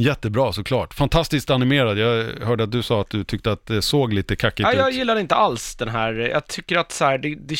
[0.00, 0.94] Jättebra såklart.
[0.94, 1.98] Fantastiskt animerad.
[1.98, 4.88] Jag hörde att du sa att du tyckte att det såg lite kackigt Ja, jag
[4.88, 4.94] ut.
[4.94, 7.56] gillar inte alls den här, jag tycker att så här, det, det,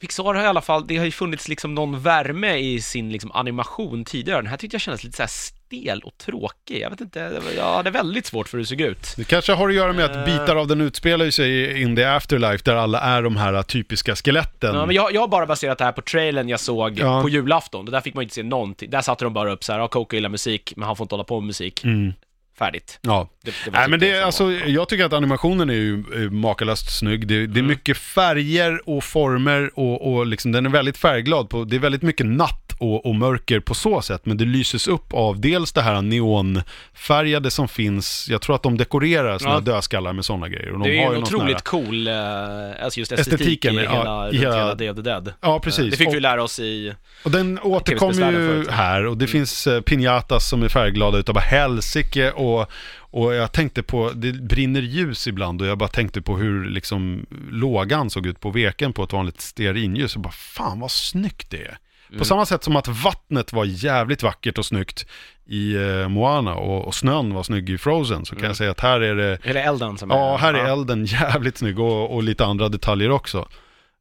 [0.00, 3.32] Pixar har i alla fall, det har ju funnits liksom någon värme i sin liksom
[3.32, 4.38] animation tidigare.
[4.38, 5.28] Den här tyckte jag kändes lite så här
[5.70, 6.80] stel och tråkig.
[6.80, 9.14] Jag vet inte, jag hade väldigt svårt för hur det såg ut.
[9.16, 10.24] Det kanske har att göra med att Eh.
[10.24, 14.74] bitar av den utspelar sig in the afterlife där alla är de här typiska skeletten.
[14.74, 17.22] Ja, men jag, jag har bara baserat det här på trailern jag såg Ja.
[17.22, 17.84] på julafton.
[17.84, 18.90] Där fick man inte se någonting.
[18.90, 21.14] Där satte de bara upp så här, ja, Coco gillar musik, men han får inte
[21.14, 21.84] hålla på med musik.
[21.84, 22.12] Mm.
[22.58, 22.98] Färdigt.
[23.02, 23.28] Ja.
[23.44, 26.98] Det, det Nej typ men det, är alltså, jag tycker att animationen är ju makalöst
[26.98, 27.26] snygg.
[27.26, 27.66] Det, det är Mm.
[27.66, 31.48] mycket färger och former och, och liksom, den är väldigt färgglad.
[31.50, 34.26] På, det är väldigt mycket natt och, och mörker på så sätt.
[34.26, 38.26] Men det lyses upp av dels det här neonfärgade som finns.
[38.30, 39.60] Jag tror att de dekorerar sådana Ja.
[39.60, 40.72] dödskallar med sådana grejer.
[40.72, 43.12] Och de Det är ju har en någon sån här- otroligt cool, eh, alltså just
[43.12, 45.32] estetik Estetiken, i ja, hela, runt hela- Day of the Dead.
[45.40, 45.90] Ja, precis.
[45.90, 46.94] Det fick Och- vi lära oss i...
[47.24, 48.52] Och den återkommer ju.
[48.52, 48.68] Mm.
[48.70, 53.82] här och det finns eh, piñatas som är färgglada utav helsike och, och jag tänkte
[53.82, 58.40] på, det brinner ljus ibland och jag bara tänkte på hur liksom lågan såg ut
[58.40, 61.78] på veken på ett vanligt stearinljus och bara fan vad snyggt det är.
[62.10, 62.18] Mm.
[62.18, 65.06] På samma sätt som att vattnet var jävligt vackert och snyggt
[65.46, 68.80] i eh, Moana och, och snön var snygg i Frozen så kan jag säga att
[68.80, 70.38] här är det Är det elden som Ja, är...
[70.38, 73.48] här är elden jävligt snygg och, och lite andra detaljer också.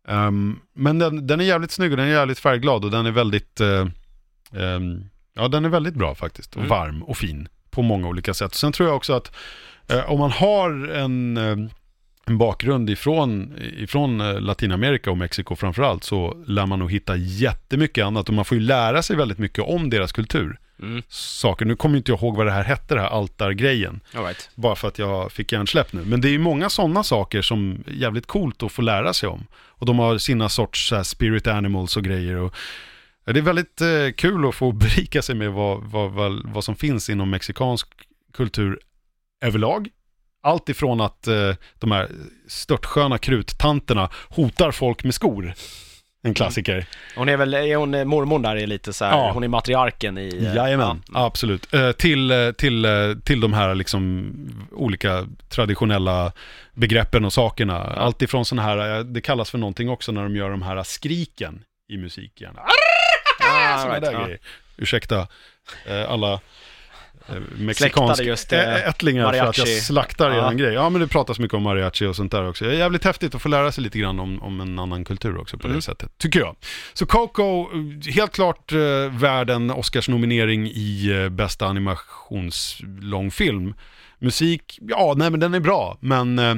[0.07, 3.11] Ehm, men den, den är jävligt snygg och den är jävligt färgglad och den är
[3.11, 3.85] väldigt, eh,
[4.55, 5.03] ehm,
[5.33, 6.51] ja den är väldigt bra faktiskt.
[6.55, 6.69] Och Mm.
[6.69, 8.53] varm och fin på många olika sätt.
[8.53, 9.31] Sen tror jag också att
[9.87, 11.57] eh, om man har en, eh,
[12.25, 18.05] en bakgrund ifrån, ifrån eh, Latinamerika och Mexiko framförallt så lär man nog hitta jättemycket
[18.05, 20.59] annat och man får ju lära sig väldigt mycket om deras kultur.
[20.81, 23.99] Mm, Saker, nu kommer inte jag ihåg vad det här hette, det här altargrejen.
[24.13, 24.49] right.
[24.55, 26.05] Bara för att jag fick hjärnsläpp nu.
[26.05, 29.29] Men det är ju många sådana saker som är jävligt coolt att få lära sig
[29.29, 29.47] om.
[29.53, 32.35] Och de har sina sorts här, spirit animals och grejer.
[32.35, 32.53] Och
[33.25, 36.75] det är väldigt eh, kul att få berika sig med vad, vad, vad, vad som
[36.75, 37.87] finns inom mexikansk
[38.33, 38.79] kultur
[39.41, 39.89] överlag.
[40.43, 42.09] Allt ifrån att eh, de här
[42.47, 45.53] störtsköna kruttanterna hotar folk med skor.
[46.23, 46.85] En klassiker.
[47.15, 49.31] Hon är väl, är hon eh, mormor där är lite så här, Ja.
[49.31, 50.37] hon är matriarken i...
[50.45, 51.25] eh, Jajamän, ja.
[51.25, 51.73] absolut.
[51.73, 52.85] Eh, till, till,
[53.23, 54.33] till de här liksom
[54.71, 56.31] olika traditionella
[56.73, 57.77] begreppen och sakerna.
[57.83, 61.63] Allt ifrån sådana här, det kallas för någonting också när de gör de här skriken
[61.89, 62.53] i musiken.
[62.57, 64.37] Ah, Sådana right, där ja.
[64.77, 65.27] Ursäkta
[66.07, 66.39] alla
[67.31, 69.73] eh, Släktade mexikanska just, eh, ättlingar för att mariachi.
[69.73, 70.35] jag slaktar Ja.
[70.37, 70.73] eran grej.
[70.73, 72.65] Ja men det pratas mycket om mariachi och sånt där också.
[72.65, 75.37] Det är jävligt häftigt att få lära sig lite grann om, om en annan kultur
[75.37, 75.75] också på Mm.
[75.77, 76.55] det sättet, tycker jag.
[76.93, 78.77] Så Coco, eh, helt klart eh,
[79.11, 83.73] värd en Oscarsnominering i eh, bästa animationslångfilm.
[84.19, 86.55] Musik, ja nej men den är bra, men eh,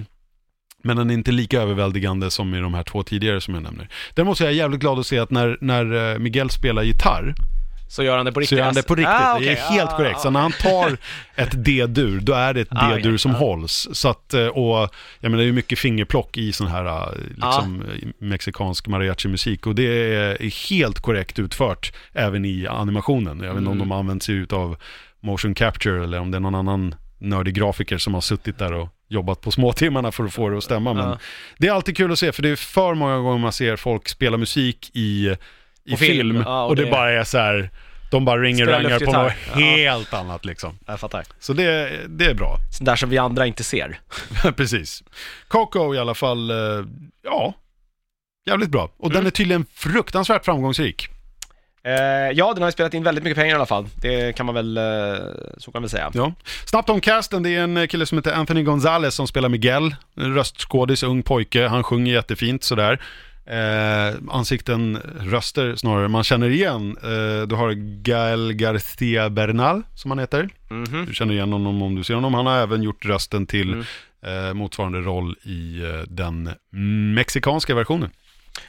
[0.84, 3.90] Men den är inte lika överväldigande som i de här två tidigare som jag nämner.
[4.14, 7.34] Däremot så är jag jävligt glad att se att när, när Miguel spelar gitarr
[7.92, 8.50] Så gör han det på riktigt?
[8.50, 9.16] så gör han det på riktigt.
[9.16, 9.50] Ah, Det okej.
[9.54, 10.20] är helt Ah, korrekt.
[10.20, 10.32] Så ah.
[10.32, 10.98] när han tar
[11.36, 13.20] ett D-dur, då är det ett Ah, D-dur okej.
[13.20, 13.38] som Ah.
[13.38, 13.88] hålls.
[13.92, 14.90] Så att, eh, och
[15.20, 19.68] jag menar det är ju mycket fingerplock i sån här eh, liksom, eh, mexikansk mariachi-musik.
[19.68, 19.84] Och det
[20.16, 23.40] är helt korrekt utfört även i animationen.
[23.40, 23.90] Jag vet inte om Mm.
[23.90, 24.78] de använder sig av
[25.20, 28.90] motion capture eller om det är någon annan nördig grafiker som har suttit där och
[29.10, 30.94] jobbat på småtimmarna för att få det att stämma.
[30.94, 31.18] Men Ja.
[31.58, 34.10] det är alltid kul att se, för det är för många gånger man ser folk
[34.10, 35.36] spela musik i,
[35.94, 37.70] i film, film, ja, och, och det, det- bara är så här,
[38.12, 39.60] de bara ringer Spelar rangar på något Ja.
[39.60, 40.80] helt annat liksom.
[40.86, 41.24] Jag fattar.
[41.40, 44.00] Så det, det är bra, Sånt där som vi andra inte ser.
[44.58, 45.04] precis.
[45.48, 46.86] Coco i alla fall, eh,
[47.24, 47.54] ja,
[48.48, 48.92] jävligt bra.
[48.98, 49.28] Och den Mm.
[49.28, 51.08] är tydligen fruktansvärt framgångsrik.
[51.84, 51.94] Eh,
[52.34, 53.88] ja, den har ju spelat in väldigt mycket pengar i alla fall.
[54.02, 54.84] Det kan man väl, eh,
[55.58, 56.12] så kan man väl säga.
[56.14, 56.34] Ja.
[56.66, 59.96] Snabbt om casten, det är en kille som heter Anthony Gonzalez som spelar Miguel.
[60.18, 63.02] En röstskådis, ung pojke, han sjunger jättefint sådär.
[63.46, 66.98] Eh, ansikten, röster snarare, man känner igen.
[67.04, 67.72] Eh, du har
[68.04, 70.50] Gael García Bernal, som han heter.
[70.70, 71.06] Mhm.
[71.06, 72.34] Du känner igen honom om du ser honom.
[72.34, 73.86] Han har även gjort rösten till Mm.
[74.48, 76.50] eh, motsvarande roll i eh, den
[77.16, 78.10] mexikanska versionen.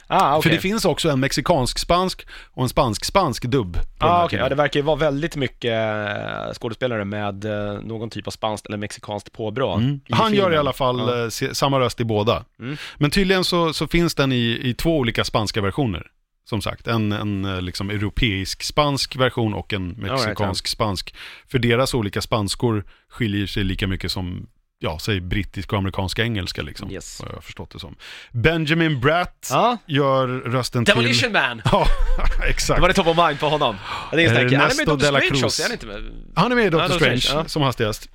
[0.07, 0.49] Ah, okej.
[0.49, 3.77] För det finns också en mexikansk-spansk och en spansk-spansk dubb.
[3.77, 4.09] Ah, okej.
[4.23, 4.49] Ja, filmen.
[4.49, 8.77] det verkar ju vara väldigt mycket eh, skådespelare med eh, någon typ av spanskt eller
[8.77, 9.73] mexikanskt påbrå.
[9.73, 9.99] Mm.
[10.09, 10.59] Han gör i filmen.
[10.59, 12.45] alla fall se, samma röst i båda.
[12.59, 12.77] Mm.
[12.97, 16.07] Men tydligen så, så finns den i, i två olika spanska versioner.
[16.49, 21.15] Som sagt, en, en liksom europeisk spansk version och en mexikansk spansk.
[21.47, 24.47] För deras olika spanskor skiljer sig lika mycket som,
[24.83, 26.91] ja, säg brittisk och amerikansk engelska liksom.
[26.91, 27.21] Yes.
[27.21, 27.95] Har jag förstått det som.
[28.31, 31.31] Benjamin Bratt Ja, gör rösten Demolition till...
[31.31, 31.61] Man!
[31.71, 31.87] Ja,
[32.47, 32.77] exakt.
[32.77, 33.75] Det var det top of mind på honom.
[34.13, 34.43] Ingen snack.
[34.43, 35.43] Han är med i Doctor Strange Cruz.
[35.43, 36.01] också, är han inte med?
[36.35, 37.49] Han är med i Doctor Ja, Strange, Strange, ja.
[37.49, 38.09] som hastigast.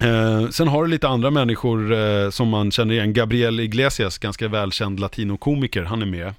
[0.00, 3.12] Eh, sen har du lite andra människor eh, som man känner igen.
[3.12, 6.34] Gabriel Iglesias, ganska välkänd latinokomiker, han är med.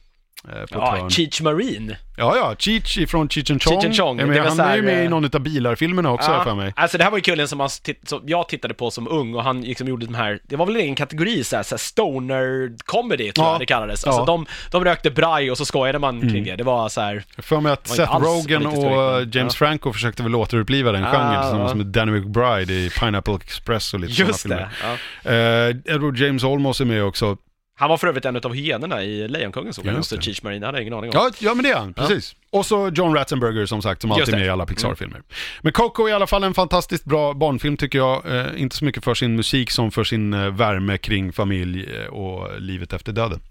[0.48, 1.10] Eh, på Ja, hörn.
[1.10, 1.98] Cheech Marine.
[2.18, 3.74] ja, ja, Cheech från Cheech and Chong.
[3.74, 4.28] Cheech and Chong, med.
[4.28, 6.74] var Han är ju med i eh, någon av bilarfilmerna också, jag för mig.
[6.76, 9.44] Alltså det här var ju killen som, titt- som jag tittade på som ung och
[9.44, 13.32] han liksom gjorde de här, det var väl en kategori såhär, så här stoner comedy
[13.32, 13.52] tror Ja.
[13.52, 14.04] jag det kallades.
[14.04, 14.26] Alltså Ja.
[14.26, 16.56] de, de rökte braj och så skojade man kring det.
[16.56, 17.24] Det var så här.
[17.36, 19.50] Jag för mig att Seth Rogen och men- James ja.
[19.68, 21.76] Franco försökte väl återuppliva den Ah, genren tillsammans ja.
[21.76, 24.70] med Danny McBride i Pineapple Express och lite sådana just filmer.
[25.24, 25.32] det.
[25.32, 25.32] Ja.
[25.32, 27.38] Eh, Edward James Olmos är med också.
[27.78, 30.22] Han var för övrigt en av hyenorna i Lejonkungen såg jag Just det.
[30.22, 31.16] Cheech Marine, hade jag ingen aning om.
[31.16, 32.36] Ja, ja men det är han, precis.
[32.52, 35.22] Och så John Ratzenberger som sagt, som alltid är med i alla Pixar-filmer.
[35.62, 38.26] Men Coco är i alla fall en fantastiskt bra barnfilm tycker jag.
[38.38, 42.06] Eh, inte så mycket för sin musik som för sin eh, värme kring familj eh,
[42.06, 43.42] och livet efter döden.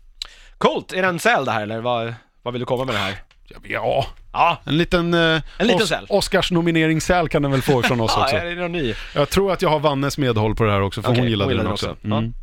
[0.59, 2.99] Coolt, är det en säl det här eller vad, vad vill du komma med det
[2.99, 3.14] här?
[3.62, 5.20] Ja, Ja, en liten, eh,
[5.59, 6.07] En liten Os- säl.
[6.09, 8.37] Oscars-nomineringssäl kan den väl få från oss ja också.
[8.37, 8.95] är det någon ny?
[9.14, 11.55] Jag tror att jag har Vannes medhåll på det här också, för Okej, hon gillade
[11.57, 11.91] den också.
[11.91, 12.07] också.
[12.07, 12.35] Mm.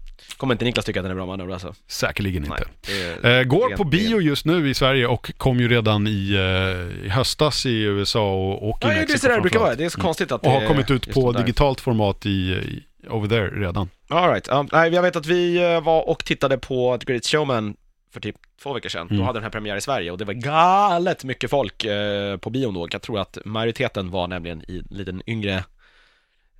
[0.41, 1.73] Kommer inte Niklas tycka att den är bra med andra ord alltså?
[1.87, 2.63] Säkerligen inte.
[2.87, 6.07] Nej, det Eh, går det på bio just nu i Sverige och kom ju redan
[6.07, 9.41] i, eh, i höstas i USA och, och i Ja, det Mexiko är så det
[9.41, 9.75] brukar vara.
[9.75, 12.83] Det är så konstigt att Och det har kommit ut på digitalt format i, i
[13.09, 13.89] over there redan.
[14.09, 14.47] All right.
[14.47, 17.75] ja, nej, jag vet att vi eh, var och tittade på The Great Showman
[18.13, 19.07] för typ två veckor sedan.
[19.07, 19.17] Mm.
[19.19, 22.49] Då hade den här premiär i Sverige och det var galet mycket folk eh, på
[22.49, 22.87] bion då.
[22.91, 25.63] Jag tror att majoriteten var nämligen i en liten yngre,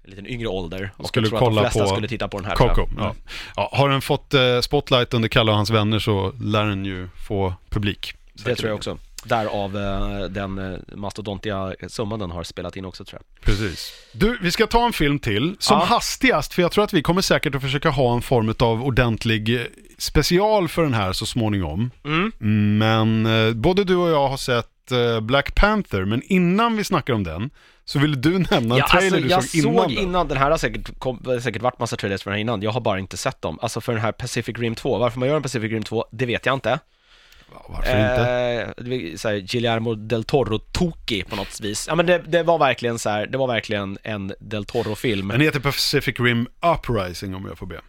[0.04, 0.92] liten yngre ålder.
[0.98, 2.56] Och Skulle jag tror att kolla de flesta på skulle titta på den här.
[2.56, 2.82] Coco.
[2.82, 2.90] jag.
[2.98, 3.16] Ja.
[3.56, 7.10] Ja, har den fått eh, spotlight under Kalle och hans vänner så lär den ju
[7.28, 8.14] få publik.
[8.46, 8.98] Det tror jag också.
[9.24, 13.46] Därav eh, den eh, mastodontiga summan den har spelat in också tror jag.
[13.46, 13.94] Precis.
[14.14, 15.56] Du, vi ska ta en film till.
[15.60, 15.86] Som Ja.
[15.86, 19.56] hastigast, för jag tror att vi kommer säkert att försöka ha en form av ordentlig
[19.56, 19.62] eh,
[19.98, 21.92] special för den här så småningom.
[22.06, 22.32] Mm.
[22.78, 27.14] Men eh, både du och jag har sett eh, Black Panther, men innan vi snackar
[27.14, 27.50] om den
[27.92, 30.38] så vill du nämna en Ja, trailer alltså, du jag såg såg innan, innan, den.
[30.38, 32.72] här har säkert, kom, det har säkert varit massa trailers för den här innan, jag
[32.72, 33.60] har bara inte sett dem.
[33.62, 36.26] Alltså för den här Pacific Rim 2, varför man gör en Pacific Rim 2, det
[36.26, 36.80] vet jag inte.
[37.70, 38.74] Varför inte?
[38.78, 41.86] Eh, det är så här, Guillermo del Toro-tokig på något vis.
[41.88, 45.28] Ja men det, det var verkligen så här, det var verkligen en del Toro-film.
[45.28, 47.82] Den heter Pacific Rim Uprising om jag får be.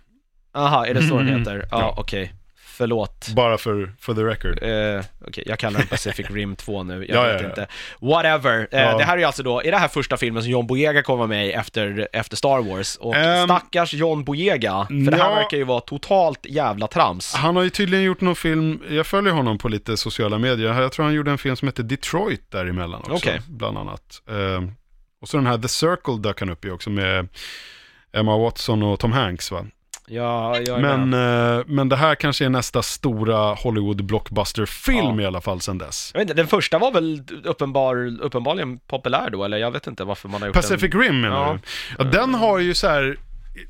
[0.55, 1.39] Aha, är det så den Mm.
[1.39, 1.69] heter?
[1.70, 1.95] Ja, Ja.
[1.99, 2.33] okej.
[2.65, 3.29] Förlåt.
[3.37, 4.63] Bara för, for the record.
[4.63, 7.49] Eh, Okej, jag kallar den Pacific Rim 2 nu, jag Ja, vet ja, ja.
[7.49, 7.67] inte.
[8.01, 8.69] Whatever.
[8.71, 8.99] Ja.
[8.99, 11.47] Det här är alltså då, är det här första filmen som John Boyega kommer med
[11.47, 12.97] i efter, efter Star Wars?
[12.97, 17.35] Och Ehm, stackars John Boyega, för det här verkar ju vara totalt jävla trams.
[17.35, 20.93] Han har ju tydligen gjort någon film, jag följer honom på lite sociala medier, jag
[20.93, 23.41] tror han gjorde en film som heter Detroit däremellan också, Okej.
[23.49, 24.23] bland annat.
[24.31, 24.63] Eh,
[25.21, 27.29] och så den här The Circle dök han upp i också med
[28.13, 29.67] Emma Watson och Tom Hanks va?
[30.07, 31.15] Ja, jag Men,
[31.59, 35.23] eh, men det här kanske är nästa stora Hollywood blockbuster-film Ja.
[35.23, 36.11] i alla fall sen dess.
[36.15, 40.05] Jag vet inte, den första var väl uppenbar, uppenbarligen populär då, eller jag vet inte
[40.05, 41.01] varför man har gjort Pacific den.
[41.01, 41.53] Rim menar Ja.
[41.53, 41.61] du?
[41.99, 43.16] Ja, den har ju så här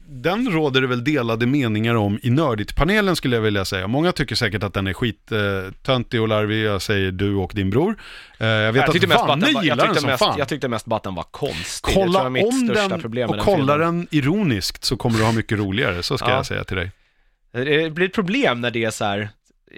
[0.08, 3.86] den råder det väl delade meningar om i Nördigt-panelen skulle jag vilja säga.
[3.86, 7.96] Många tycker säkert att den är skittöntig och larvig, jag säger du och din bror.
[8.38, 10.34] Eh, jag vet Jag tyckte, att Vanne den var, jag, gillar den som mest, fan.
[10.38, 11.94] jag tyckte mest bara att den var konstig.
[11.94, 12.34] Kolla om
[12.74, 13.80] den problem och den kolla filmen.
[13.98, 16.36] den ironiskt så kommer du ha mycket roligare, så ska Ja.
[16.36, 16.90] jag säga till dig.
[17.52, 19.28] Det blir ett problem när det är så här.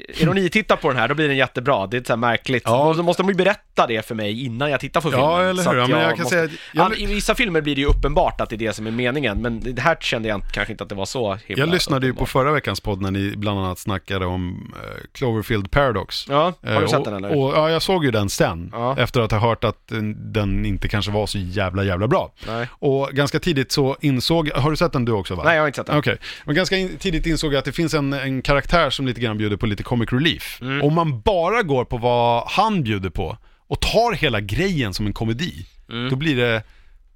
[0.09, 1.87] Ironi tittar på den här, då blir den jättebra.
[1.87, 2.63] Det är så märkligt.
[2.67, 2.95] Ja.
[2.95, 5.27] Så måste de ju berätta det för mig innan jag tittar på filmen.
[5.29, 5.79] Ja, eller hur?
[5.79, 8.41] Ja, men jag kan säga att jag- All, I vissa filmer blir det ju uppenbart
[8.41, 10.89] att det är det som är meningen, men det här kände jag kanske inte att
[10.89, 12.29] det var så himla Jag lyssnade ju på uppenbart.
[12.29, 16.27] förra veckans podd när ni bland annat snackade om eh, Cloverfield Paradox.
[16.29, 17.37] Ja, har Eh, du sett och, den eller?
[17.39, 18.71] Och, ja, jag såg ju den sen.
[18.73, 18.97] Ja.
[18.99, 22.33] Efter att ha hört att eh, den inte kanske var så jävla, jävla bra.
[22.47, 22.69] Nej.
[22.73, 25.43] Och ganska tidigt så insåg, har du sett den du också va?
[25.45, 25.99] Nej, jag har inte sett den.
[25.99, 29.39] Okej, men ganska tidigt insåg jag att det finns en, en karaktär som lite grann
[29.39, 30.59] bjuder på lite comic relief.
[30.63, 30.83] Mm.
[30.83, 33.37] Om man bara går på vad han bjuder på
[33.69, 36.11] och tar hela grejen som en komedi, Mm.
[36.11, 36.63] då blir det,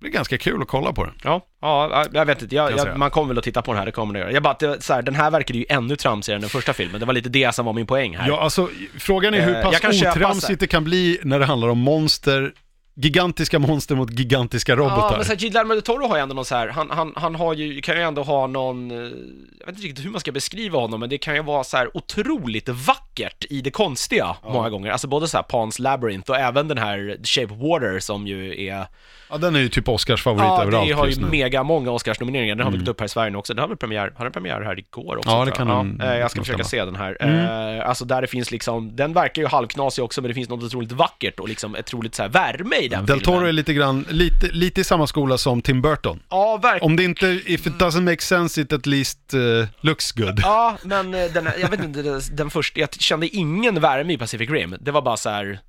[0.00, 1.14] blir ganska kul att kolla på den.
[1.24, 2.54] Ja, ja, jag vet inte.
[2.54, 4.32] Jag, jag man kommer väl att titta på den här, det kommer det göra.
[4.32, 7.00] Jag bara, det, så här, den här verkade ju ännu tramsigare än den första filmen.
[7.00, 8.28] Det var lite det som var min poäng här.
[8.28, 8.68] Ja, alltså
[8.98, 12.52] frågan är hur Eh, pass otramsigt det kan bli när det handlar om monster,
[13.00, 14.96] gigantiska monster mot gigantiska robotar.
[15.10, 17.12] Ja, men så här, Guillermo del Toro har ju ändå någon så här, han, han,
[17.16, 20.20] han har ju, kan ju ändå ha någon, eh, jag vet inte riktigt hur man
[20.20, 24.36] ska beskriva honom, men det kan ju vara så här otroligt vackert i det konstiga
[24.44, 24.90] många gånger.
[24.90, 28.66] Alltså både så här Pans Labyrinth och även den här Shape of Water som ju
[28.66, 28.86] är,
[29.30, 32.54] Ja, den är ju typ Oscars favorit ja, överallt det har ju mega många Oscarsnomineringar.
[32.54, 33.54] Den har väl gått upp här i Sverige nu också.
[33.54, 35.30] Den har väl premiär, har den premiär här igår också?
[35.30, 35.76] Ja, det kan jag.
[35.86, 36.84] den ja, eh, Jag ska försöka stämma.
[36.84, 37.16] se den här.
[37.20, 40.64] Eh, Alltså där det finns liksom, den verkar ju halvknasig också, men det finns något
[40.64, 43.48] otroligt vackert och liksom otroligt så här värme i den Del Toro filmen.
[43.48, 46.20] är lite grann, lite, lite i samma skola som Tim Burton.
[46.28, 46.86] Ja, verkligen.
[46.90, 50.40] Om det inte, if it doesn't make sense it at least uh, looks good.
[50.42, 54.18] Ja, men eh, den, jag vet inte, den- den första, jag kände ingen värme i
[54.18, 54.74] Pacific Rim.
[54.80, 55.60] Det var bara så här.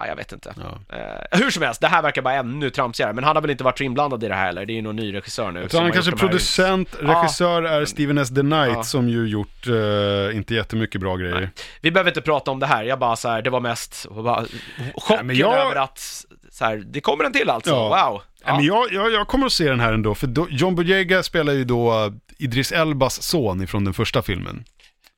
[0.00, 0.54] Eh, Ja, jag vet inte.
[0.88, 0.96] Ja.
[0.96, 3.64] Eh, hur som helst, det här verkar bara ännu tramsigare, men han har väl inte
[3.64, 4.66] varit så inblandad i det här heller.
[4.66, 5.60] Det är ju någon ny regissör nu.
[5.60, 7.08] Jag tror han kanske producent, Ja.
[7.08, 8.28] regissör är Steven S.
[8.28, 8.82] The Knight Ja.
[8.82, 11.50] som ju gjort uh, inte jättemycket bra grejer.
[11.80, 14.44] Vi behöver inte prata om det här, jag bara så här, det var mest bara,
[14.94, 15.98] chocken jag- över att,
[16.50, 18.08] så här, det kommer en till alltså, Ja.
[18.10, 18.22] wow.
[18.44, 18.56] Ja.
[18.56, 21.52] Men jag, jag, jag kommer att se den här ändå, för då, John Boyega spelar
[21.52, 24.64] ju då Idris Elbas son ifrån den första filmen.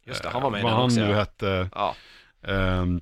[0.07, 1.01] Just det, han var med i Vad den han också.
[1.01, 1.17] nu ja.
[1.17, 1.69] hette.
[1.75, 1.95] Ja.
[2.49, 3.01] Ehm,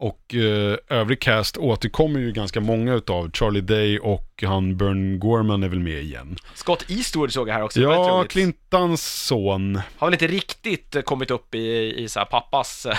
[0.00, 3.30] och uh, övrig cast återkommer ju ganska många utav.
[3.32, 6.36] Charlie Day och han Bern Gorman är väl med igen.
[6.54, 8.30] Scott Eastwood såg jag här också, Ja, roligt.
[8.30, 9.80] Clintons son.
[9.98, 12.96] Har väl inte riktigt eh, kommit upp i, i så här pappas eh,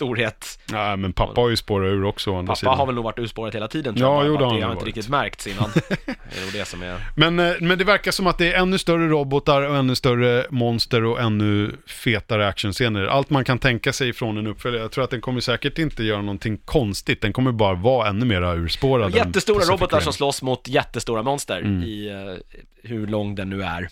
[0.00, 0.58] storhet.
[0.72, 2.78] Nej, men pappa har ju spårat ur också andra Pappa sidan.
[2.78, 4.62] har väl nog varit urspårad hela tiden Ja, tror jag, jo, bara det har han
[4.62, 5.70] har inte riktigt märkts innan.
[6.04, 6.96] Det är det som är...
[7.16, 10.46] Men, eh, men det verkar som att det är ännu större robotar och ännu större
[10.50, 13.06] monster och ännu fetare actionscener.
[13.06, 14.82] Allt man kan tänka sig från en uppföljare.
[14.82, 17.22] Jag tror att den kommer säkert inte göra någonting konstigt.
[17.22, 19.14] Den kommer bara vara ännu mera urspårad.
[19.14, 22.58] Jättestora robotar som slåss mot jättestora monster i eh,
[22.90, 23.88] hur lång den nu är.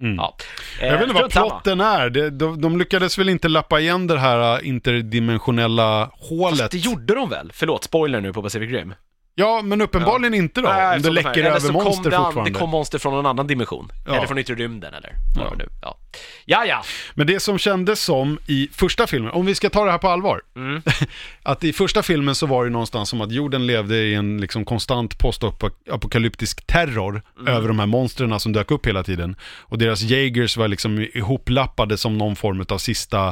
[0.00, 0.16] Mm.
[0.16, 0.36] Ja.
[0.80, 2.10] Jag vet inte vad plotten är.
[2.10, 6.58] Det, de, de lyckades väl inte lappa igen det här äh, interdimensionella hålet.
[6.58, 7.50] Fast det gjorde de väl?
[7.54, 8.94] Förlåt, spoiler nu på Pacific Rim.
[9.38, 10.68] Ja, men uppenbarligen inte då.
[10.68, 12.50] Nej, om det läcker över så kom monster det an- fortfarande.
[12.50, 13.92] Det kom monster från någon annan dimension.
[14.06, 14.14] Ja.
[14.16, 15.50] Eller från yttre rymden eller vad Ja.
[15.50, 15.68] det nu.
[15.82, 15.96] Ja.
[16.44, 16.82] ja, ja.
[17.14, 20.08] Men det som kändes som i första filmen, om vi ska ta det här på
[20.08, 20.40] allvar.
[20.56, 20.82] Mm.
[21.42, 24.64] att i första filmen så var det någonstans som att jorden levde i en liksom
[24.64, 27.52] konstant postapokalyptisk terror Mm.
[27.54, 29.36] över de här monstren som dök upp hela tiden.
[29.62, 33.28] Och deras Jaegers var liksom ihoplappade som någon form av sista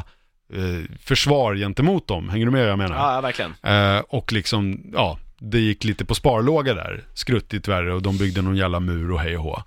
[0.54, 2.28] eh, försvar gentemot dem.
[2.28, 2.96] Hänger du med vad jag menar?
[2.96, 3.54] Ja, ja, verkligen.
[3.62, 5.18] Eh, och liksom, ja,
[5.50, 7.04] det gick lite på sparlåga där.
[7.14, 9.62] Skruttigt värre och de byggde någon jävla mur och hej och hå.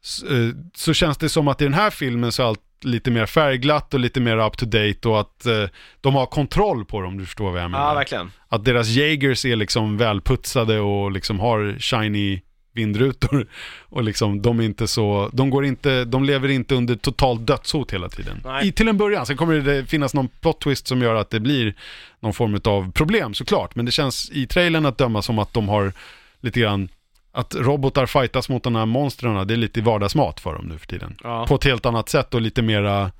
[0.00, 3.10] Så, eh, så känns det som att i den här filmen så är allt lite
[3.10, 5.64] mer färgglatt och lite mer up to date och att eh,
[6.00, 7.88] de har kontroll på dem, du förstår vad jag menar.
[7.88, 8.30] Ja, verkligen.
[8.48, 12.42] att deras Jaegers är liksom välputsade och liksom har shiny
[12.72, 13.46] vindrutor.
[13.88, 17.92] Och liksom, de är inte så, de går inte, de lever inte under totalt dödshot
[17.92, 18.40] hela tiden.
[18.44, 18.68] Nej.
[18.68, 21.40] I, till en början, sen kommer det finnas någon plot twist som gör att det
[21.40, 21.74] blir
[22.20, 23.74] någon form av problem såklart.
[23.74, 25.92] Men det känns i trailern att döma som att de har
[26.40, 26.88] lite grann,
[27.32, 30.86] att robotar fightas mot de här monstren, det är lite vardagsmat för dem nu för
[30.86, 31.16] tiden.
[31.22, 31.46] Ja.
[31.46, 33.10] På ett helt annat sätt och lite mera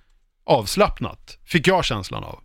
[0.44, 2.38] avslappnat, fick jag känslan av.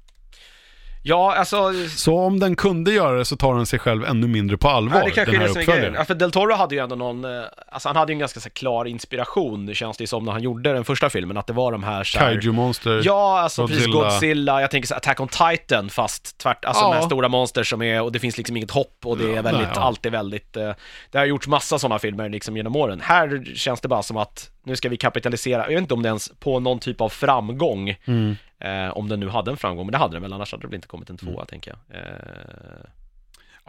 [1.07, 1.73] Ja, alltså...
[1.89, 4.99] Så om den kunde göra det så tar den sig själv ännu mindre på allvar,
[4.99, 5.69] Ja, det kanske den är här det är grejen.
[5.69, 5.93] uppföljaren.
[5.93, 8.39] Ja, för Del Toro hade ju ändå någon, eh, alltså han hade ju en ganska
[8.39, 11.47] så här, klar inspiration, det känns det som när han gjorde den första filmen, att
[11.47, 13.01] det var de här så här Kaiju-monster.
[13.03, 14.09] Ja, alltså precis Godzilla.
[14.09, 16.89] Godzilla, jag tänker så här, Attack on Titan fast tvärt, alltså Ja.
[16.89, 19.41] de här stora monster som är, och det finns liksom inget hopp och det är
[19.41, 19.81] väldigt, ja.
[19.81, 20.71] allt är väldigt, eh,
[21.11, 23.01] det har gjorts massa sådana filmer liksom genom åren.
[23.03, 26.07] Här känns det bara som att nu ska vi kapitalisera, jag vet inte om det
[26.07, 28.35] ens på någon typ av framgång, Mm.
[28.59, 30.67] eh, om den nu hade en framgång, men det hade den väl, annars hade det
[30.67, 31.45] väl inte kommit en tvåa Mm.
[31.45, 31.99] tänker jag.
[32.01, 32.85] Eh,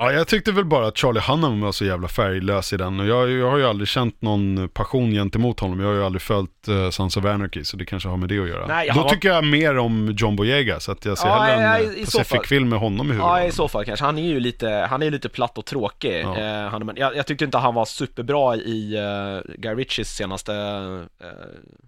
[0.01, 3.07] Ja, jag tyckte väl bara att Charlie Hunnam var så jävla färglös i den och
[3.07, 5.81] jag, jag har ju aldrig känt någon passion gentemot honom.
[5.81, 8.39] Jag har ju aldrig följt uh, Sons of Anarchy så det kanske har med det
[8.39, 8.66] att göra.
[8.66, 11.65] Nej, Då han- tycker jag mer om John Boyega så att jag ser Ja, hellre
[11.65, 12.05] ja, en.
[12.05, 13.47] Pacific-film med honom i Ja, huvudrollen.
[13.47, 14.05] i så fall kanske.
[14.05, 16.23] Han är ju lite, han är lite platt och tråkig.
[16.25, 16.39] Ja.
[16.39, 20.53] Eh, han, men jag, jag tyckte inte han var superbra i uh, Guy Ritchies senaste
[21.20, 21.29] eh,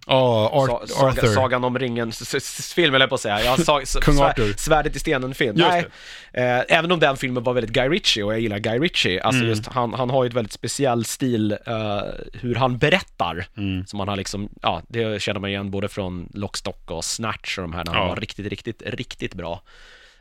[0.07, 1.29] Ja, Art, sa, saga, Arthur.
[1.35, 3.45] Sagan om ringen-film, eller på att säga.
[3.45, 4.55] Jag sa, Kung svär- Arthur.
[4.57, 5.57] Svärdet i stenen-film.
[5.59, 5.87] Nej,
[6.33, 9.23] eh, även om den filmen var väldigt Guy Ritchie och jag gillar Guy Ritchie.
[9.23, 9.49] Alltså Mm.
[9.49, 12.03] just, han, han har ju ett väldigt speciell stil eh,
[12.33, 13.47] hur han berättar.
[13.57, 13.87] Mm.
[13.87, 17.63] Som han har liksom, ja, det känner man igen både från Lockstock och Snatch och
[17.63, 18.09] de här när han Ja.
[18.09, 19.63] var riktigt, riktigt, riktigt bra.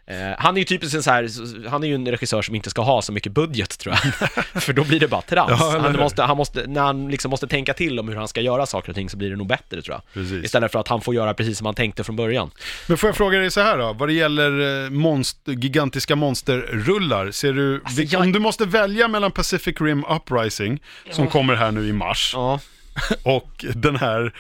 [0.10, 2.70] Eh, han är ju typiskt en så här, han är ju en regissör som inte
[2.70, 4.14] ska ha så mycket budget tror jag.
[4.64, 5.50] För då blir det bara trams.
[5.60, 8.42] Ja, han, måste, han måste, när han liksom måste tänka till om hur han ska
[8.42, 10.14] göra saker och ting så blir det nog bättre tror jag.
[10.14, 10.44] Precis.
[10.46, 12.52] Istället för att han får göra precis som han tänkte från början.
[12.88, 17.32] Men får jag fråga dig så här då, vad det gäller eh, monster, gigantiska monsterrullar,
[17.32, 20.80] ser du, Alltså, jag- om du måste välja mellan Pacific Rim Uprising,
[21.12, 22.60] som kommer här nu i mars, Ja.
[23.24, 24.34] och den här,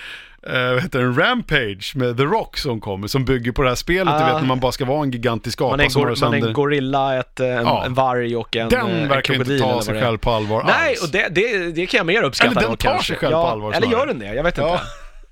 [0.53, 3.75] eh, vad heter den, Rampage med The Rock som kommer, som bygger på det här
[3.75, 4.25] spelet, du Ah.
[4.33, 6.47] vet när man bara ska vara en gigantisk apa Man är, som har man är
[6.47, 7.85] en gorilla, ett, eh, en, Ja.
[7.85, 10.31] en varg och en, eh, Den en verkar inte krokodil ta eller sig själv på
[10.31, 11.03] allvar Nej, alls.
[11.03, 13.07] och det, det, det kan jag mer uppskatta Eller den tar kanske.
[13.07, 13.99] sig själv ja, på allvar Eller snarare.
[14.01, 14.25] gör den det?
[14.35, 14.69] Jag vet inte.
[14.69, 14.79] Ja.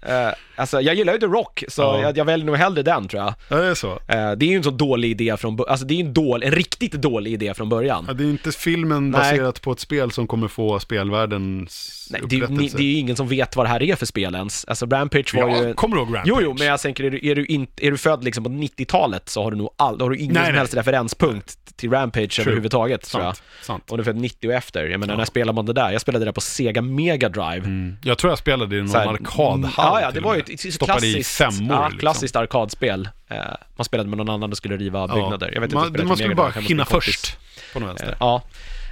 [0.02, 2.02] Eh, alltså, jag gillar ju The Rock, så Ja.
[2.02, 3.34] jag, jag väljer nog hellre den tror jag.
[3.49, 3.91] Ja, det är så.
[3.91, 6.44] Eh, det är ju en så dålig idé från början, alltså det är en, dål,
[6.44, 8.06] en riktigt dålig idé från början.
[8.07, 9.22] Ja, det är inte filmen Nej.
[9.22, 12.93] baserat på ett spel som kommer få spelvärldens Nej, det, är ni, det är ju
[12.97, 14.65] ingen som vet vad det här är för spel ens.
[14.65, 15.73] Alltså Rampage var Ja, ju...
[15.73, 16.27] kommer du ihåg Rampage?
[16.27, 18.49] Jo, jo, men jag tänker, är du, är du, in, är du född liksom på
[18.49, 20.59] 90-talet så har du nog all, har du ingen Nej, som nej.
[20.59, 23.35] helst referenspunkt till Rampage överhuvudtaget tror jag.
[23.35, 23.91] Sant, sant.
[23.91, 24.84] Om du är född 90 och efter.
[24.85, 25.17] Jag menar, Ja.
[25.17, 25.91] när spelar man det där?
[25.91, 27.65] Jag spelade det där på Sega Mega Drive.
[27.65, 27.97] Mm.
[28.03, 30.79] Jag tror jag spelade i någon arkadhall Ja, ja, till det var ju ett, ett
[30.79, 31.99] klassiskt, femmor ja, liksom.
[31.99, 33.09] klassiskt arkadspel.
[33.29, 33.38] Eh,
[33.75, 35.51] man spelade med någon annan och skulle riva byggnader.
[35.53, 37.38] Jag vet inte man, man skulle bara hinna först
[37.73, 38.15] på något Eh, vänster.
[38.19, 38.43] Ja.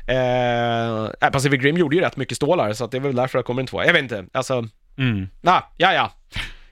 [0.08, 3.44] Eh, Pacific Rim gjorde ju rätt mycket stålar, så att det är väl därför det
[3.44, 3.86] kommer en tvåa.
[3.86, 4.68] Jag vet inte, alltså,
[4.98, 5.28] Mm.
[5.42, 6.12] na, ja, ja.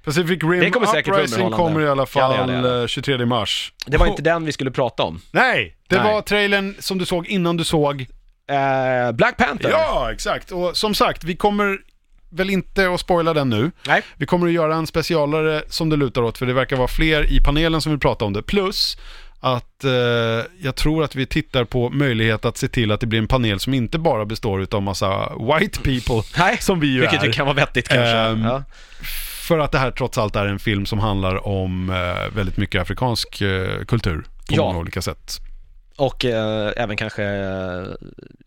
[0.06, 2.82] Pacific Rim Det kommer säkert Uprising kommer i alla fall Ja, det det.
[2.82, 3.74] eh, 23 mars.
[3.86, 5.22] Det var inte den vi skulle prata om.
[5.32, 6.14] Nej, det Nej.
[6.14, 8.02] var trailern som du såg innan du såg.
[8.50, 9.70] Eh, Black Panther.
[9.70, 10.52] Ja, exakt.
[10.52, 11.78] Och som sagt, vi kommer
[12.30, 13.72] väl inte att spoila den nu.
[13.88, 14.02] Nej.
[14.18, 17.32] Vi kommer att göra en specialare som det lutar åt, för det verkar vara fler
[17.32, 18.42] i panelen som vill prata om det.
[18.44, 18.98] Plus
[19.44, 19.92] att eh,
[20.62, 23.60] jag tror att vi tittar på möjlighet att se till att det blir en panel
[23.60, 27.26] som inte bara består av massa white people, Nej, som vi ju vilket är.
[27.28, 28.08] ju kan vara vettigt kanske.
[28.18, 28.64] Ehm, ja.
[29.48, 32.82] För att det här trots allt är en film som handlar om eh, väldigt mycket
[32.82, 34.62] afrikansk eh, kultur på Ja.
[34.66, 35.40] många olika sätt.
[35.96, 37.84] Och eh, även kanske eh,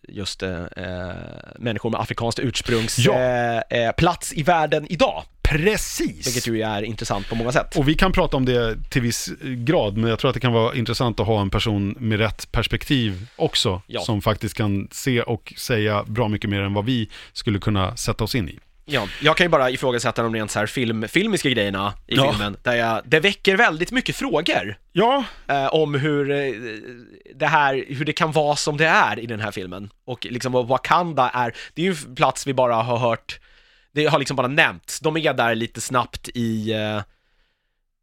[0.08, 1.14] just eh, eh,
[1.58, 3.12] människor med afrikanskt ursprungs Ja.
[3.18, 3.56] eh,
[3.86, 5.22] eh, plats i världen idag.
[5.42, 6.26] Precis!
[6.26, 7.76] Vilket ju är intressant på många sätt.
[7.76, 10.52] Och vi kan prata om det till viss grad, men jag tror att det kan
[10.52, 14.00] vara intressant att ha en person med rätt perspektiv också, Ja.
[14.00, 18.24] som faktiskt kan se och säga bra mycket mer än vad vi skulle kunna sätta
[18.24, 18.58] oss in i.
[18.88, 22.30] Ja, jag kan ju bara ifrågasätta de rent så här film, filmiska grejerna i Ja.
[22.32, 26.52] filmen, där jag, det väcker väldigt mycket frågor Ja, eh, om hur eh,
[27.34, 29.90] det här, hur det kan vara som det är i den här filmen.
[30.04, 33.40] Och liksom vad Wakanda är, det är ju en plats vi bara har hört,
[33.92, 35.00] det har liksom bara nämnts.
[35.00, 37.00] De är där lite snabbt i, eh,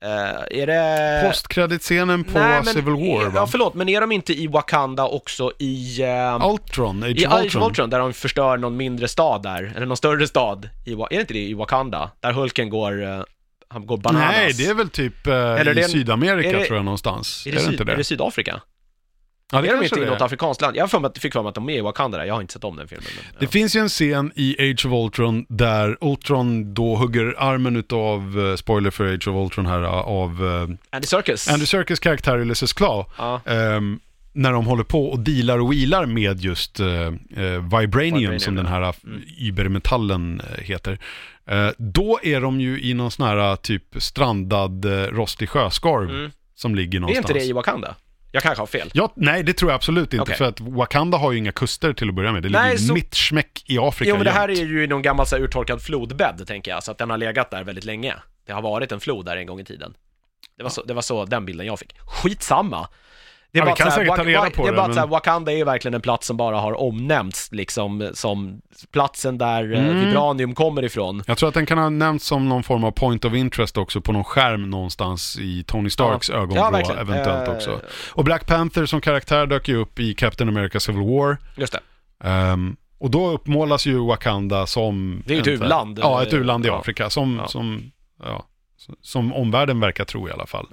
[0.04, 1.28] eh, är det...
[1.28, 3.48] postkreditscenen på Nej, men- Civil War Ja, va?
[3.48, 6.02] förlåt, men är de inte i Wakanda också i...
[6.02, 7.64] eh, Ultron, Age I of Age of Ultron.
[7.64, 11.16] Ultron, där de förstör någon mindre stad där, eller någon större stad, i, är det
[11.22, 12.12] inte det i Wakanda?
[12.20, 13.22] Där Hulken går, eh,
[13.68, 14.32] han går bananas.
[14.32, 17.44] Nej, det är väl typ eh, Eller i det Sydamerika det- tror jag någonstans.
[17.48, 17.92] är det, är det syd, inte det?
[17.92, 18.62] är det Sydafrika?
[19.54, 20.26] Ja, det är de inte i det något är.
[20.26, 20.76] afrikanskt land?
[20.78, 22.64] Jag för fick för mig att de är i Wakanda där, jag har inte sett
[22.64, 23.06] om den filmen.
[23.16, 23.52] Men, Det ja.
[23.52, 28.56] finns ju en scen i Age of Ultron där Ultron då hugger armen utav, eh,
[28.56, 31.50] spoiler för Age of Ultron här, av eh, Andy Serkis.
[31.50, 33.06] Andy Serkis karaktär Ulysses Claw.
[33.18, 33.42] Ja.
[33.46, 34.00] ehm,
[34.36, 38.56] när de håller på och dealar och wheelar med just eh, eh, Vibranium, Vibranium, som
[38.56, 39.22] den här Mm.
[39.40, 41.00] übermetallen eh, heter.
[41.50, 46.32] Eh, då är de ju i någon sån här typ strandad eh, rostig sjöskorv Mm.
[46.56, 47.30] som ligger Är någonstans.
[47.30, 47.96] inte det i Wakanda?
[48.36, 48.90] Jag kanske har fel.
[48.94, 50.22] Ja, nej, det tror jag absolut inte.
[50.22, 50.36] Okej.
[50.36, 52.44] För att Wakanda har ju inga kuster till att börja med.
[52.44, 54.70] Det Nej, ligger så- mitt smäck i Afrika Jo men det här är jämt.
[54.72, 57.52] ju i någon gammal så här, urtorkad flodbädd, tänker jag, så att den har legat
[57.52, 58.16] där väldigt länge.
[58.48, 59.94] Det har varit en flod där en gång i tiden.
[60.58, 61.96] Det var, så, det var så den bilden jag fick.
[62.00, 62.88] Skitsamma!
[63.54, 64.74] Det är Ja, vi bara att kan säkert ta reda på det.
[64.74, 68.62] bara men- här, Wakanda är ju verkligen en plats som bara har omnämnts liksom som
[68.92, 70.06] platsen där eh, Mm.
[70.06, 71.24] Vibranium kommer ifrån.
[71.28, 74.02] Jag tror att den kan ha nämnts som någon form av point of interest också
[74.02, 76.36] på någon skärm någonstans i Tony Starks Ja.
[76.36, 77.82] ögonvrå Ja, eventuellt Eh, också.
[78.10, 81.38] Och Black Panther som karaktär dök ju upp i Captain America Civil War.
[81.56, 81.80] Just det.
[82.30, 85.24] Ehm, och då uppmålas ju Wakanda som...
[85.26, 86.00] Det är ju ett u-land.
[86.02, 86.70] Ja, ett u-land i.
[86.70, 87.92] Afrika som, som,
[88.24, 88.46] ja,
[89.02, 90.68] som omvärlden verkar tro i alla fall.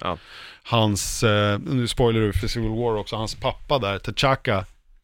[0.63, 4.63] Hans, eh, nu spoiler du för Civil War också, hans pappa där, T'Chaka,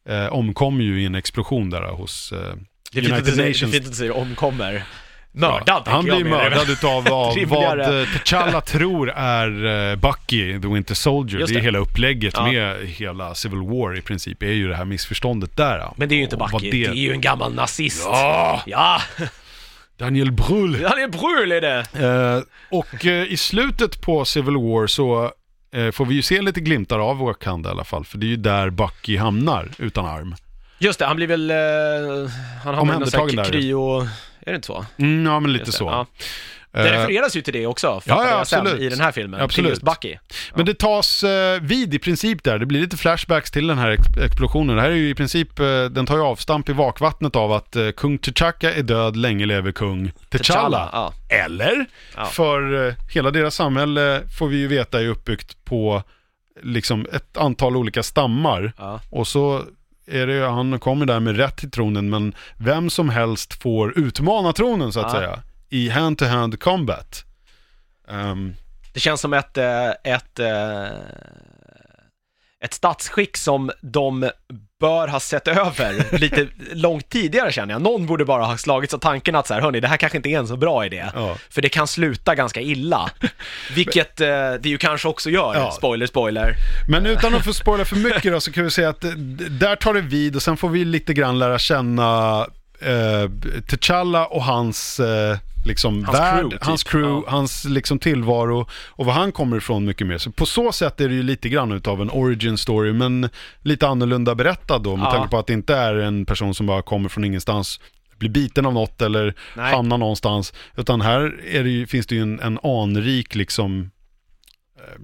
[0.10, 2.38] eh, omkom ju i en explosion där hos eh,
[2.92, 3.72] Det United säger- det är Nations.
[3.74, 4.84] fint att säger omkommer.
[5.32, 7.78] Mördad, Ja, han blir mördad utav vad, Rimligare.
[7.88, 11.40] vad eh, T'Challa tror är eh, Bucky, the Winter Soldier.
[11.40, 11.66] Just Det är det.
[11.66, 12.52] hela upplägget Ja.
[12.52, 15.90] med hela Civil War i princip, är ju det här missförståndet där.
[15.96, 16.86] Men det är ju inte Bucky, det...
[16.86, 18.04] är ju en gammal nazist.
[18.06, 19.02] Ja, Ja,
[19.98, 20.76] Daniel Brühl.
[21.04, 21.86] är brul är det.
[22.08, 25.32] Eh, och eh, i slutet på Civil War så
[25.91, 28.35] får vi ju se lite glimtar av Wakanda i alla fall, för det är ju
[28.38, 30.35] där Bucky hamnar utan arm.
[30.80, 31.49] Just det, han blir väl...
[31.52, 31.57] Eh,
[32.64, 34.02] han har väl någon sån här kryo...
[34.39, 34.85] Är det inte så?
[34.98, 35.85] Mm, ja, men lite så.
[35.85, 36.06] ja.
[36.78, 39.41] Eh, Det refereras ju till det också, ja, ja, sen, i den här filmen.
[39.41, 39.66] Absolut.
[39.66, 40.18] Till just Bucky.
[40.56, 42.60] Men det tas eh, vid i princip där.
[42.60, 44.76] Det blir lite flashbacks till den här ex- explosionen.
[44.76, 47.76] Det här är ju i princip, eh, den tar ju avstamp i vakvattnet av att
[47.76, 50.90] eh, kung T'Chaka är död, länge lever kung T'Challa.
[50.94, 51.14] Ja.
[51.30, 51.86] Eller?
[52.16, 52.26] Ja.
[52.26, 56.04] För eh, hela deras samhälle får vi ju veta är uppbyggt på
[56.64, 58.74] liksom ett antal olika stammar.
[58.78, 58.99] Ja.
[59.10, 59.64] Och så
[60.12, 64.54] är det han kommer där med rätt till tronen, men vem som helst får utmana
[64.54, 65.20] tronen så att Ja.
[65.20, 65.40] säga.
[65.69, 67.23] I hand-to-hand combat.
[68.10, 68.56] Ehm,
[68.94, 70.88] Det känns som ett, eh, ett, eh,
[72.64, 74.30] ett statsskick som de
[74.80, 77.81] bör ha sett över lite långt tidigare känner jag.
[77.81, 80.30] Någon borde bara ha slagits av tanken att så här, hörni, det här kanske inte
[80.30, 81.06] är en så bra idé.
[81.15, 81.38] Ja.
[81.49, 83.10] För det kan sluta ganska illa.
[83.76, 84.27] Vilket eh,
[84.60, 85.56] det ju kanske också gör.
[85.56, 85.72] Ja.
[85.72, 86.56] Spoiler, spoiler.
[86.89, 89.11] Men utan att få spoila för mycket då, så kan vi säga att eh,
[89.49, 92.39] där tar det vid och sen får vi lite grann lära känna
[92.81, 93.23] eh,
[93.68, 95.38] T'Challa och hans eh,
[95.68, 96.64] liksom Hans värld, crew, typ.
[96.65, 97.31] hans crew, Ja.
[97.31, 100.18] hans liksom tillvaro och var han kommer ifrån mycket mer.
[100.18, 103.30] Så på så sätt är det ju lite grann utav en origin story, men
[103.61, 105.11] lite annorlunda berättad då, med Ja.
[105.11, 107.80] tanke på att det inte är en person som bara kommer från ingenstans
[108.18, 109.73] blir biten av något eller Nej.
[109.76, 110.53] hamnar någonstans.
[110.77, 113.91] Utan här är det ju, finns det ju en, en anrik liksom
[114.77, 115.02] eh,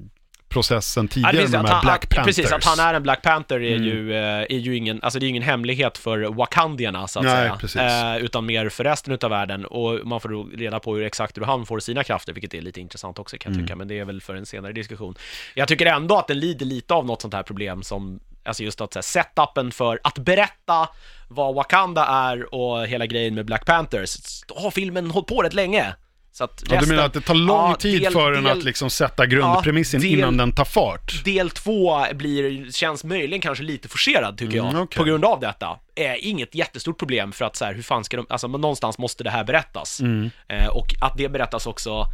[0.54, 2.26] processen Ja, tidigare det finns med de här han, Black Panthers.
[2.36, 3.84] precis, att han är en Black Panther är, Mm.
[3.88, 7.34] ju, eh, är ju ingen, alltså det är ingen, hemlighet för Wakandierna så att Nej,
[7.36, 7.56] säga.
[7.60, 7.82] precis.
[7.82, 11.38] Eh, utan mer för resten utav världen och man får då reda på hur exakt
[11.38, 13.66] hur han får sina krafter, vilket är lite intressant också kan jag Mm.
[13.68, 15.16] tycka, men det är väl för en senare diskussion.
[15.56, 18.82] Jag tycker ändå att den lider lite av något sånt här problem som, alltså just
[18.82, 20.90] att så här, setupen för att berätta
[21.28, 24.18] vad Wakanda är och hela grejen med Black Panthers,
[24.56, 25.94] har filmen hållit på rätt länge.
[26.36, 28.58] Så att Ja, du menar att det tar lång Ja, tid del- för den del-
[28.58, 31.24] att liksom sätta grundpremissen Ja, del- innan den tar fart?
[31.26, 34.98] del två blir, känns möjligen kanske lite forcerad tycker jag, Mm, okej.
[34.98, 35.80] på grund av detta.
[35.96, 38.98] Eh, inget jättestort problem för att så här, hur fan ska de, alltså men någonstans
[38.98, 40.00] måste det här berättas.
[40.02, 40.30] Mm.
[40.50, 42.06] Eh, och att det berättas också,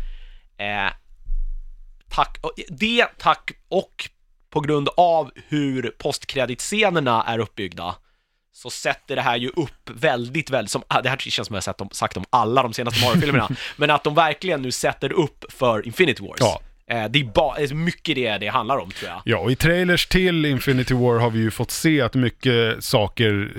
[0.58, 0.94] eh,
[2.10, 2.38] tack,
[2.70, 4.10] det tack och
[4.50, 7.96] på grund av hur postkreditscenerna är uppbyggda
[8.52, 11.64] så sätter det här ju upp väldigt, väldigt, som, ah, det här känns som jag
[11.66, 15.46] har om, sagt om alla de senaste Marvel-filmerna, men att de verkligen nu sätter upp
[15.50, 16.38] för Infinity Wars.
[16.40, 16.62] Ja.
[16.90, 19.22] Eh, det är ba, det är mycket det det handlar om tror jag.
[19.26, 23.54] Ja, och i trailers till Infinity War har vi ju fått se att mycket saker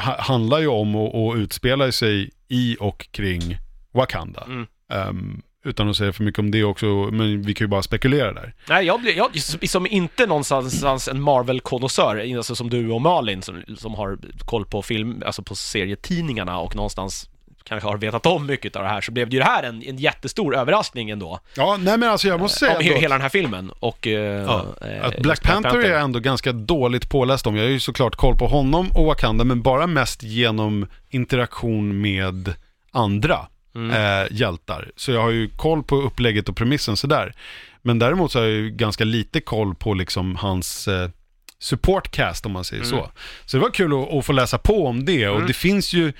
[0.00, 3.58] ha- handlar ju om och, och utspelar sig i och kring
[3.92, 4.44] Wakanda.
[4.46, 4.66] Mm.
[4.92, 8.32] Ehm, utan att säga för mycket om det också, men vi kan ju bara spekulera
[8.32, 8.54] där.
[8.68, 13.62] Nej, jag blir, jag, som inte någonstans en Marvel-konnässör, alltså som du och Malin som,
[13.76, 17.30] som har koll på film, alltså på serietidningarna och någonstans
[17.64, 19.82] kanske har vetat om mycket av det här, så blev det ju det här en,
[19.82, 21.40] en jättestor överraskning ändå.
[21.56, 24.06] Ja, nej men alltså jag måste säga Om he, ändå hela den här filmen och...
[24.06, 27.56] eh, Ja, eh, att Black Panther är jag ändå ganska dåligt påläst om.
[27.56, 32.54] Jag har ju såklart koll på honom och Wakanda, men bara mest genom interaktion med
[32.90, 33.38] andra
[33.74, 33.90] Mm.
[34.22, 34.90] eh, hjältar.
[34.96, 37.34] Så jag har ju koll på upplägget och premissen sådär.
[37.82, 41.10] Men däremot så har jag ju ganska lite koll på liksom hans eh,
[41.58, 42.98] supportcast om man säger Mm.
[42.98, 43.10] så.
[43.46, 46.12] Så det var kul att, att få läsa på om det och det finns ju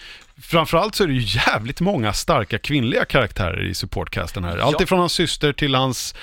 [0.43, 4.59] Framförallt så är det ju jävligt många starka kvinnliga karaktärer i supportcasten här.
[4.59, 4.83] Allt Ja.
[4.85, 6.15] ifrån hans syster till hans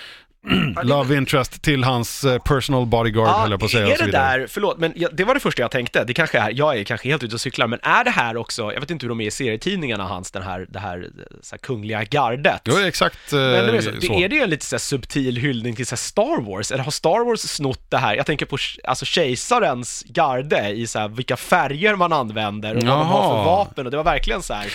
[0.83, 3.87] love interest till hans eh, personal bodyguard höll jag på att säga.
[3.87, 6.39] är så det där, förlåt, men jag, det var det första jag tänkte, det kanske
[6.39, 8.91] är, jag är kanske helt ute och cyklar, men är det här också, jag vet
[8.91, 11.09] inte hur de är i serietidningarna hans, den här, det här,
[11.41, 12.61] så här kungliga gardet?
[12.65, 14.13] Jo, exakt eh, Men det är, så, så.
[14.13, 16.71] det, är det en lite så här subtil hyllning till så här Star Wars?
[16.71, 18.15] Eller har Star Wars snott det här?
[18.15, 22.97] Jag tänker på alltså kejsarens garde i så här vilka färger man använder och vad
[22.97, 23.45] de har för Jaha.
[23.45, 24.67] vapen och det var verkligen så här.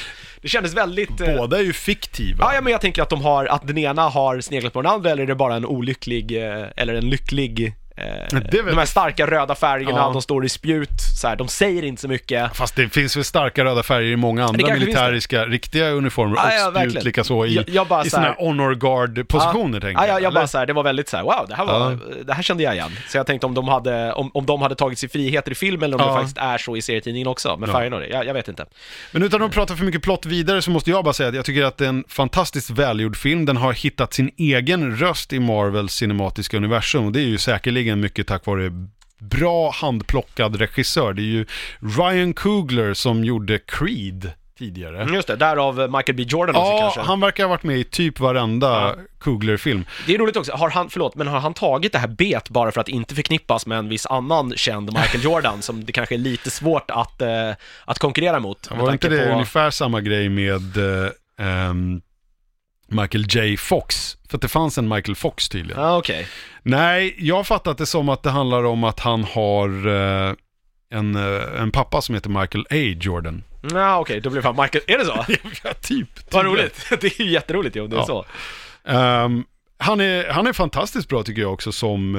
[0.42, 1.20] Det kändes väldigt...
[1.20, 2.44] eh, Båda är ju fiktiva.
[2.44, 4.92] Ja, ja, men jag tänker att de har, att den ena har sneglat på den
[4.92, 7.74] andra eller är det bara en olycklig, eh, eller en lycklig
[8.30, 8.88] de här jag.
[8.88, 10.10] starka röda färgerna, Ja.
[10.12, 10.88] de står i spjut,
[11.20, 12.56] så här, de säger inte så mycket.
[12.56, 16.66] Fast det finns väl starka röda färger i många andra militäriska, riktiga uniformer Ja, ja,
[16.68, 17.04] och spjut verkligen.
[17.04, 20.32] likaså i, Jag- jag bara i så såna här- honor guard-positioner tänker ja, jag, jag
[20.32, 20.46] bara eller?
[20.46, 22.74] så här, det var väldigt så här, wow, det här, var, det här kände jag
[22.74, 22.90] igen.
[23.08, 25.82] Så jag tänkte om de hade, om, om de hade tagit sig friheter i filmen
[25.92, 26.12] eller om Ja.
[26.14, 27.72] det faktiskt är så i serietidningen också, med Ja.
[27.72, 28.08] färgerna och det.
[28.08, 28.66] Jag, jag vet inte.
[29.12, 31.44] Men utan att prata för mycket plott vidare så måste jag bara säga att jag
[31.44, 33.44] tycker att det är en fantastiskt välgjord film.
[33.46, 37.91] Den har hittat sin egen röst i Marvels cinematiska universum och det är ju säkerligen
[37.96, 38.70] mycket tack vare
[39.18, 41.12] bra handplockad regissör.
[41.12, 41.46] Det är ju
[41.98, 45.02] Ryan Coogler som gjorde Creed tidigare.
[45.02, 47.00] Mm, Just det, därav Michael B Jordan också Ja, kanske.
[47.00, 48.94] han verkar ha varit med i typ varenda Ja.
[49.18, 49.84] Coogler-film.
[50.06, 52.72] Det är roligt också, har han, förlåt, men har han tagit det här bet bara
[52.72, 56.18] för att inte förknippas med en viss annan känd Michael Jordan som det kanske är
[56.18, 57.28] lite svårt att, eh,
[57.84, 58.70] att konkurrera mot?
[58.70, 61.10] Var inte det på- ungefär samma grej med eh,
[61.46, 62.00] ehm,
[62.92, 63.56] Michael J.
[63.56, 64.16] Fox?
[64.28, 65.82] För att det fanns en Michael Fox tydligen.
[65.82, 66.26] Ja, okej.
[66.62, 69.86] Nej, jag har fattat det som att det handlar om att han har
[70.28, 70.34] eh,
[70.90, 72.96] en, eh, en pappa som heter Michael A.
[73.00, 73.42] Jordan.
[73.72, 75.24] Ja, okej, då blir det fan Michael, är det så?
[75.64, 76.08] ja, typ.
[76.32, 78.06] Vad roligt, det är ju jätteroligt ju om det är Ja.
[78.06, 78.24] så.
[78.84, 79.44] Ehm,
[79.78, 82.14] han, är, han är fantastiskt bra tycker jag också som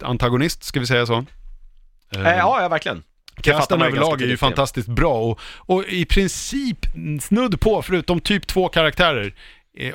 [0.00, 1.14] eh, antagonist, ska vi säga så?
[1.14, 1.26] Ehm,
[2.26, 3.02] Eh, ja, ja, verkligen.
[3.36, 4.40] Fattar Casten ganska överlag är ju tidigt.
[4.40, 6.78] fantastiskt bra och, och i princip
[7.22, 9.32] snudd på, förutom typ två karaktärer, är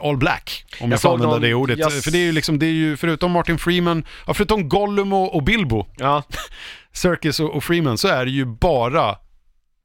[0.02, 0.66] all black.
[0.82, 1.80] Om jag, Jag får använda någon- det ordet.
[1.80, 5.14] jag- För det är ju liksom, det är ju förutom Martin Freeman, ja, förutom Gollum
[5.14, 6.24] och, och Bilbo, Ja,
[6.94, 9.16] Circus och, och Freeman, så är det ju bara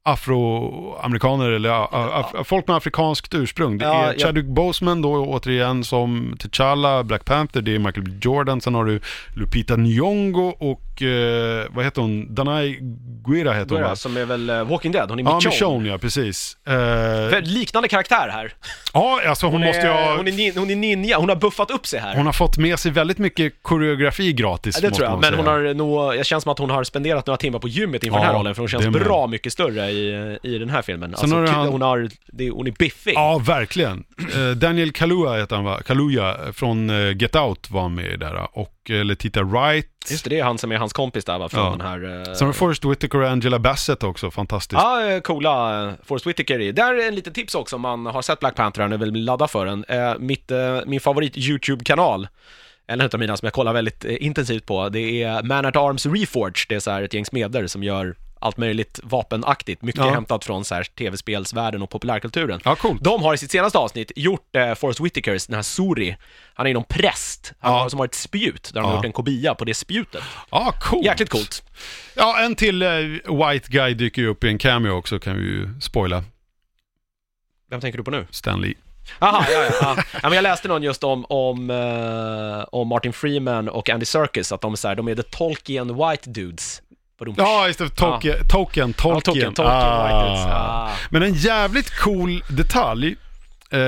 [0.07, 3.77] afroamerikaner eller a, a, a, folk med afrikanskt ursprung.
[3.77, 8.11] Det Ja, är Chadwick Boseman då återigen som T'Challa, Black Panther, det är Michael B.
[8.21, 8.99] Jordan, sen har du
[9.35, 12.35] Lupita Nyong'o och eh, vad heter hon?
[12.35, 12.77] Danai
[13.25, 13.95] Guira heter hon va?
[13.95, 15.49] Som är väl eh, Walking Dead, hon är Ja, Michonne.
[15.55, 16.57] Michonne ja, precis.
[16.67, 18.53] Eh, liknande karaktär här.
[18.93, 20.17] ja, alltså hon, måste ju ha...
[20.17, 22.15] hon, är, nin- hon är ninja, hon har buffat upp sig här.
[22.15, 25.47] Hon har fått med sig väldigt mycket koreografi gratis, Ja, det tror jag, men hon
[25.47, 28.23] har nog, jag känns som att hon har spenderat några timmar på gymmet inför Ja,
[28.23, 31.09] den här rollen, för hon känns bra mycket större i, i den här filmen.
[31.09, 33.13] Sen Alltså, har han- hon, har, det, hon är biffig.
[33.15, 34.03] Ja, verkligen.
[34.35, 35.79] Eh, Daniel Kaluuya heter han va?
[35.85, 38.47] Kaluuya från eh, Get Out var med där.
[38.57, 39.87] Och eh, Letita Wright.
[40.11, 41.71] Just det, det är han som är hans kompis där va, från Ja.
[41.71, 42.27] den här...
[42.29, 44.81] eh, Sen har Forrest Whitaker och Angela Bassett också, fantastiskt.
[44.81, 46.71] Ja, eh, coola uh, Forrest Whitaker i.
[46.71, 49.47] Där är en liten tips också om man har sett Black Panther och vill ladda
[49.47, 49.85] för den.
[49.87, 52.27] Eh, mitt, eh, min favorit YouTube-kanal,
[52.87, 56.05] en av mina som jag kollar väldigt eh, intensivt på, det är Man at Arms
[56.05, 56.65] Reforged.
[56.69, 60.09] Det är så här ett gäng smeder som gör allt möjligt vapenaktigt, mycket Ja.
[60.11, 62.61] hämtat från så här tv-spelsvärlden och populärkulturen.
[62.65, 63.03] Ja, coolt.
[63.03, 66.17] De har i sitt senaste avsnitt gjort eh, Forrest Whitakers, den här Suri,
[66.53, 67.79] han är någon präst, han Ja.
[67.79, 68.89] har, som har ett spjut, där de Ja.
[68.89, 70.23] har gjort en kopia på det spjutet.
[70.51, 71.05] Ja, coolt.
[71.05, 71.63] Jäkligt coolt.
[72.15, 72.89] Ja, en till eh,
[73.49, 76.23] White Guy dyker ju upp i en cameo också, kan vi ju spoila.
[77.69, 78.27] Vem tänker du på nu?
[78.31, 78.73] Stanley.
[79.19, 79.95] Jaha, ja, ja, ja.
[80.13, 80.19] ja.
[80.29, 84.61] men jag läste någon just om, om, eh, om Martin Freeman och Andy Serkis, att
[84.61, 86.81] de är, så här, de är the Tolkien white dudes.
[87.37, 87.89] Ja, just det.
[87.89, 88.35] Tolkien.
[88.39, 88.93] Ja, Tolkien.
[88.93, 90.45] Tolkien, Tolkien white dudes.
[90.45, 90.89] Ah.
[91.09, 93.15] Men en jävligt cool detalj,
[93.71, 93.79] eh,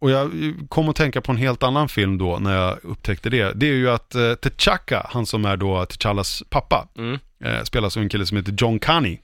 [0.00, 0.30] och jag
[0.68, 3.52] kom att tänka på en helt annan film då när jag upptäckte det.
[3.54, 7.18] Det är ju att eh, T'Chaka, han som är då T'Challas pappa, Mm.
[7.44, 9.18] eh, spelas av en kille som heter John Canny.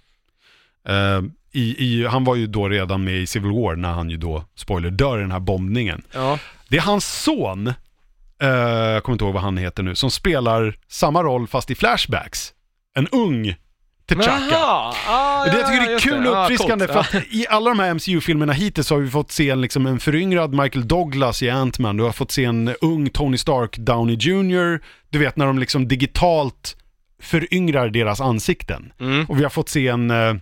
[0.88, 1.20] Eh,
[1.52, 4.44] i, i, han var ju då redan med i Civil War när han ju då,
[4.56, 6.02] spoiler, dör i den här bombningen.
[6.12, 6.38] Ja.
[6.68, 7.66] Det är hans son,
[8.42, 11.74] eh, jag kommer inte ihåg vad han heter nu, som spelar samma roll fast i
[11.74, 12.52] flashbacks.
[12.94, 13.54] En ung
[14.08, 14.56] T'Chaka.
[15.08, 17.06] Ah, Det jag tycker det är kul och Ah, uppfriskande coolt.
[17.06, 20.00] för att i alla de här MCU-filmerna hittills har vi fått se en, liksom, en
[20.00, 21.96] föryngrad Michael Douglas i Ant-Man.
[21.96, 24.80] Du har fått se en ung Tony Stark Downey Jr.
[25.10, 26.76] Du vet när de liksom digitalt
[27.22, 28.92] föryngrar deras ansikten.
[29.00, 29.26] Mm.
[29.28, 30.34] Och vi har fått se en, eh,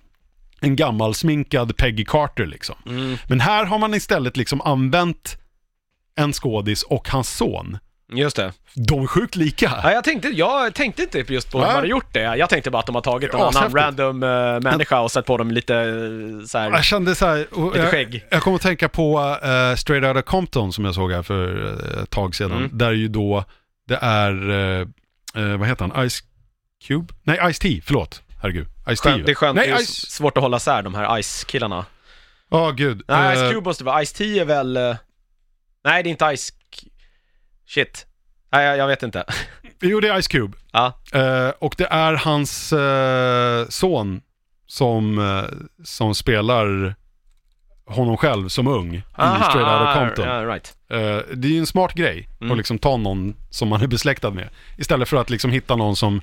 [0.60, 2.76] en gammal sminkad Peggy Carter liksom.
[2.86, 3.16] Mm.
[3.28, 5.36] Men här har man istället liksom använt
[6.14, 7.78] en skådis och hans son.
[8.14, 8.52] Just det.
[8.74, 9.80] De är sjukt lika.
[9.82, 12.20] Ja, jag, tänkte, jag tänkte inte just på hur de hade gjort det.
[12.36, 15.26] Jag tänkte bara att de har tagit en Ja, annan random uh, människa och satt
[15.26, 16.70] på dem lite uh, så här.
[16.70, 18.26] Jag kände så här, och Lite jag, skägg.
[18.30, 21.66] jag kommer att tänka på uh, Straight Outta Compton som jag såg här för
[21.96, 22.52] eh, ett tag sedan.
[22.52, 22.70] Mm.
[22.72, 23.44] Där ju då,
[23.88, 24.86] det är, eh,
[25.58, 26.22] vad heter han, Ice
[26.86, 27.14] Cube?
[27.22, 28.22] Nej, Ice T, förlåt.
[28.42, 28.66] Herregud.
[28.66, 29.08] Ice T.
[29.08, 30.10] Skönt, det är skönt, Nej, det är Ice...
[30.10, 31.84] svårt att hålla isär de här Ice-killarna.
[32.50, 33.02] Ja, gud.
[33.08, 34.96] Nej, Ice Cube måste vara, Ice T är väl...
[35.84, 36.52] Nej, det är inte Ice...
[37.66, 38.06] Shit.
[38.52, 39.24] Nej, jag, jag vet inte.
[39.84, 40.56] Jo, det är Ice Cube.
[40.72, 40.92] Ja.
[41.14, 44.20] Eh, och det är hans eh, son
[44.66, 45.44] som, eh,
[45.84, 46.94] som spelar
[47.86, 50.28] honom själv som ung i Straight Outta Compton.
[50.28, 50.76] Ja, right.
[50.90, 50.98] Eh,
[51.36, 52.50] det är ju en smart grej Mm.
[52.52, 54.48] att liksom ta någon som man är besläktad med.
[54.78, 56.20] Istället för att liksom hitta någon som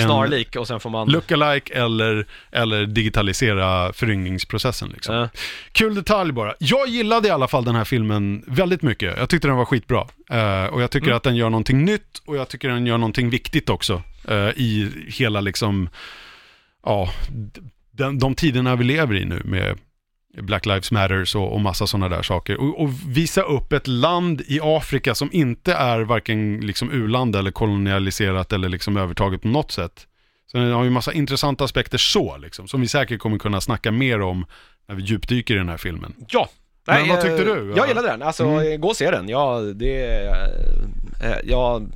[0.00, 1.08] snarlik och sen får man...
[1.08, 4.88] lookalike eller, eller digitalisera föryngringsprocessen.
[4.88, 5.14] Liksom.
[5.14, 5.28] Ja.
[5.72, 6.54] Kul detalj bara.
[6.58, 9.18] Jag gillade i alla fall den här filmen väldigt mycket.
[9.18, 10.06] Jag tyckte den var skitbra.
[10.30, 11.16] Eh, och jag tycker Mm.
[11.16, 14.02] att den gör någonting nytt och jag tycker den gör någonting viktigt också.
[14.28, 15.88] eh, I hela liksom,
[16.86, 17.08] ja,
[17.90, 19.78] den, de tiderna vi lever i nu med
[20.38, 22.56] Black Lives Matters och, och massa sådana där saker.
[22.60, 27.50] Och, och visa upp ett land i Afrika som inte är varken liksom u-land eller
[27.50, 30.06] kolonialiserat eller liksom övertaget på något sätt.
[30.52, 33.90] Så den har ju massa intressanta aspekter så, liksom, som vi säkert kommer kunna snacka
[33.92, 34.46] mer om
[34.88, 36.14] när vi djupdyker i den här filmen.
[36.28, 36.48] Ja.
[36.86, 37.74] Men vad tyckte eh, du?
[37.76, 38.22] Jag gillade den.
[38.22, 38.80] Alltså, Mm.
[38.80, 39.28] gå och se den.
[39.28, 40.26] Ja, det...
[41.22, 41.92] eh, Jag,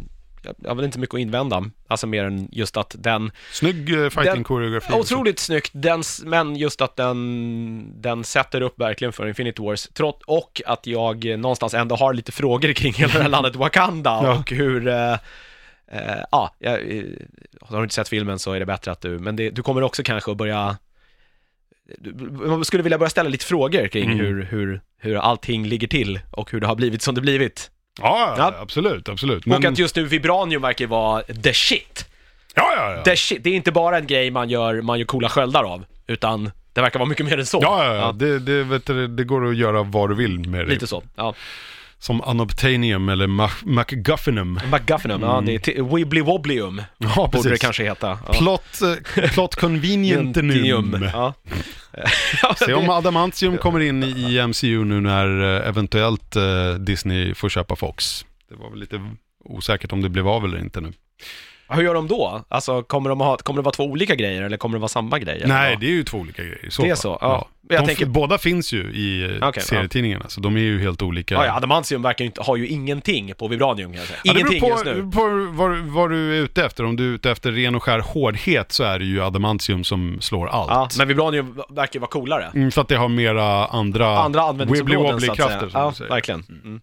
[0.58, 1.64] jag har väl inte mycket att invända.
[1.88, 4.92] Alltså mer än just att den, Snygg eh, fighting-koreografi.
[4.92, 9.88] otroligt snyggt, den, men just att den, den sätter upp verkligen för Infinity Wars.
[9.88, 14.20] Trott, och att jag någonstans ändå har lite frågor kring hela det här landet Wakanda
[14.22, 14.38] Ja.
[14.38, 15.12] och hur, eh,
[15.92, 17.04] eh, ja, jag, eh,
[17.60, 19.82] har du inte sett filmen så är det bättre att du, men det, du kommer
[19.82, 20.76] också kanske att börja
[22.30, 24.18] man skulle vilja börja ställa lite frågor kring Mm.
[24.18, 27.70] hur, hur, hur allting ligger till och hur det har blivit som det blivit.
[28.02, 28.62] Ja, ja, Ja.
[28.62, 29.46] absolut, absolut.
[29.46, 32.06] Och att just nu Vibranium verkar vara the shit.
[32.54, 33.02] Ja, ja, ja.
[33.02, 33.44] The shit.
[33.44, 36.80] Det är inte bara en grej man gör, man gör coola sköldar av, utan det
[36.80, 37.58] verkar vara mycket mer än så.
[37.62, 38.12] Ja, ja, ja.
[38.12, 40.72] Det, det, vet du, det går att göra vad du vill med det.
[40.72, 41.02] Lite så.
[41.16, 41.34] Ja.
[42.06, 44.60] Som Unobtainium eller Mac- MacGuffinum.
[44.72, 47.50] McGuffinum, ja det är Wibbly Wobblium, Ja, borde precis.
[47.50, 48.18] det kanske heta.
[48.26, 48.32] Ja.
[48.32, 48.80] Plot,
[49.16, 51.08] eh, plot convenientinum.
[51.12, 51.34] Ja.
[52.66, 57.76] Se om Adamantium kommer in i MCU nu när eh, eventuellt eh, Disney får köpa
[57.76, 58.26] Fox.
[58.48, 59.10] Det var väl lite
[59.44, 60.92] osäkert om det blev av eller inte nu.
[61.68, 62.44] hur gör de då?
[62.48, 65.18] Alltså, kommer, de ha, kommer det vara två olika grejer eller kommer det vara samma
[65.18, 65.36] grej?
[65.36, 67.48] eller Nej, det är ju två olika grejer så Det är så, ja.
[67.68, 71.02] Jag De, tänker- Båda finns ju i eh, Okej, serietidningarna, så de är ju helt
[71.02, 71.34] olika.
[71.34, 74.18] Ja, ja, Adamantium verkar ju inte, har ju ingenting på Vibranium kan jag säga.
[74.24, 74.90] Ja, det Ingenting beror just på,
[75.26, 75.46] nu.
[75.46, 76.84] på vad, vad du är ute efter.
[76.84, 80.18] Om du är ute efter ren och skär hårdhet så är det ju adamantium som
[80.20, 80.70] slår allt.
[80.70, 82.50] Ja, men Vibranium verkar ju vara coolare.
[82.54, 86.44] Mm, för att det har mera andra, Andra wibbly-wobbly-krafter Ja, verkligen.
[86.64, 86.80] Mm.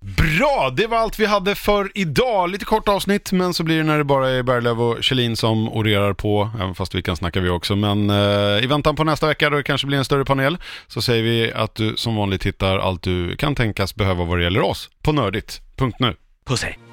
[0.00, 2.50] Bra, det var allt vi hade för idag.
[2.50, 5.68] Lite kort avsnitt, men så blir det när det bara är Berglöf och Kjellin som
[5.68, 7.76] orerar på, även fast vi kan snacka vi också.
[7.76, 11.02] Men eh, i väntan på nästa vecka då det kanske blir en större panel, så
[11.02, 14.62] säger vi att du som vanligt hittar allt du kan tänkas behöva vad det gäller
[14.62, 16.16] oss på nördigt.nu.
[16.46, 16.87] Puss hej.